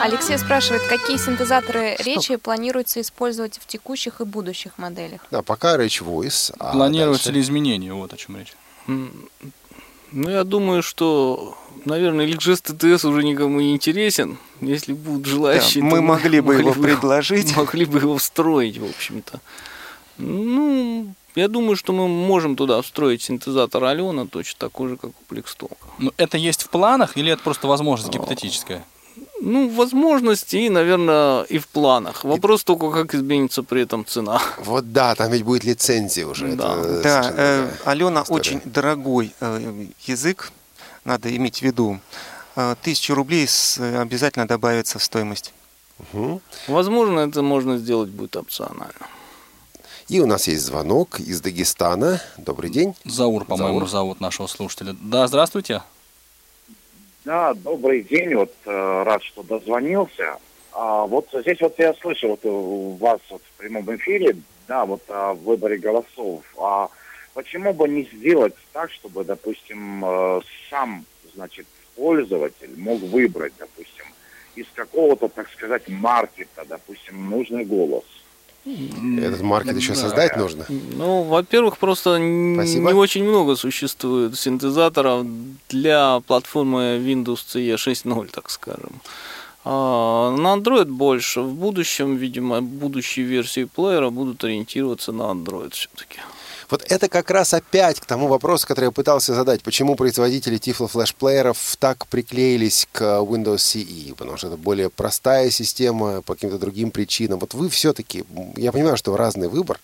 Алексей 0.00 0.38
спрашивает, 0.38 0.82
какие 0.88 1.16
синтезаторы 1.16 1.96
речи 2.04 2.36
планируется 2.36 3.00
использовать 3.00 3.58
в 3.58 3.66
текущих 3.66 4.20
и 4.20 4.24
будущих 4.24 4.78
моделях? 4.78 5.20
Да, 5.30 5.42
пока 5.42 5.76
RHVoice. 5.76 6.54
а 6.58 6.72
Планируются 6.72 7.26
дальше- 7.26 7.36
ли 7.36 7.40
изменения? 7.40 7.92
Вот 7.92 8.12
о 8.12 8.16
чем 8.16 8.36
речь. 8.36 8.52
Ну, 8.86 10.30
я 10.30 10.44
думаю, 10.44 10.82
что, 10.82 11.58
наверное, 11.84 12.26
Ликжест 12.26 12.64
ТТС 12.64 13.04
уже 13.04 13.24
никому 13.24 13.60
не 13.60 13.74
интересен. 13.74 14.38
Если 14.60 14.92
будут 14.92 15.26
желающие, 15.26 15.82
Да, 15.82 15.90
то 15.90 15.96
мы 15.96 16.02
могли 16.02 16.40
бы 16.40 16.54
его 16.54 16.72
предложить. 16.72 17.56
Могли 17.56 17.84
бы 17.86 17.98
его 17.98 18.16
встроить, 18.16 18.78
в 18.78 18.84
общем-то. 18.84 19.40
Ну, 20.18 21.12
я 21.34 21.48
думаю, 21.48 21.74
что 21.76 21.92
мы 21.92 22.06
можем 22.06 22.54
туда 22.54 22.80
встроить 22.82 23.22
синтезатор 23.22 23.82
Алена, 23.84 24.26
точно 24.26 24.58
такой 24.60 24.90
же, 24.90 24.96
как 24.96 25.10
у 25.10 25.24
Плекстолка. 25.28 25.88
Ну, 25.98 26.12
это 26.16 26.38
есть 26.38 26.62
в 26.62 26.68
планах 26.70 27.16
или 27.16 27.32
это 27.32 27.42
просто 27.42 27.66
возможность 27.66 28.12
гипотетическая? 28.12 28.84
Ну, 29.40 29.68
возможности 29.68 30.56
и, 30.56 30.70
наверное, 30.70 31.42
и 31.42 31.58
в 31.58 31.68
планах. 31.68 32.24
Вопрос 32.24 32.64
только, 32.64 32.90
как 32.90 33.14
изменится 33.14 33.62
при 33.62 33.82
этом 33.82 34.04
цена. 34.06 34.40
Вот 34.64 34.92
да, 34.92 35.14
там 35.14 35.30
ведь 35.30 35.42
будет 35.44 35.64
лицензия 35.64 36.26
уже. 36.26 36.48
Да. 36.56 36.74
это 36.76 37.02
Да, 37.02 37.32
э, 37.36 37.70
Алена 37.84 38.22
история. 38.22 38.40
очень 38.40 38.60
дорогой 38.64 39.34
э, 39.40 39.86
язык, 40.06 40.50
надо 41.04 41.34
иметь 41.36 41.58
в 41.58 41.62
виду. 41.62 42.00
Э, 42.56 42.74
Тысячу 42.82 43.14
рублей 43.14 43.46
с- 43.46 43.78
э, 43.78 44.00
обязательно 44.00 44.48
добавится 44.48 44.98
в 44.98 45.02
стоимость. 45.02 45.52
Мгм. 46.12 46.40
Возможно, 46.68 47.20
это 47.20 47.42
можно 47.42 47.76
сделать 47.78 48.08
будет 48.10 48.36
опционально. 48.36 49.06
И 50.08 50.20
у 50.20 50.26
нас 50.26 50.46
есть 50.48 50.64
звонок 50.64 51.20
из 51.20 51.40
Дагестана. 51.40 52.20
Добрый 52.38 52.70
день. 52.70 52.94
Заур, 53.04 53.44
по-моему, 53.44 53.80
Заур. 53.80 53.90
зовут 53.90 54.20
нашего 54.20 54.46
слушателя. 54.46 54.94
Да, 55.00 55.26
здравствуйте. 55.26 55.82
Да, 57.26 57.54
добрый 57.54 58.02
день, 58.02 58.36
вот 58.36 58.54
э, 58.66 59.02
рад, 59.04 59.20
что 59.24 59.42
дозвонился. 59.42 60.38
А, 60.70 61.06
вот 61.06 61.28
здесь 61.32 61.60
вот 61.60 61.76
я 61.76 61.92
слышал 61.94 62.30
вот, 62.30 62.44
у 62.44 62.90
вас 63.00 63.18
вот, 63.30 63.42
в 63.42 63.58
прямом 63.58 63.96
эфире, 63.96 64.36
да, 64.68 64.84
вот 64.84 65.02
о 65.08 65.34
выборе 65.34 65.76
голосов. 65.76 66.44
А 66.56 66.88
почему 67.34 67.72
бы 67.72 67.88
не 67.88 68.04
сделать 68.04 68.54
так, 68.72 68.92
чтобы, 68.92 69.24
допустим, 69.24 70.04
э, 70.04 70.40
сам, 70.70 71.04
значит, 71.34 71.66
пользователь 71.96 72.70
мог 72.76 73.00
выбрать, 73.00 73.54
допустим, 73.58 74.04
из 74.54 74.66
какого-то, 74.76 75.26
так 75.26 75.50
сказать, 75.50 75.88
маркета, 75.88 76.64
допустим, 76.64 77.28
нужный 77.28 77.64
голос. 77.64 78.04
Этот 78.66 79.42
маркет 79.42 79.76
еще 79.76 79.94
создать 79.94 80.36
нужно. 80.36 80.66
Ну, 80.68 81.22
во-первых, 81.22 81.78
просто 81.78 82.16
Спасибо. 82.16 82.92
не 82.92 82.98
очень 82.98 83.24
много 83.24 83.54
существует 83.54 84.36
синтезаторов 84.36 85.24
для 85.68 86.20
платформы 86.26 86.98
Windows 86.98 87.38
CE 87.46 87.74
6.0, 87.74 88.28
так 88.32 88.50
скажем. 88.50 89.00
А 89.64 90.30
на 90.36 90.56
Android 90.56 90.86
больше. 90.86 91.40
В 91.40 91.52
будущем, 91.52 92.16
видимо, 92.16 92.60
будущие 92.60 93.24
версии 93.24 93.64
плеера 93.64 94.10
будут 94.10 94.42
ориентироваться 94.44 95.12
на 95.12 95.22
Android 95.22 95.72
все-таки. 95.72 96.20
Вот 96.68 96.84
это 96.88 97.08
как 97.08 97.30
раз 97.30 97.54
опять 97.54 98.00
к 98.00 98.06
тому 98.06 98.26
вопросу, 98.26 98.66
который 98.66 98.86
я 98.86 98.90
пытался 98.90 99.34
задать. 99.34 99.62
Почему 99.62 99.94
производители 99.94 100.58
Tiflo 100.58 100.88
флешплееров 100.88 101.76
так 101.78 102.06
приклеились 102.08 102.88
к 102.92 103.02
Windows 103.20 103.56
CE? 103.56 104.14
Потому 104.16 104.36
что 104.36 104.48
это 104.48 104.56
более 104.56 104.90
простая 104.90 105.50
система 105.50 106.22
по 106.22 106.34
каким-то 106.34 106.58
другим 106.58 106.90
причинам. 106.90 107.38
Вот 107.38 107.54
вы 107.54 107.68
все-таки, 107.68 108.24
я 108.56 108.72
понимаю, 108.72 108.96
что 108.96 109.16
разный 109.16 109.48
выбор, 109.48 109.78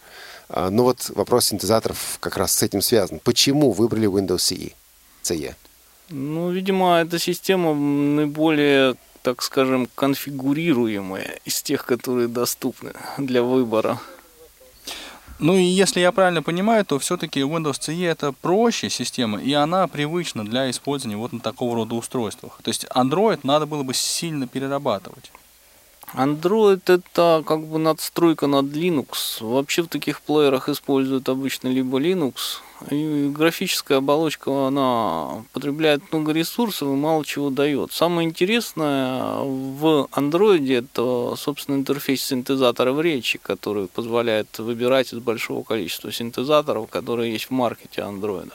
а, 0.49 0.71
но 0.71 0.85
вот 0.85 1.11
вопрос 1.15 1.47
синтезаторов 1.47 2.19
как 2.21 2.37
раз 2.37 2.53
с 2.53 2.63
этим 2.63 2.83
связан. 2.83 3.21
Почему 3.23 3.71
выбрали 3.71 4.09
Windows 4.09 4.37
CE? 4.37 4.73
CE? 5.23 5.55
Ну, 6.11 6.51
видимо, 6.51 7.01
эта 7.01 7.19
система 7.19 7.75
наиболее, 7.75 8.97
так 9.23 9.41
скажем, 9.43 9.89
конфигурируемая 9.95 11.39
из 11.45 11.63
тех, 11.63 11.87
которые 11.87 12.29
доступны 12.29 12.93
для 13.19 13.43
выбора. 13.43 13.99
Ну 15.43 15.57
и 15.57 15.63
если 15.65 15.99
я 15.99 16.13
правильно 16.13 16.41
понимаю, 16.41 16.85
то 16.85 17.01
все-таки 17.01 17.41
Windows 17.41 17.81
CE 17.81 18.07
это 18.07 18.31
проще 18.31 18.89
система, 18.89 19.41
и 19.41 19.53
она 19.53 19.89
привычна 19.89 20.45
для 20.45 20.71
использования 20.71 21.17
вот 21.17 21.33
на 21.33 21.41
такого 21.41 21.75
рода 21.75 21.97
устройствах. 21.97 22.61
То 22.63 22.69
есть 22.69 22.85
Android 22.95 23.41
надо 23.43 23.67
было 23.67 23.83
бы 23.83 23.93
сильно 23.93 24.47
перерабатывать. 24.47 25.33
Android 26.15 26.83
это 26.87 27.43
как 27.45 27.67
бы 27.67 27.81
надстройка 27.81 28.47
над 28.47 28.67
Linux. 28.67 29.41
Вообще 29.41 29.83
в 29.83 29.89
таких 29.89 30.21
плеерах 30.21 30.69
используют 30.69 31.29
обычно 31.29 31.67
либо 31.67 31.99
Linux, 31.99 32.61
графическая 32.91 33.97
оболочка, 33.97 34.69
она 34.69 35.45
потребляет 35.53 36.13
много 36.13 36.33
ресурсов 36.33 36.89
и 36.89 36.93
мало 36.93 37.25
чего 37.25 37.51
дает. 37.51 37.93
Самое 37.93 38.29
интересное 38.29 39.43
в 39.43 40.09
Android 40.13 40.79
это, 40.79 41.37
собственно, 41.37 41.77
интерфейс 41.77 42.23
синтезаторов 42.23 43.01
речи, 43.01 43.39
который 43.43 43.89
позволяет 43.89 44.59
выбирать 44.59 45.13
из 45.13 45.19
большого 45.19 45.63
количества 45.63 46.13
синтезаторов, 46.13 46.89
которые 46.89 47.33
есть 47.33 47.47
в 47.47 47.51
маркете 47.51 48.03
Android. 48.03 48.53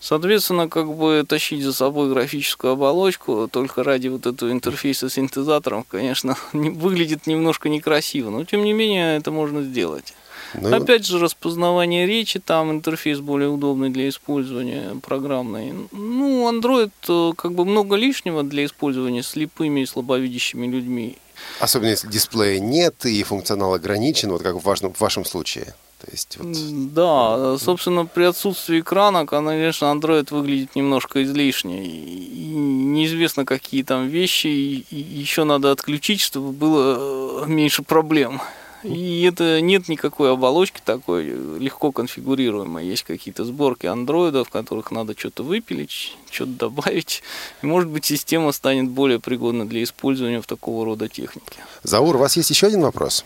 Соответственно, 0.00 0.68
как 0.68 0.94
бы 0.94 1.24
тащить 1.28 1.62
за 1.62 1.72
собой 1.72 2.08
графическую 2.08 2.74
оболочку 2.74 3.48
только 3.50 3.82
ради 3.82 4.06
вот 4.08 4.26
этого 4.26 4.52
интерфейса 4.52 5.08
с 5.08 5.14
синтезатором, 5.14 5.84
конечно, 5.90 6.36
не, 6.52 6.70
выглядит 6.70 7.26
немножко 7.26 7.68
некрасиво, 7.68 8.30
но 8.30 8.44
тем 8.44 8.62
не 8.62 8.72
менее 8.72 9.16
это 9.16 9.32
можно 9.32 9.62
сделать. 9.62 10.14
Ну, 10.54 10.74
Опять 10.74 11.06
же, 11.06 11.18
распознавание 11.18 12.06
речи, 12.06 12.38
там 12.38 12.70
интерфейс 12.70 13.20
более 13.20 13.48
удобный 13.48 13.90
для 13.90 14.08
использования 14.08 14.96
программный. 15.02 15.72
Ну, 15.92 16.50
Android 16.50 16.90
э, 17.08 17.34
как 17.36 17.52
бы 17.52 17.64
много 17.64 17.96
лишнего 17.96 18.42
для 18.42 18.64
использования 18.64 19.22
слепыми 19.22 19.80
и 19.80 19.86
слабовидящими 19.86 20.66
людьми. 20.66 21.16
Особенно 21.60 21.90
если 21.90 22.08
дисплея 22.08 22.58
нет 22.58 23.04
и 23.06 23.22
функционал 23.22 23.74
ограничен, 23.74 24.30
вот 24.30 24.42
как 24.42 24.56
в, 24.56 24.64
важном, 24.64 24.92
в 24.92 25.00
вашем 25.00 25.24
случае. 25.24 25.74
То 26.00 26.06
есть 26.12 26.38
вот 26.38 26.94
Да, 26.94 27.58
собственно, 27.58 28.06
при 28.06 28.24
отсутствии 28.24 28.80
экрана, 28.80 29.26
конечно, 29.26 29.86
Android 29.86 30.28
выглядит 30.30 30.76
немножко 30.76 31.24
излишне. 31.24 31.84
И 31.84 32.54
неизвестно, 32.54 33.44
какие 33.44 33.82
там 33.82 34.06
вещи 34.06 34.46
и 34.46 34.96
еще 34.96 35.44
надо 35.44 35.72
отключить, 35.72 36.20
чтобы 36.20 36.52
было 36.52 37.42
э, 37.44 37.46
меньше 37.48 37.82
проблем. 37.82 38.40
И 38.82 39.24
это 39.24 39.60
нет 39.60 39.88
никакой 39.88 40.32
оболочки 40.32 40.80
такой, 40.84 41.26
э, 41.28 41.58
легко 41.58 41.90
конфигурируемой. 41.90 42.86
Есть 42.86 43.02
какие-то 43.02 43.44
сборки 43.44 43.86
андроида, 43.86 44.44
в 44.44 44.50
которых 44.50 44.90
надо 44.90 45.18
что-то 45.18 45.42
выпилить, 45.42 46.16
что-то 46.30 46.52
добавить. 46.52 47.22
И, 47.62 47.66
может 47.66 47.88
быть, 47.88 48.04
система 48.04 48.52
станет 48.52 48.88
более 48.88 49.18
пригодна 49.18 49.66
для 49.66 49.82
использования 49.82 50.40
в 50.40 50.46
такого 50.46 50.84
рода 50.84 51.08
технике. 51.08 51.60
Заур, 51.82 52.16
у 52.16 52.18
вас 52.20 52.36
есть 52.36 52.50
еще 52.50 52.68
один 52.68 52.82
вопрос? 52.82 53.24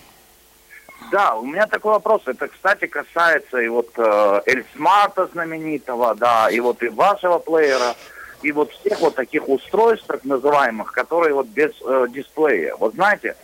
Да, 1.10 1.34
у 1.34 1.44
меня 1.44 1.66
такой 1.66 1.92
вопрос. 1.92 2.22
Это, 2.24 2.48
кстати, 2.48 2.86
касается 2.86 3.58
и 3.58 3.68
вот 3.68 3.90
э, 3.98 4.40
Эльсмарта 4.46 5.26
знаменитого, 5.26 6.14
да, 6.14 6.48
и 6.50 6.58
вот 6.60 6.82
и 6.82 6.88
вашего 6.88 7.38
плеера, 7.38 7.94
и 8.40 8.50
вот 8.52 8.72
всех 8.72 9.00
вот 9.00 9.14
таких 9.14 9.46
устройств, 9.46 10.06
так 10.06 10.24
называемых, 10.24 10.90
которые 10.92 11.34
вот 11.34 11.48
без 11.48 11.70
э, 11.82 12.06
дисплея. 12.08 12.74
Вот 12.76 12.94
знаете, 12.94 13.36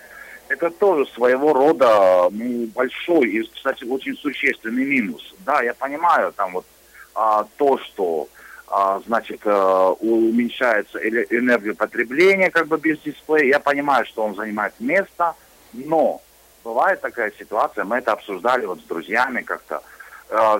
это 0.48 0.70
тоже 0.70 1.06
своего 1.06 1.52
рода 1.52 2.28
ну, 2.30 2.66
большой 2.74 3.28
и, 3.28 3.42
кстати, 3.42 3.84
очень 3.84 4.16
существенный 4.16 4.84
минус. 4.84 5.34
Да, 5.40 5.62
я 5.62 5.74
понимаю 5.74 6.32
там 6.32 6.52
вот 6.52 6.64
а, 7.14 7.46
то, 7.56 7.78
что 7.78 8.28
а, 8.66 9.00
значит, 9.06 9.40
э, 9.44 9.94
уменьшается 10.00 10.98
энергопотребление 10.98 12.50
как 12.50 12.66
бы 12.66 12.78
без 12.78 12.98
дисплея. 13.00 13.44
Я 13.44 13.60
понимаю, 13.60 14.04
что 14.06 14.24
он 14.24 14.34
занимает 14.34 14.74
место, 14.78 15.34
но 15.72 16.20
бывает 16.64 17.00
такая 17.00 17.32
ситуация, 17.38 17.84
мы 17.84 17.96
это 17.96 18.12
обсуждали 18.12 18.66
вот 18.66 18.80
с 18.80 18.84
друзьями 18.84 19.40
как-то, 19.40 19.82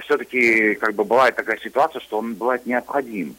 все-таки 0.00 0.74
как 0.76 0.94
бы 0.94 1.04
бывает 1.04 1.36
такая 1.36 1.58
ситуация, 1.58 2.00
что 2.00 2.18
он 2.18 2.34
бывает 2.34 2.64
необходим. 2.64 3.36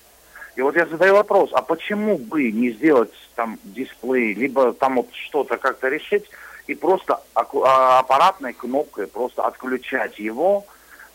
И 0.60 0.62
вот 0.62 0.76
я 0.76 0.86
задаю 0.86 1.14
вопрос, 1.14 1.52
а 1.54 1.62
почему 1.62 2.18
бы 2.18 2.52
не 2.52 2.72
сделать 2.72 3.14
там 3.36 3.58
дисплей, 3.64 4.34
либо 4.34 4.74
там 4.74 4.98
вот 4.98 5.08
что-то 5.14 5.58
как-то 5.58 5.88
решить 5.88 6.26
и 6.68 6.76
просто 6.76 7.22
а, 7.34 8.00
аппаратной 8.00 8.52
кнопкой 8.52 9.08
просто 9.08 9.48
отключать 9.48 10.20
его, 10.20 10.66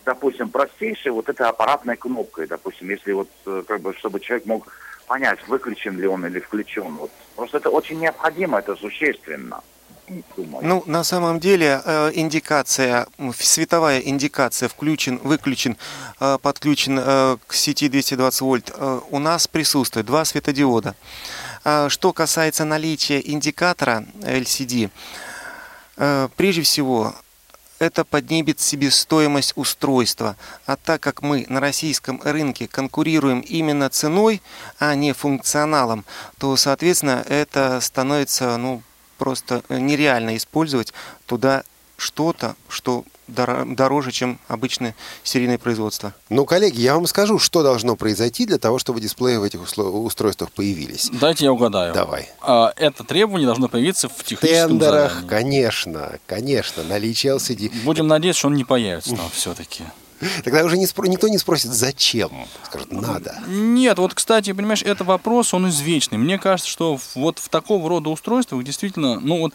допустим, 0.07 0.49
простейшей 0.49 1.13
вот 1.13 1.29
этой 1.29 1.47
аппаратной 1.47 1.97
кнопкой, 1.97 2.47
допустим, 2.47 2.89
если 2.89 3.13
вот 3.13 3.29
э, 3.45 3.65
как 3.69 3.83
бы, 3.83 3.93
чтобы 3.93 4.19
человек 4.19 4.47
мог 4.47 4.67
понять, 5.07 5.47
выключен 5.47 6.01
ли 6.01 6.07
он 6.07 6.25
или 6.25 6.41
включен. 6.41 6.95
Вот. 6.95 7.11
Просто 7.37 7.59
это 7.59 7.69
очень 7.69 8.01
необходимо, 8.01 8.61
это 8.61 8.75
существенно. 8.77 9.63
Ну, 10.37 10.83
на 10.87 11.03
самом 11.03 11.41
деле, 11.41 11.81
э, 11.85 12.11
индикация, 12.15 13.07
световая 13.35 14.01
индикация 14.01 14.69
включен, 14.69 15.19
выключен, 15.19 15.77
э, 16.21 16.39
подключен 16.43 16.99
э, 17.01 17.37
к 17.47 17.55
сети 17.55 17.89
220 17.89 18.41
вольт, 18.43 18.73
у 19.11 19.19
нас 19.19 19.49
присутствует 19.49 20.07
два 20.07 20.25
светодиода. 20.25 20.95
Что 21.89 22.13
касается 22.13 22.67
наличия 22.67 23.21
индикатора 23.25 24.05
LCD, 24.21 24.91
прежде 26.37 26.61
всего, 26.61 27.15
это 27.79 28.05
поднимет 28.05 28.61
себестоимость 28.61 29.55
устройства. 29.57 30.37
А 30.67 30.77
так 30.77 31.01
как 31.01 31.23
мы 31.23 31.47
на 31.49 31.61
российском 31.61 32.21
рынке 32.23 32.69
конкурируем 32.69 33.41
именно 33.41 33.89
ценой, 33.89 34.43
а 34.79 34.95
не 34.95 35.13
функционалом, 35.13 36.05
то, 36.39 36.57
соответственно, 36.57 37.25
это 37.29 37.81
становится 37.81 38.59
ну, 38.59 38.83
просто 39.19 39.63
нереально 39.69 40.37
использовать 40.37 40.93
туда 41.27 41.63
что-то, 41.97 42.57
что 42.69 43.05
дор- 43.29 43.73
дороже, 43.75 44.11
чем 44.11 44.39
обычное 44.49 44.95
серийное 45.23 45.59
производство. 45.59 46.13
Ну, 46.29 46.45
коллеги, 46.45 46.81
я 46.81 46.95
вам 46.95 47.07
скажу, 47.07 47.39
что 47.39 47.63
должно 47.63 47.95
произойти 47.97 48.47
для 48.47 48.59
того, 48.59 48.79
чтобы 48.79 49.01
дисплеи 49.01 49.37
в 49.37 49.45
этих 49.45 49.61
устройствах 49.63 50.51
появились. 50.51 51.09
Дайте 51.13 51.45
я 51.45 51.53
угадаю. 51.53 51.95
Давай. 51.95 52.29
А, 52.41 52.73
Это 52.77 53.05
требование 53.05 53.47
должно 53.47 53.69
появиться 53.69 54.09
в 54.09 54.17
В 54.17 54.25
техническом 54.25 54.71
тендерах, 54.71 55.13
задании. 55.15 55.29
конечно, 55.29 56.19
конечно, 56.27 56.83
наличие 56.83 57.35
LCD. 57.37 57.73
Будем 57.85 58.09
надеяться, 58.09 58.41
что 58.41 58.49
он 58.49 58.55
не 58.55 58.65
появится 58.65 59.11
там 59.17 59.31
все-таки. 59.33 59.85
Тогда 60.45 60.65
уже 60.65 60.77
не 60.77 60.87
спро- 60.87 61.09
никто 61.09 61.29
не 61.29 61.39
спросит, 61.39 61.73
зачем. 61.73 62.31
Скажут, 62.65 62.93
надо. 62.93 63.37
Нет, 63.47 63.99
вот, 63.99 64.15
кстати, 64.15 64.53
понимаешь, 64.53 64.83
это 64.83 65.05
вопрос, 65.05 65.55
он 65.55 65.69
извечный. 65.69 66.19
Мне 66.19 66.39
кажется, 66.39 66.71
что 66.71 66.99
вот 67.15 67.39
в 67.39 67.49
такого 67.49 67.89
рода 67.89 68.11
устройствах 68.11 68.65
действительно, 68.65 69.21
ну 69.21 69.39
вот 69.41 69.53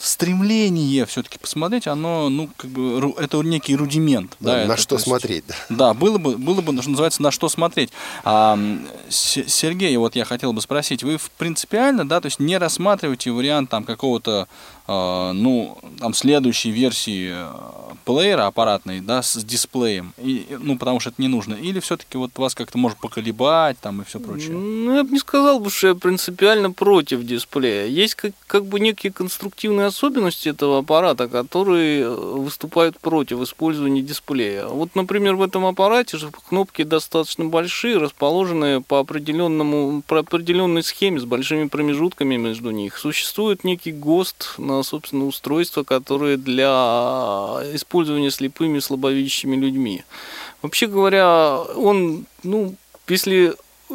стремление 0.00 1.04
все-таки 1.06 1.38
посмотреть, 1.38 1.86
оно, 1.86 2.28
ну, 2.28 2.48
как 2.56 2.70
бы, 2.70 3.14
это 3.18 3.38
некий 3.42 3.76
рудимент. 3.76 4.36
Да, 4.40 4.52
да, 4.62 4.66
на 4.66 4.72
это, 4.72 4.80
что 4.80 4.88
то 4.90 4.94
есть- 4.96 5.04
смотреть. 5.06 5.44
да. 5.46 5.54
Да, 5.68 5.94
было 5.94 6.18
бы, 6.18 6.36
было 6.38 6.60
бы, 6.60 6.80
что 6.80 6.90
называется, 6.90 7.22
на 7.22 7.30
что 7.30 7.48
смотреть. 7.48 7.90
А, 8.24 8.58
Сергей, 9.10 9.96
вот 9.96 10.16
я 10.16 10.24
хотел 10.24 10.52
бы 10.52 10.60
спросить, 10.60 11.02
вы 11.02 11.18
принципиально, 11.36 12.08
да, 12.08 12.20
то 12.20 12.26
есть 12.26 12.38
не 12.38 12.56
рассматриваете 12.58 13.30
вариант 13.30 13.70
там 13.70 13.84
какого-то, 13.84 14.48
э, 14.86 15.32
ну, 15.34 15.78
там 15.98 16.14
следующей 16.14 16.70
версии 16.70 17.32
э, 17.34 17.52
плеера 18.04 18.46
аппаратной, 18.46 19.00
да, 19.00 19.22
с 19.22 19.36
дисплеем, 19.44 20.14
и, 20.16 20.46
и, 20.48 20.56
ну, 20.58 20.78
потому 20.78 20.98
что 21.00 21.10
это 21.10 21.20
не 21.20 21.28
нужно, 21.28 21.54
или 21.54 21.80
все-таки 21.80 22.16
вот 22.16 22.30
вас 22.38 22.54
как-то 22.54 22.78
может 22.78 22.98
поколебать 22.98 23.78
там 23.80 24.00
и 24.00 24.04
все 24.04 24.18
прочее? 24.18 24.52
Ну, 24.52 24.94
я 24.94 25.04
бы 25.04 25.10
не 25.10 25.18
сказал 25.18 25.60
бы, 25.60 25.70
что 25.70 25.88
я 25.88 25.94
принципиально 25.94 26.70
против 26.70 27.22
дисплея. 27.22 27.86
Есть 27.86 28.14
как, 28.14 28.32
как 28.46 28.64
бы 28.64 28.80
некие 28.80 29.12
конструктивные 29.12 29.57
особенности 29.66 30.48
этого 30.48 30.78
аппарата, 30.78 31.28
которые 31.28 32.02
э, 32.02 32.08
выступают 32.08 32.98
против 33.00 33.40
использования 33.40 34.02
дисплея. 34.02 34.66
Вот, 34.66 34.94
например, 34.94 35.34
в 35.36 35.42
этом 35.42 35.66
аппарате 35.66 36.16
же 36.16 36.30
кнопки 36.48 36.84
достаточно 36.84 37.44
большие, 37.44 37.98
расположенные 37.98 38.80
по 38.80 39.00
определенному, 39.00 40.02
по 40.06 40.20
определенной 40.20 40.82
схеме 40.82 41.20
с 41.20 41.24
большими 41.24 41.68
промежутками 41.68 42.36
между 42.36 42.70
них. 42.70 42.96
Существует 42.96 43.64
некий 43.64 43.92
ГОСТ 43.92 44.54
на, 44.58 44.82
собственно, 44.82 45.26
устройства, 45.26 45.82
которые 45.82 46.36
для 46.36 47.60
использования 47.74 48.30
слепыми 48.30 48.78
и 48.78 48.80
слабовидящими 48.80 49.56
людьми. 49.56 50.04
Вообще 50.62 50.86
говоря, 50.86 51.60
он, 51.76 52.26
ну, 52.42 52.74
если 53.08 53.54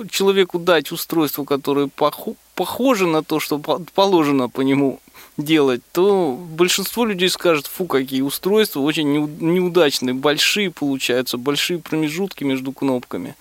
человеку 0.09 0.59
дать 0.59 0.91
устройство, 0.91 1.43
которое 1.43 1.87
похо- 1.87 2.35
похоже 2.55 3.07
на 3.07 3.23
то, 3.23 3.39
что 3.39 3.59
по- 3.59 3.81
положено 3.93 4.49
по 4.49 4.61
нему 4.61 4.99
делать, 5.37 5.81
то 5.91 6.37
большинство 6.37 7.05
людей 7.05 7.29
скажет, 7.29 7.67
фу, 7.67 7.85
какие 7.85 8.21
устройства, 8.21 8.79
очень 8.81 9.07
неу- 9.07 9.41
неудачные, 9.41 10.13
большие 10.13 10.69
получаются, 10.71 11.37
большие 11.37 11.79
промежутки 11.79 12.43
между 12.43 12.71
кнопками. 12.71 13.35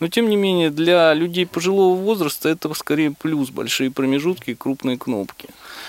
Но, 0.00 0.08
тем 0.08 0.28
не 0.28 0.36
менее, 0.36 0.70
для 0.70 1.14
людей 1.14 1.46
пожилого 1.46 1.96
возраста 1.96 2.48
это 2.48 2.72
скорее 2.74 3.12
плюс, 3.12 3.50
большие 3.50 3.90
промежутки 3.90 4.50
и 4.50 4.54
крупные 4.54 4.98
кнопки. 4.98 5.48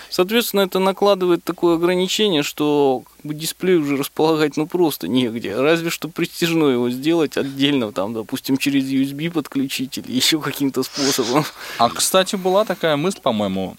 Соответственно, 0.10 0.62
это 0.62 0.78
накладывает 0.78 1.44
такое 1.44 1.76
ограничение, 1.76 2.44
что 2.44 3.04
дисплей 3.24 3.78
уже 3.78 3.98
располагать 3.98 4.58
ну 4.58 4.68
просто 4.68 5.08
негде. 5.08 5.56
Разве 5.56 5.90
что 5.90 6.10
престижно 6.10 6.66
его 6.66 6.92
сделать 6.92 7.38
отдельно, 7.38 7.92
там, 7.92 8.14
допустим, 8.14 8.58
через 8.58 8.84
USB 8.84 9.32
подключить 9.32 9.98
или 9.98 10.12
еще 10.16 10.40
каким-то 10.40 10.84
способом. 10.84 11.46
А, 11.80 11.90
кстати, 11.90 12.36
была 12.36 12.66
такая 12.66 12.96
мысль, 12.98 13.20
по-моему, 13.20 13.76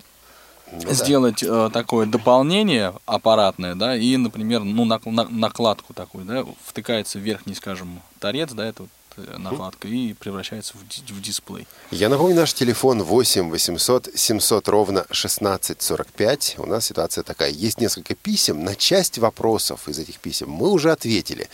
сделать 0.91 1.43
э, 1.43 1.71
такое 1.73 2.07
дополнение 2.07 2.95
аппаратное, 3.07 3.75
да, 3.75 3.97
и, 3.97 4.17
например, 4.17 4.61
ну, 4.65 4.85
нак- 4.85 5.11
на- 5.11 5.29
накладку 5.29 5.95
такую, 5.95 6.25
да, 6.25 6.45
втыкается 6.65 7.19
в 7.19 7.23
верхний, 7.23 7.55
скажем, 7.55 8.01
торец, 8.21 8.53
да, 8.53 8.65
это 8.67 8.83
вот 8.83 8.91
э, 9.17 9.37
накладка, 9.39 9.87
и 9.89 10.13
превращается 10.13 10.75
в, 10.77 11.13
в 11.13 11.21
дисплей. 11.21 11.67
Я 11.91 12.09
напомню, 12.09 12.35
наш 12.37 12.53
телефон 12.55 13.03
8 13.03 13.51
800 13.51 14.09
700 14.15 14.69
ровно 14.69 15.01
1645. 15.03 16.57
У 16.59 16.67
нас 16.67 16.87
ситуация 16.87 17.23
такая. 17.25 17.51
Есть 17.51 17.81
несколько 17.81 18.15
писем. 18.15 18.65
На 18.65 18.75
часть 18.75 19.19
вопросов 19.19 19.89
из 19.89 19.99
этих 19.99 20.19
писем 20.21 20.51
мы 20.51 20.71
уже 20.71 20.91
ответили. 20.91 21.49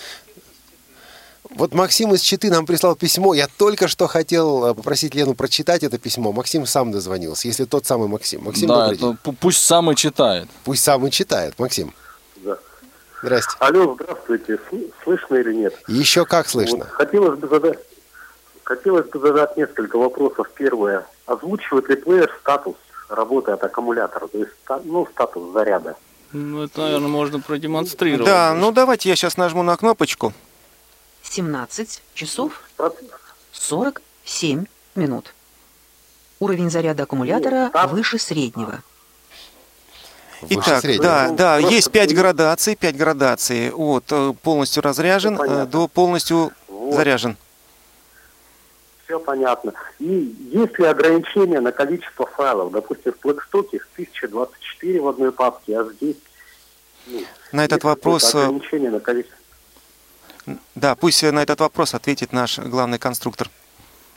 Вот 1.56 1.74
Максим 1.74 2.14
из 2.14 2.20
Читы 2.20 2.48
нам 2.50 2.64
прислал 2.64 2.94
письмо. 2.94 3.34
Я 3.34 3.48
только 3.48 3.88
что 3.88 4.06
хотел 4.06 4.66
э, 4.66 4.74
попросить 4.74 5.14
Лену 5.14 5.34
прочитать 5.34 5.82
это 5.82 5.98
письмо. 5.98 6.32
Максим 6.32 6.64
сам 6.64 6.92
дозвонился, 6.92 7.48
если 7.48 7.64
тот 7.64 7.86
самый 7.86 8.08
Максим. 8.08 8.44
Максим, 8.44 8.68
да, 8.68 8.92
это 8.92 9.16
пусть 9.40 9.58
сам 9.64 9.90
и 9.90 9.96
читает. 9.96 10.48
Пусть 10.64 10.82
сам 10.84 11.06
и 11.06 11.10
читает. 11.10 11.54
Максим, 11.58 11.92
Да. 12.36 12.56
здрасте. 13.22 13.56
Алло, 13.58 13.94
здравствуйте. 14.00 14.58
Сл- 14.70 14.92
Слышно 15.02 15.34
или 15.36 15.52
нет? 15.54 15.74
Еще 15.88 16.24
как 16.24 16.48
слышно? 16.48 16.78
Вот 16.78 16.88
хотелось 16.90 17.38
бы 17.38 17.48
задать, 17.48 17.78
хотелось 18.62 19.08
бы 19.08 19.18
задать 19.18 19.56
несколько 19.56 19.98
вопросов. 19.98 20.48
Первое. 20.54 21.04
Озвучивает 21.26 21.88
ли 21.88 21.96
плеер 21.96 22.30
статус 22.40 22.76
работы 23.08 23.50
от 23.52 23.62
аккумулятора? 23.64 24.28
То 24.28 24.38
есть, 24.38 24.52
ну, 24.84 25.06
статус 25.12 25.52
заряда. 25.52 25.96
Ну, 26.32 26.62
это, 26.62 26.80
наверное, 26.82 27.08
можно 27.08 27.40
продемонстрировать. 27.40 28.24
Да, 28.24 28.54
ну 28.54 28.70
давайте 28.70 29.08
я 29.08 29.16
сейчас 29.16 29.36
нажму 29.36 29.64
на 29.64 29.76
кнопочку. 29.76 30.32
17 31.30 32.02
часов 32.14 32.60
47 33.52 34.64
минут. 34.96 35.32
Уровень 36.40 36.70
заряда 36.70 37.04
аккумулятора 37.04 37.70
выше 37.88 38.18
среднего. 38.18 38.82
Итак, 40.48 40.82
да, 41.00 41.30
да, 41.30 41.58
есть 41.58 41.90
пять 41.92 42.14
градаций, 42.14 42.74
пять 42.74 42.96
градаций. 42.96 43.70
Вот, 43.70 44.04
э, 44.10 44.32
полностью 44.42 44.82
разряжен 44.82 45.38
э, 45.38 45.66
до 45.66 45.86
полностью 45.86 46.50
заряжен. 46.90 47.36
Все 49.04 49.20
понятно. 49.20 49.74
И 49.98 50.34
есть 50.50 50.78
ли 50.78 50.86
ограничения 50.86 51.60
на 51.60 51.72
количество 51.72 52.24
файлов? 52.24 52.72
Допустим, 52.72 53.12
в 53.12 53.26
Blackstock 53.26 53.68
их 53.72 53.86
1024 53.92 55.00
в 55.02 55.08
одной 55.08 55.30
папке, 55.30 55.78
а 55.78 55.84
здесь... 55.84 56.16
ну, 57.06 57.20
На 57.52 57.66
этот 57.66 57.84
вопрос, 57.84 58.34
э, 58.34 58.38
ограничение 58.38 58.90
на 58.90 59.00
количество... 59.00 59.39
Да, 60.74 60.94
пусть 60.94 61.22
на 61.22 61.40
этот 61.40 61.60
вопрос 61.60 61.94
ответит 61.94 62.32
наш 62.32 62.58
главный 62.58 62.98
конструктор. 62.98 63.50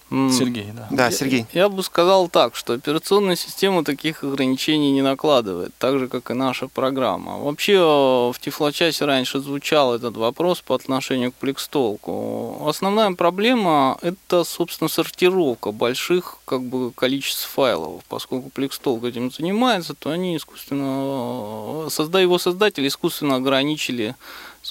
Сергей, 0.10 0.68
да. 0.76 0.88
Да, 0.92 1.06
Я- 1.06 1.12
Сергей. 1.12 1.46
Я, 1.54 1.70
бы 1.70 1.82
сказал 1.82 2.28
так, 2.30 2.56
что 2.56 2.74
операционная 2.74 3.36
система 3.36 3.84
таких 3.84 4.24
ограничений 4.24 4.92
не 4.92 5.02
накладывает, 5.02 5.72
так 5.80 5.98
же, 5.98 6.08
как 6.08 6.30
и 6.30 6.36
наша 6.36 6.68
программа. 6.68 7.40
Вообще 7.40 7.80
в 7.80 8.36
Тифлочасе 8.40 9.06
раньше 9.06 9.40
звучал 9.40 9.96
этот 9.96 10.16
вопрос 10.16 10.62
по 10.62 10.76
отношению 10.76 11.32
к 11.32 11.36
Плекстолку. 11.36 12.64
Основная 12.68 13.12
проблема– 13.14 13.98
это, 14.04 14.44
собственно, 14.44 14.88
сортировка 14.88 15.72
больших 15.72 16.38
как 16.46 16.62
бы, 16.62 16.92
количеств 16.92 17.48
файлов. 17.50 18.04
Поскольку 18.08 18.52
Плекстолк 18.52 19.04
этим 19.06 19.32
занимается, 19.32 19.96
то 19.96 20.12
они 20.12 20.38
искусственно, 20.38 21.86
э, 21.86 21.90
созда- 21.90 22.22
его 22.22 22.38
создатели 22.38 22.88
искусственно 22.88 23.38
ограничили 23.38 24.16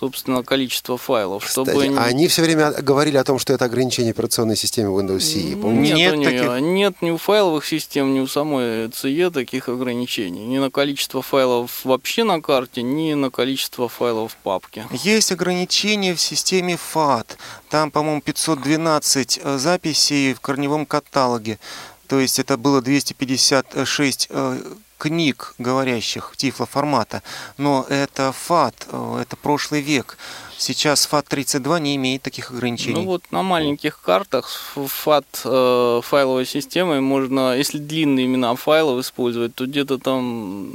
собственно, 0.02 0.42
количество 0.42 0.98
файлов, 0.98 1.46
чтобы... 1.48 1.70
Кстати, 1.70 1.94
а 1.96 2.06
они 2.06 2.26
все 2.26 2.42
время 2.42 2.72
говорили 2.72 3.16
о 3.18 3.22
том, 3.22 3.38
что 3.38 3.52
это 3.52 3.66
ограничение 3.66 4.10
операционной 4.10 4.56
системы 4.56 5.00
Windows 5.00 5.18
CE. 5.18 5.56
Помните? 5.60 5.94
Нет, 5.94 6.16
нет, 6.16 6.40
таких... 6.40 6.60
нет 6.60 6.94
ни 7.02 7.10
у 7.10 7.18
файловых 7.18 7.64
систем, 7.64 8.12
ни 8.12 8.18
у 8.18 8.26
самой 8.26 8.88
CE 8.88 9.30
таких 9.30 9.68
ограничений. 9.68 10.44
Ни 10.44 10.58
на 10.58 10.72
количество 10.72 11.22
файлов 11.22 11.84
вообще 11.84 12.24
на 12.24 12.40
карте, 12.40 12.82
ни 12.82 13.14
на 13.14 13.30
количество 13.30 13.88
файлов 13.88 14.32
в 14.32 14.36
папке. 14.38 14.88
Есть 14.90 15.30
ограничения 15.30 16.16
в 16.16 16.20
системе 16.20 16.76
FAT. 16.94 17.36
Там, 17.70 17.92
по-моему, 17.92 18.22
512 18.22 19.38
э, 19.40 19.58
записей 19.58 20.34
в 20.34 20.40
корневом 20.40 20.84
каталоге. 20.84 21.60
То 22.08 22.18
есть 22.18 22.40
это 22.40 22.56
было 22.56 22.82
256 22.82 24.28
книг, 25.02 25.54
говорящих 25.58 26.34
тифлоформата, 26.36 27.24
но 27.58 27.84
это 27.88 28.30
ФАТ, 28.30 28.86
э, 28.92 29.22
это 29.22 29.36
прошлый 29.36 29.80
век. 29.80 30.16
Сейчас 30.56 31.08
FAT32 31.10 31.80
не 31.80 31.96
имеет 31.96 32.22
таких 32.22 32.52
ограничений. 32.52 32.94
Ну 32.94 33.06
вот 33.06 33.24
на 33.32 33.42
маленьких 33.42 34.00
картах 34.00 34.48
FAT 34.76 35.24
э, 35.44 36.00
файловой 36.04 36.46
системой 36.46 37.00
можно, 37.00 37.56
если 37.56 37.78
длинные 37.78 38.26
имена 38.26 38.54
файлов 38.54 39.00
использовать, 39.00 39.56
то 39.56 39.66
где-то 39.66 39.98
там 39.98 40.70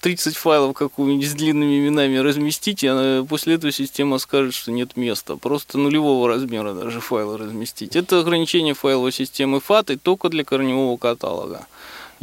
30 0.00 0.34
файлов 0.34 0.74
какую-нибудь 0.74 1.28
с 1.28 1.34
длинными 1.34 1.78
именами 1.80 2.16
разместить, 2.16 2.82
и 2.84 3.22
после 3.28 3.56
этого 3.56 3.70
система 3.70 4.16
скажет, 4.16 4.54
что 4.54 4.72
нет 4.72 4.96
места. 4.96 5.36
Просто 5.36 5.76
нулевого 5.76 6.26
размера 6.26 6.72
даже 6.72 7.00
файлы 7.00 7.36
разместить. 7.36 7.96
Это 7.96 8.20
ограничение 8.20 8.72
файловой 8.72 9.12
системы 9.12 9.58
FAT 9.58 9.92
и 9.92 9.96
только 9.96 10.30
для 10.30 10.42
корневого 10.42 10.96
каталога. 10.96 11.66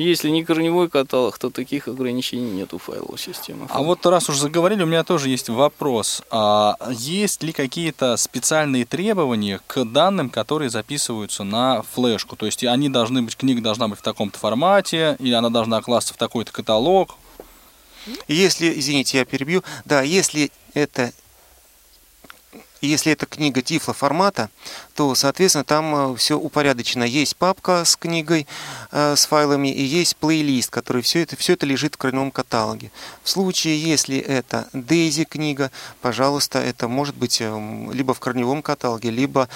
Если 0.04 0.30
не 0.30 0.46
корневой 0.46 0.90
каталог, 0.90 1.38
то 1.38 1.50
таких 1.50 1.90
ограничений 1.90 2.52
нет 2.52 2.74
у 2.74 2.78
файловой 2.78 3.20
системы. 3.20 3.68
А 3.70 3.82
вот 3.82 4.06
раз 4.06 4.30
уж 4.30 4.38
заговорили, 4.38 4.84
у 4.84 4.86
меня 4.86 5.04
тоже 5.04 5.28
есть 5.28 5.50
вопрос. 5.50 6.24
А 6.32 6.78
есть 6.90 7.44
ли 7.44 7.52
какие-то 7.52 8.16
специальные 8.16 8.86
требования 8.86 9.60
к 9.68 9.84
данным, 9.84 10.30
которые 10.30 10.70
записываются 10.70 11.44
на 11.44 11.82
флешку? 11.82 12.38
То 12.38 12.46
есть 12.46 12.64
они 12.64 12.88
должны 12.88 13.22
быть, 13.22 13.36
книга 13.36 13.62
должна 13.62 13.90
быть 13.90 14.00
в 14.00 14.02
таком-то 14.02 14.40
формате, 14.40 15.18
или 15.20 15.34
она 15.34 15.50
должна 15.50 15.82
класться 15.82 16.14
в 16.14 16.18
такой-то 16.18 16.54
каталог? 16.54 17.18
Если, 18.30 18.80
извините, 18.80 19.18
я 19.18 19.26
перебью, 19.26 19.64
да, 19.84 20.02
если 20.02 20.50
это 20.74 21.12
если 22.82 23.12
это 23.12 23.26
книга 23.26 23.62
Тифла 23.62 23.94
формата, 23.94 24.50
то, 24.96 25.14
соответственно, 25.16 25.64
там 25.64 26.14
э, 26.14 26.16
все 26.18 26.38
упорядочено. 26.38 27.04
Есть 27.04 27.36
папка 27.36 27.84
с 27.86 27.96
книгой, 27.96 28.48
э, 28.92 29.16
с 29.16 29.26
файлами, 29.26 29.70
и 29.70 29.82
есть 29.82 30.16
плейлист, 30.18 30.70
который 30.70 31.02
все 31.02 31.22
это, 31.22 31.36
все 31.36 31.54
это 31.54 31.66
лежит 31.66 31.96
в 31.96 31.98
корневом 31.98 32.32
каталоге. 32.32 32.92
В 33.24 33.30
случае, 33.30 33.82
если 33.82 34.18
это 34.18 34.70
DAISY 34.74 35.26
книга, 35.26 35.72
пожалуйста, 36.02 36.60
это 36.60 36.88
может 36.88 37.16
быть 37.16 37.42
э, 37.42 37.90
либо 37.92 38.14
в 38.14 38.20
корневом 38.20 38.62
каталоге, 38.62 39.10
либо 39.10 39.50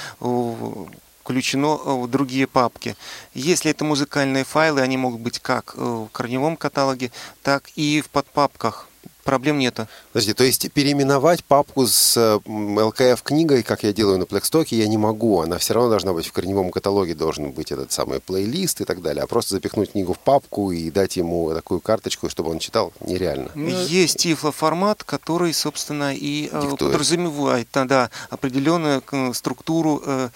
включено 1.24 1.76
в 1.76 2.10
другие 2.10 2.48
папки. 2.48 2.96
Если 3.34 3.72
это 3.72 3.86
музыкальные 3.86 4.44
файлы, 4.44 4.82
они 4.82 4.98
могут 4.98 5.22
быть 5.22 5.40
как 5.40 5.76
в 5.76 6.10
корневом 6.12 6.58
каталоге, 6.58 7.12
так 7.42 7.70
и 7.76 8.02
в 8.02 8.10
подпапках 8.10 8.90
проблем 9.24 9.60
нету. 9.60 9.88
Подожди, 10.12 10.34
то 10.34 10.44
есть 10.44 10.72
переименовать 10.72 11.44
папку 11.44 11.88
с 11.88 12.18
LKF 12.18 13.20
книгой, 13.24 13.64
как 13.64 13.84
я 13.84 13.94
делаю 13.94 14.20
на 14.20 14.26
Plextalk 14.26 14.67
е, 14.67 14.78
я 14.78 14.88
не 14.88 14.98
могу. 14.98 15.42
Она 15.42 15.58
все 15.58 15.74
равно 15.74 15.90
должна 15.90 16.14
быть 16.14 16.28
в 16.28 16.32
корневом 16.32 16.72
каталоге, 16.72 17.16
должен 17.16 17.52
быть 17.52 17.72
этот 17.72 17.92
самый 17.92 18.20
плейлист 18.20 18.82
и 18.82 18.86
так 18.86 19.02
далее. 19.02 19.24
А 19.24 19.28
просто 19.28 19.56
запихнуть 19.56 19.92
книгу 19.92 20.14
в 20.14 20.20
папку 20.20 20.72
и 20.72 20.92
дать 20.92 21.18
ему 21.18 21.54
такую 21.54 21.80
карточку, 21.80 22.30
чтобы 22.30 22.52
он 22.52 22.60
читал, 22.60 22.94
нереально. 23.02 23.50
Ну, 23.56 23.70
Есть 23.70 24.18
тифлоформат, 24.18 25.04
который, 25.04 25.54
собственно, 25.54 26.14
и 26.14 26.50
э, 26.52 26.62
Диктует. 26.62 26.92
подразумевает 26.92 27.68
да, 27.74 28.10
определенную 28.30 29.04
э, 29.12 29.34
структуру 29.34 30.04
Э, 30.06 30.30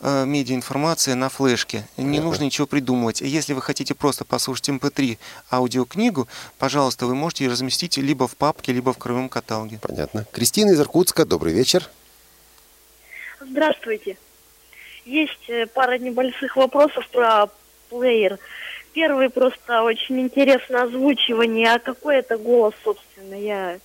медиаинформация 0.00 1.14
на 1.14 1.28
флешке. 1.28 1.86
Не 1.96 2.20
нужно 2.20 2.44
ничего 2.44 2.66
придумывать. 2.66 3.20
Если 3.20 3.52
вы 3.52 3.62
хотите 3.62 3.94
просто 3.94 4.24
послушать 4.24 4.68
MP3 4.68 5.12
эм 5.12 5.18
аудиокнигу, 5.50 6.28
пожалуйста, 6.58 7.06
вы 7.06 7.14
можете 7.14 7.44
ее 7.44 7.50
разместить 7.50 7.96
либо 7.96 8.28
в 8.28 8.36
папке, 8.36 8.72
либо 8.72 8.92
в 8.92 8.98
краевом 8.98 9.28
каталоге. 9.28 9.78
Понятно. 9.80 10.26
Кристина 10.32 10.70
из 10.70 10.80
Иркутска, 10.80 11.24
добрый 11.24 11.52
вечер. 11.52 11.88
Здравствуйте. 13.40 14.16
Есть 15.04 15.48
э, 15.48 15.66
пара 15.66 15.98
небольших 15.98 16.56
вопросов 16.56 17.06
про 17.10 17.48
плеер. 17.90 18.38
Первый 18.92 19.28
просто 19.28 19.82
очень 19.82 20.20
интересно 20.20 20.84
озвучивание. 20.84 21.74
А 21.74 21.78
какой 21.78 22.16
это 22.16 22.38
голос, 22.38 22.74
собственно? 22.82 23.34
Я... 23.34 23.78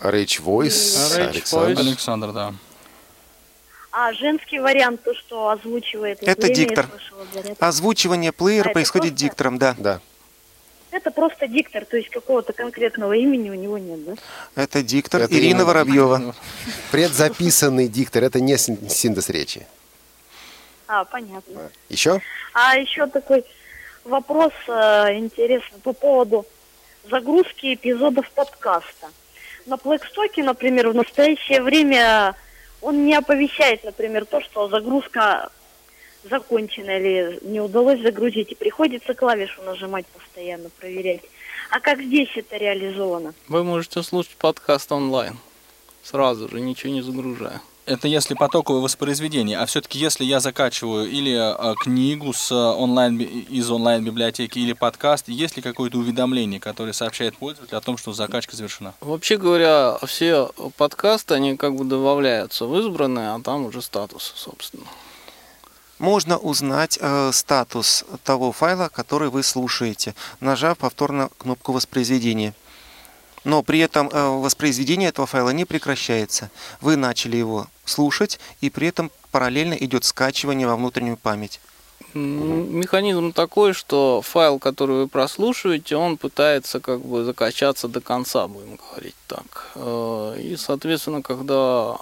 Rage 0.00 0.42
Voice. 0.42 1.16
Rage 1.16 1.28
Александр. 1.28 1.80
Александр, 1.80 2.32
да. 2.32 2.54
А 4.00 4.12
женский 4.12 4.60
вариант, 4.60 5.02
то, 5.02 5.12
что 5.12 5.48
озвучивает... 5.48 6.22
Это 6.22 6.48
диктор. 6.54 6.86
Озвучивание 7.58 8.30
плеера 8.30 8.70
а 8.70 8.72
происходит 8.72 9.10
просто... 9.10 9.24
диктором, 9.24 9.58
да. 9.58 9.74
Да. 9.76 10.00
Это 10.92 11.10
просто 11.10 11.48
диктор, 11.48 11.84
то 11.84 11.96
есть 11.96 12.08
какого-то 12.08 12.52
конкретного 12.52 13.14
имени 13.14 13.50
у 13.50 13.54
него 13.54 13.76
нет, 13.76 14.04
да? 14.04 14.14
Это 14.54 14.84
диктор 14.84 15.22
это 15.22 15.34
Ирина 15.34 15.64
Воробьева. 15.64 16.32
Предзаписанный 16.92 17.88
диктор, 17.88 18.22
это 18.22 18.40
не 18.40 18.56
синтез 18.56 19.30
речи. 19.30 19.66
А, 20.86 21.04
понятно. 21.04 21.68
Еще? 21.88 22.20
А 22.54 22.76
еще 22.76 23.08
такой 23.08 23.44
вопрос 24.04 24.52
э, 24.68 25.16
интересный 25.18 25.80
по 25.80 25.92
поводу 25.92 26.46
загрузки 27.10 27.74
эпизодов 27.74 28.30
подкаста. 28.30 29.08
На 29.66 29.76
Плэкстоке, 29.76 30.44
например, 30.44 30.90
в 30.90 30.94
настоящее 30.94 31.62
время 31.62 32.36
он 32.80 33.04
не 33.04 33.14
оповещает, 33.14 33.84
например, 33.84 34.24
то, 34.24 34.40
что 34.40 34.68
загрузка 34.68 35.50
закончена 36.24 36.98
или 36.98 37.38
не 37.42 37.60
удалось 37.60 38.00
загрузить, 38.00 38.52
и 38.52 38.54
приходится 38.54 39.14
клавишу 39.14 39.62
нажимать 39.62 40.06
постоянно, 40.06 40.70
проверять. 40.70 41.22
А 41.70 41.80
как 41.80 42.00
здесь 42.00 42.30
это 42.34 42.56
реализовано? 42.56 43.34
Вы 43.48 43.64
можете 43.64 44.02
слушать 44.02 44.36
подкаст 44.36 44.90
онлайн, 44.92 45.36
сразу 46.02 46.48
же, 46.48 46.60
ничего 46.60 46.92
не 46.92 47.02
загружая. 47.02 47.60
Это 47.88 48.06
если 48.06 48.34
потоковое 48.34 48.82
воспроизведение, 48.82 49.58
а 49.58 49.64
все-таки 49.64 49.98
если 49.98 50.22
я 50.22 50.40
закачиваю 50.40 51.08
или 51.08 51.34
а, 51.34 51.74
книгу 51.74 52.34
с 52.34 52.52
онлайн, 52.52 53.16
из 53.18 53.70
онлайн-библиотеки 53.70 54.58
или 54.58 54.74
подкаст, 54.74 55.28
есть 55.28 55.56
ли 55.56 55.62
какое-то 55.62 55.96
уведомление, 55.96 56.60
которое 56.60 56.92
сообщает 56.92 57.38
пользователю 57.38 57.78
о 57.78 57.80
том, 57.80 57.96
что 57.96 58.12
закачка 58.12 58.54
завершена? 58.54 58.92
Вообще 59.00 59.38
говоря, 59.38 59.96
все 60.04 60.50
подкасты, 60.76 61.32
они 61.32 61.56
как 61.56 61.76
бы 61.76 61.86
добавляются 61.86 62.66
в 62.66 62.78
избранные, 62.78 63.30
а 63.30 63.40
там 63.40 63.64
уже 63.64 63.80
статус, 63.80 64.34
собственно. 64.36 64.84
Можно 65.98 66.36
узнать 66.36 66.98
э, 67.00 67.30
статус 67.32 68.04
того 68.22 68.52
файла, 68.52 68.90
который 68.92 69.30
вы 69.30 69.42
слушаете, 69.42 70.14
нажав 70.40 70.76
повторно 70.76 71.30
кнопку 71.38 71.72
воспроизведения 71.72 72.52
но 73.48 73.62
при 73.62 73.78
этом 73.78 74.10
э, 74.12 74.28
воспроизведение 74.40 75.08
этого 75.08 75.26
файла 75.26 75.50
не 75.50 75.64
прекращается. 75.64 76.50
Вы 76.82 76.96
начали 76.96 77.38
его 77.38 77.66
слушать, 77.86 78.38
и 78.60 78.68
при 78.68 78.88
этом 78.88 79.10
параллельно 79.30 79.72
идет 79.72 80.04
скачивание 80.04 80.66
во 80.66 80.76
внутреннюю 80.76 81.16
память. 81.16 81.58
Механизм 82.12 83.32
такой, 83.32 83.72
что 83.72 84.20
файл, 84.20 84.58
который 84.58 84.96
вы 84.96 85.08
прослушиваете, 85.08 85.96
он 85.96 86.18
пытается 86.18 86.78
как 86.78 87.00
бы 87.00 87.24
закачаться 87.24 87.88
до 87.88 88.02
конца, 88.02 88.48
будем 88.48 88.76
говорить 88.76 89.16
так. 89.26 89.70
Э, 89.76 90.36
и, 90.38 90.56
соответственно, 90.56 91.22
когда 91.22 91.96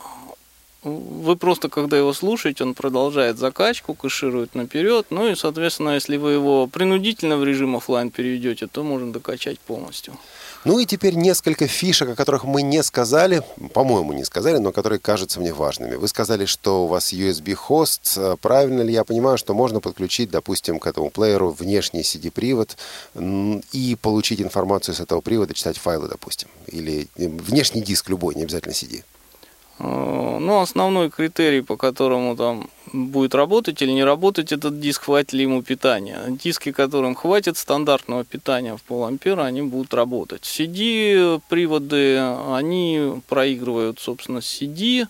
вы 0.86 1.36
просто, 1.36 1.68
когда 1.68 1.98
его 1.98 2.12
слушаете, 2.12 2.64
он 2.64 2.74
продолжает 2.74 3.38
закачку, 3.38 3.94
кэширует 3.94 4.54
наперед. 4.54 5.06
Ну 5.10 5.28
и, 5.28 5.34
соответственно, 5.34 5.90
если 5.90 6.16
вы 6.16 6.32
его 6.32 6.66
принудительно 6.66 7.36
в 7.36 7.44
режим 7.44 7.76
офлайн 7.76 8.10
переведете, 8.10 8.66
то 8.66 8.82
можно 8.82 9.12
докачать 9.12 9.58
полностью. 9.58 10.16
Ну 10.64 10.78
и 10.78 10.86
теперь 10.86 11.14
несколько 11.14 11.66
фишек, 11.68 12.08
о 12.08 12.14
которых 12.14 12.44
мы 12.44 12.62
не 12.62 12.82
сказали, 12.82 13.42
по-моему, 13.72 14.12
не 14.12 14.24
сказали, 14.24 14.58
но 14.58 14.72
которые 14.72 14.98
кажутся 14.98 15.40
мне 15.40 15.52
важными. 15.52 15.94
Вы 15.94 16.08
сказали, 16.08 16.44
что 16.44 16.84
у 16.84 16.86
вас 16.86 17.12
USB-хост. 17.12 18.38
Правильно 18.40 18.82
ли 18.82 18.92
я 18.92 19.04
понимаю, 19.04 19.38
что 19.38 19.54
можно 19.54 19.80
подключить, 19.80 20.30
допустим, 20.30 20.78
к 20.78 20.86
этому 20.86 21.10
плееру 21.10 21.50
внешний 21.50 22.02
CD-привод 22.02 22.76
и 23.72 23.96
получить 24.00 24.40
информацию 24.40 24.94
с 24.94 25.00
этого 25.00 25.20
привода, 25.20 25.54
читать 25.54 25.78
файлы, 25.78 26.08
допустим? 26.08 26.48
Или 26.66 27.08
внешний 27.16 27.80
диск 27.80 28.08
любой, 28.08 28.34
не 28.34 28.42
обязательно 28.42 28.72
CD? 28.72 29.04
Э, 29.78 30.38
ну, 30.40 30.60
основной 30.60 31.10
критерий, 31.10 31.60
по 31.62 31.76
которому 31.76 32.36
там 32.36 32.68
будет 32.92 33.34
работать 33.34 33.82
или 33.82 33.90
не 33.90 34.04
работать 34.04 34.52
этот 34.52 34.80
диск, 34.80 35.04
хватит 35.04 35.32
ли 35.34 35.42
ему 35.42 35.62
питания. 35.62 36.20
Диски, 36.28 36.72
которым 36.72 37.14
хватит 37.14 37.58
стандартного 37.58 38.24
питания 38.24 38.76
в 38.76 38.82
пол-ампера, 38.82 39.44
они 39.44 39.62
будут 39.62 39.92
работать. 39.92 40.42
CD-приводы, 40.42 42.18
они 42.52 43.22
проигрывают, 43.28 43.98
собственно, 44.00 44.38
CD, 44.38 45.06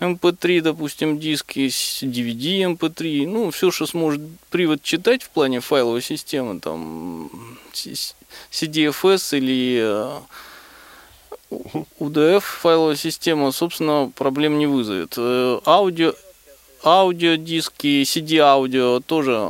MP3, 0.00 0.58
эм 0.58 0.62
допустим, 0.64 1.18
диски, 1.20 1.68
DVD 1.68 2.74
MP3, 2.74 3.24
эм 3.24 3.32
ну, 3.32 3.50
все, 3.50 3.70
что 3.70 3.86
сможет 3.86 4.20
привод 4.50 4.82
читать 4.82 5.22
в 5.22 5.30
плане 5.30 5.60
файловой 5.60 6.02
системы, 6.02 6.58
там, 6.58 7.30
CDFS 7.72 9.38
или 9.38 10.20
UDF 12.00 12.40
файловая 12.40 12.96
система, 12.96 13.52
собственно, 13.52 14.10
проблем 14.14 14.58
не 14.58 14.66
вызовет. 14.66 15.14
Э, 15.16 15.60
Аудио, 15.64 16.14
аудиодиски, 16.84 18.02
CD-аудио 18.02 19.00
тоже 19.00 19.48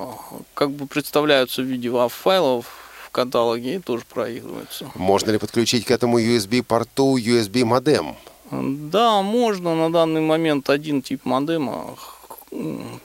как 0.55 0.71
бы 0.71 0.87
представляются 0.87 1.63
в 1.63 1.65
виде 1.65 1.89
WAV-файлов 1.89 2.67
в 3.07 3.11
каталоге 3.11 3.77
и 3.77 3.79
тоже 3.79 4.05
проигрываются. 4.09 4.91
Можно 4.95 5.33
ли 5.33 5.39
подключить 5.39 5.85
к 5.85 5.91
этому 5.91 6.21
USB-порту 6.21 7.17
USB-модем? 7.17 8.17
Да, 8.51 9.23
можно 9.23 9.75
на 9.75 9.91
данный 9.91 10.21
момент 10.21 10.69
один 10.69 11.01
тип 11.01 11.25
модема, 11.25 11.97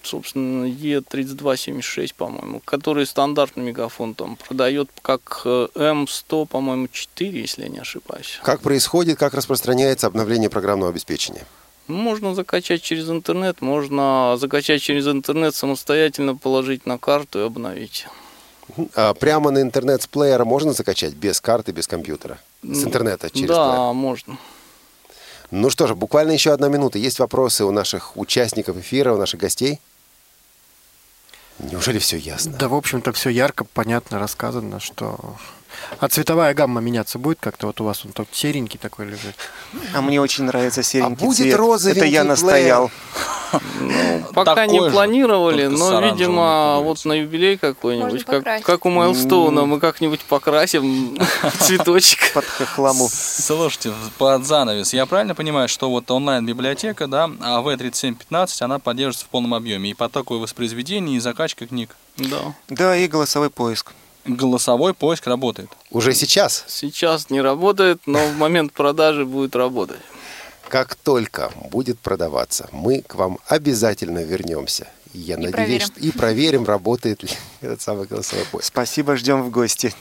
собственно, 0.03 0.65
E3276, 0.65 2.13
по-моему, 2.15 2.61
который 2.65 3.05
стандартный 3.05 3.63
мегафон 3.63 4.13
там 4.13 4.35
продает 4.35 4.89
как 5.01 5.41
э, 5.45 5.67
M100, 5.73 6.47
по-моему, 6.47 6.87
4, 6.87 7.39
если 7.39 7.63
я 7.63 7.69
не 7.69 7.79
ошибаюсь. 7.79 8.39
Как 8.43 8.61
происходит, 8.61 9.17
как 9.17 9.33
распространяется 9.33 10.07
обновление 10.07 10.49
программного 10.49 10.91
обеспечения? 10.91 11.45
Можно 11.87 12.35
закачать 12.35 12.81
через 12.81 13.09
интернет, 13.09 13.61
можно 13.61 14.35
закачать 14.37 14.81
через 14.81 15.07
интернет 15.07 15.55
самостоятельно, 15.55 16.35
положить 16.35 16.85
на 16.85 16.97
карту 16.97 17.39
и 17.39 17.43
обновить. 17.43 18.07
А 18.95 19.13
прямо 19.13 19.51
на 19.51 19.61
интернет 19.61 20.01
с 20.01 20.07
плеера 20.07 20.43
можно 20.43 20.73
закачать 20.73 21.13
без 21.13 21.39
карты, 21.39 21.71
без 21.71 21.87
компьютера? 21.87 22.39
С 22.63 22.83
интернета 22.83 23.29
через 23.29 23.47
да, 23.47 23.69
плеер? 23.69 23.93
можно. 23.93 24.37
Ну 25.51 25.69
что 25.69 25.87
же, 25.87 25.95
буквально 25.95 26.31
еще 26.31 26.51
одна 26.51 26.67
минута. 26.67 26.97
Есть 26.99 27.19
вопросы 27.19 27.63
у 27.63 27.71
наших 27.71 28.17
участников 28.17 28.77
эфира, 28.77 29.13
у 29.13 29.17
наших 29.17 29.39
гостей? 29.39 29.79
Неужели 31.59 31.99
все 31.99 32.17
ясно? 32.17 32.53
Да, 32.53 32.67
в 32.67 32.75
общем-то, 32.75 33.13
все 33.13 33.29
ярко, 33.29 33.63
понятно 33.63 34.19
рассказано, 34.19 34.79
что... 34.79 35.37
А 35.99 36.07
цветовая 36.07 36.53
гамма 36.53 36.81
меняться 36.81 37.19
будет 37.19 37.39
как-то? 37.39 37.67
Вот 37.67 37.81
у 37.81 37.83
вас 37.83 38.03
он 38.05 38.11
тут 38.11 38.27
серенький 38.31 38.79
такой 38.79 39.05
лежит. 39.05 39.35
А 39.93 40.01
мне 40.01 40.19
очень 40.19 40.45
нравится 40.45 40.83
серенький 40.83 41.25
будет 41.25 41.37
цвет. 41.37 41.55
розовенький 41.55 42.01
Это 42.01 42.09
я 42.09 42.23
настоял. 42.23 42.91
Ну, 43.79 44.23
пока 44.33 44.65
не 44.67 44.79
же, 44.79 44.91
планировали, 44.91 45.67
но, 45.67 46.01
видимо, 46.01 46.79
вот 46.81 47.03
на 47.05 47.13
юбилей 47.13 47.57
какой-нибудь, 47.57 48.25
как 48.63 48.85
у 48.85 48.89
Майлстоуна, 48.89 49.65
мы 49.65 49.79
как-нибудь 49.79 50.21
покрасим 50.21 51.17
цветочек. 51.59 52.33
Под 52.33 52.45
хохламу. 52.45 53.09
Слушайте, 53.11 53.93
под 54.17 54.45
занавес, 54.45 54.93
я 54.93 55.05
правильно 55.05 55.35
понимаю, 55.35 55.67
что 55.67 55.89
вот 55.89 56.09
онлайн-библиотека, 56.09 57.07
да, 57.07 57.29
а 57.41 57.61
AV3715, 57.61 58.61
она 58.61 58.79
поддерживается 58.79 59.25
в 59.25 59.29
полном 59.29 59.53
объеме, 59.53 59.91
и 59.91 59.93
потоковое 59.93 60.41
воспроизведение, 60.41 61.17
и 61.17 61.19
закачка 61.19 61.67
книг. 61.67 61.95
Да. 62.17 62.55
Да, 62.69 62.95
и 62.95 63.07
голосовой 63.07 63.49
поиск. 63.49 63.93
Голосовой 64.25 64.93
поиск 64.93 65.25
работает. 65.27 65.69
Уже 65.89 66.13
сейчас? 66.13 66.65
Сейчас 66.67 67.29
не 67.29 67.39
работает, 67.39 68.01
но 68.05 68.19
в 68.19 68.37
момент 68.37 68.73
продажи 68.73 69.25
будет 69.25 69.55
работать. 69.55 69.99
Как 70.69 70.95
только 70.95 71.51
будет 71.71 71.99
продаваться, 71.99 72.67
мы 72.71 73.01
к 73.01 73.15
вам 73.15 73.39
обязательно 73.47 74.19
вернемся. 74.19 74.87
Я 75.13 75.35
И 75.35 75.37
надеюсь, 75.37 75.53
проверим. 75.55 75.85
что- 75.87 75.99
и 76.01 76.11
проверим, 76.11 76.65
работает 76.65 77.23
ли 77.23 77.29
этот 77.61 77.81
самый 77.81 78.05
голосовой 78.05 78.45
поиск. 78.45 78.67
Спасибо, 78.67 79.15
ждем 79.15 79.41
в 79.43 79.49
гости. 79.49 79.93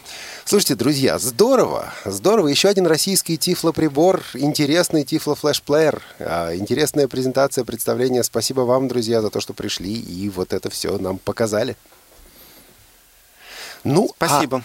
Слушайте, 0.45 0.75
друзья, 0.75 1.19
здорово, 1.19 1.93
здорово. 2.05 2.49
Еще 2.49 2.69
один 2.69 2.87
российский 2.87 3.39
тифлоприбор, 3.39 4.23
интересный 4.35 5.05
тифло-флешплеер, 5.05 6.03
а, 6.19 6.55
интересная 6.57 7.07
презентация, 7.09 7.64
представление. 7.64 8.25
Спасибо 8.25 8.62
вам, 8.62 8.89
друзья, 8.89 9.23
за 9.23 9.31
то, 9.31 9.41
что 9.41 9.55
пришли 9.55 9.95
и 9.95 10.29
вот 10.29 10.53
это 10.53 10.69
все 10.71 10.99
нам 10.99 11.19
показали. 11.19 11.77
Ну, 13.85 14.11
а- 14.19 14.27
Спасибо. 14.27 14.59
А 14.59 14.62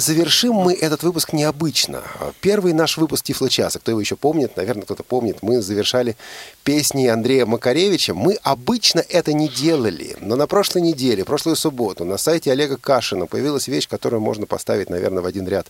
завершим 0.00 0.54
мы 0.54 0.74
этот 0.74 1.02
выпуск 1.02 1.32
необычно. 1.32 2.02
Первый 2.40 2.72
наш 2.72 2.96
выпуск 2.96 3.24
Тифло-часа, 3.24 3.78
кто 3.78 3.90
его 3.90 4.00
еще 4.00 4.16
помнит, 4.16 4.56
наверное, 4.56 4.84
кто-то 4.84 5.02
помнит, 5.02 5.38
мы 5.42 5.60
завершали 5.60 6.16
песней 6.64 7.08
Андрея 7.08 7.46
Макаревича. 7.46 8.14
Мы 8.14 8.38
обычно 8.42 9.04
это 9.08 9.32
не 9.32 9.48
делали, 9.48 10.16
но 10.20 10.36
на 10.36 10.46
прошлой 10.46 10.82
неделе, 10.82 11.24
прошлую 11.24 11.56
субботу, 11.56 12.04
на 12.04 12.16
сайте 12.16 12.52
Олега 12.52 12.76
Кашина 12.76 13.26
появилась 13.26 13.68
вещь, 13.68 13.88
которую 13.88 14.20
можно 14.20 14.46
поставить, 14.46 14.88
наверное, 14.88 15.22
в 15.22 15.26
один 15.26 15.48
ряд 15.48 15.66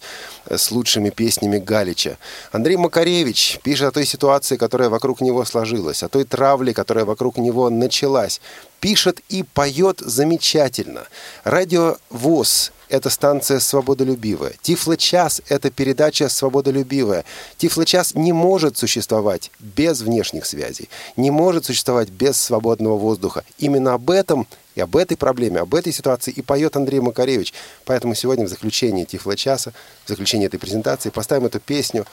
с 0.49 0.71
лучшими 0.71 1.11
песнями 1.11 1.59
Галича. 1.59 2.19
Андрей 2.51 2.77
Макаревич 2.77 3.61
пишет 3.63 3.89
о 3.89 3.93
той 3.93 4.05
ситуации, 4.05 4.57
которая 4.57 4.89
вокруг 4.89 5.21
него 5.21 5.45
сложилась, 5.45 6.03
о 6.03 6.09
той 6.09 6.25
травле, 6.25 6.75
которая 6.75 7.05
вокруг 7.05 7.39
него 7.39 7.71
началась. 7.71 8.41
Пишет 8.81 9.21
и 9.29 9.43
поет 9.43 10.01
замечательно. 10.01 11.07
Радио 11.45 11.97
ВОЗ 12.11 12.73
это 12.93 13.09
станция 13.09 13.59
свободолюбивая. 13.59 14.53
Тифло-час– 14.61 15.41
это 15.49 15.71
передача 15.71 16.29
свободолюбивая. 16.29 17.25
Тифло-час 17.57 18.15
не 18.15 18.35
может 18.35 18.77
существовать 18.77 19.51
без 19.59 20.03
внешних 20.03 20.45
связей, 20.45 20.91
не 21.17 21.31
может 21.31 21.65
существовать 21.65 22.11
без 22.11 22.37
свободного 22.37 22.99
воздуха. 22.99 23.45
Именно 23.57 23.95
об 23.95 24.11
этом 24.11 24.47
и 24.75 24.83
об 24.83 24.95
этой 24.95 25.17
проблеме, 25.17 25.61
об 25.61 25.75
этой 25.75 25.91
ситуации 25.91 26.33
и 26.33 26.43
поет 26.43 26.77
Андрей 26.77 27.01
Макаревич. 27.01 27.55
Поэтому 27.87 28.15
сегодня 28.15 28.45
в 28.45 28.51
заключении 28.51 29.05
Тифло-часа, 29.05 29.73
в 30.05 30.09
заключении 30.09 30.47
этой 30.47 30.61
презентации 30.61 31.09
поставим 31.09 31.47
эту 31.47 31.61
песню. 31.61 32.05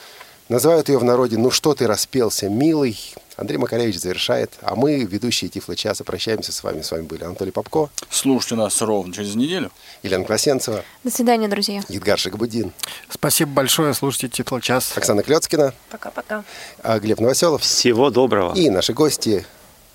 Называют 0.48 0.88
ее 0.88 0.98
в 0.98 1.04
народе 1.04 1.38
«Ну 1.38 1.52
что 1.52 1.76
ты 1.76 1.88
распелся, 1.88 2.48
милый». 2.48 2.98
Андрей 3.40 3.58
Макаревич 3.58 3.98
завершает, 4.00 4.52
а 4.62 4.76
мы, 4.76 5.04
ведущие 5.06 5.50
Тифло-часа, 5.50 6.04
прощаемся 6.04 6.52
с 6.52 6.62
вами. 6.62 6.82
С 6.82 6.92
вами 6.92 7.04
были 7.04 7.24
Анатолий 7.24 7.52
Попко, 7.52 7.90
Слушайте 8.10 8.56
нас 8.56 8.82
ровно 8.82 9.14
через 9.14 9.34
неделю. 9.36 9.72
Елена 10.04 10.26
Класенцева, 10.26 10.84
До 11.04 11.10
свидания, 11.12 11.48
друзья. 11.48 11.82
Едгар 11.88 12.20
Шагабудин, 12.20 12.74
Спасибо 13.10 13.52
большое, 13.52 13.94
слушайте 13.94 14.28
Тифлочас. 14.28 14.98
Оксана 14.98 15.24
Клецкина, 15.24 15.74
Пока-пока. 15.90 16.44
а 16.84 17.00
Глеб 17.00 17.20
Новоселов 17.22 17.62
Всего 17.62 18.10
доброго. 18.10 18.54
и 18.56 18.70
наши 18.70 18.92
гости 18.94 19.46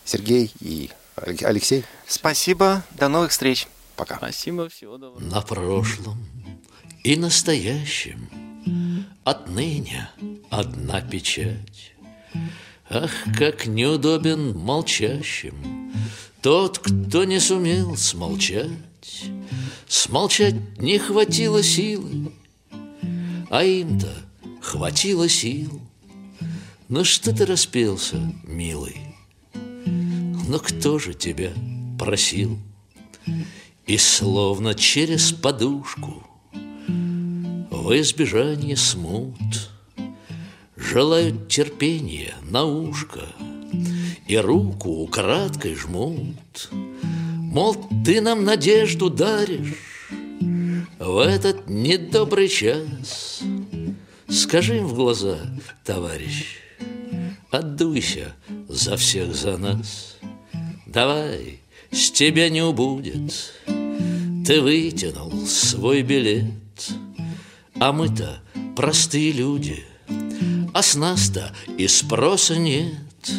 Сергей 0.06 0.50
и 0.60 0.90
Алек- 1.16 1.44
Алексей. 1.44 1.84
Спасибо, 2.06 2.82
до 2.92 3.08
новых 3.08 3.30
встреч. 3.30 3.68
Пока. 3.96 4.16
Спасибо, 4.16 4.68
всего 4.70 4.96
доброго. 4.96 5.20
На 5.22 5.40
прошлом 5.42 6.16
и 7.02 7.16
настоящем 7.16 8.28
Отныне 9.24 10.08
одна 10.50 11.00
печать. 11.02 11.92
Ах, 12.90 13.12
как 13.38 13.66
неудобен 13.66 14.56
молчащим 14.58 15.92
Тот, 16.42 16.78
кто 16.78 17.24
не 17.24 17.40
сумел 17.40 17.96
смолчать. 17.96 18.70
Смолчать 19.88 20.78
не 20.78 20.98
хватило 20.98 21.62
силы, 21.62 22.32
А 23.48 23.64
им-то 23.64 24.12
хватило 24.60 25.28
сил. 25.28 25.80
Ну 26.88 27.04
что 27.04 27.34
ты 27.34 27.46
распелся, 27.46 28.20
милый? 28.44 28.96
Но 29.54 30.58
кто 30.58 30.98
же 30.98 31.14
тебя 31.14 31.52
просил? 31.98 32.58
И 33.86 33.96
словно 33.96 34.74
через 34.74 35.32
подушку 35.32 36.22
В 37.70 37.98
избежание 37.98 38.76
смут 38.76 39.34
Желают 40.90 41.48
терпения 41.48 42.34
на 42.42 42.64
ушко 42.64 43.22
И 44.26 44.36
руку 44.36 44.90
украдкой 44.90 45.74
жмут. 45.74 46.68
Мол, 46.70 47.76
ты 48.04 48.20
нам 48.20 48.44
надежду 48.44 49.08
даришь 49.08 50.10
В 50.98 51.18
этот 51.18 51.68
недобрый 51.68 52.48
час. 52.48 53.40
Скажи 54.28 54.78
им 54.78 54.86
в 54.86 54.94
глаза, 54.94 55.38
товарищ 55.84 56.58
Отдуйся 57.50 58.34
за 58.68 58.96
всех 58.96 59.34
за 59.34 59.56
нас. 59.56 60.16
Давай, 60.86 61.60
с 61.92 62.10
тебя 62.10 62.48
не 62.50 62.62
убудет. 62.62 63.54
Ты 63.66 64.60
вытянул 64.60 65.46
свой 65.46 66.02
билет. 66.02 66.52
А 67.80 67.92
мы-то 67.92 68.42
простые 68.76 69.32
люди 69.32 69.84
А 70.74 70.82
с 70.82 70.96
нас-то 70.96 71.54
и 71.78 71.86
спроса 71.86 72.56
нет 72.56 73.30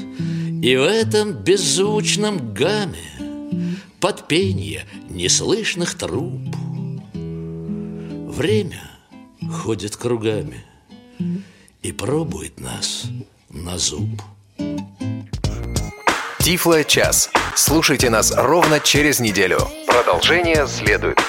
И 0.64 0.76
в 0.78 0.84
этом 0.84 1.34
беззвучном 1.34 2.54
гамме 2.54 3.12
Под 4.00 4.26
пенье 4.30 4.86
неслышных 5.10 5.96
труб 5.96 6.40
Время 7.14 8.90
ходит 9.52 9.98
кругами 9.98 10.64
И 11.82 11.92
пробует 11.92 12.62
нас 12.62 13.04
на 13.50 13.78
зуб 13.78 14.22
Тифло 16.40 16.84
час. 16.84 17.32
Слушайте 17.56 18.10
нас 18.12 18.32
ровно 18.32 18.80
через 18.80 19.20
неделю. 19.20 19.58
Продолжение 19.88 20.68
следует. 20.68 21.20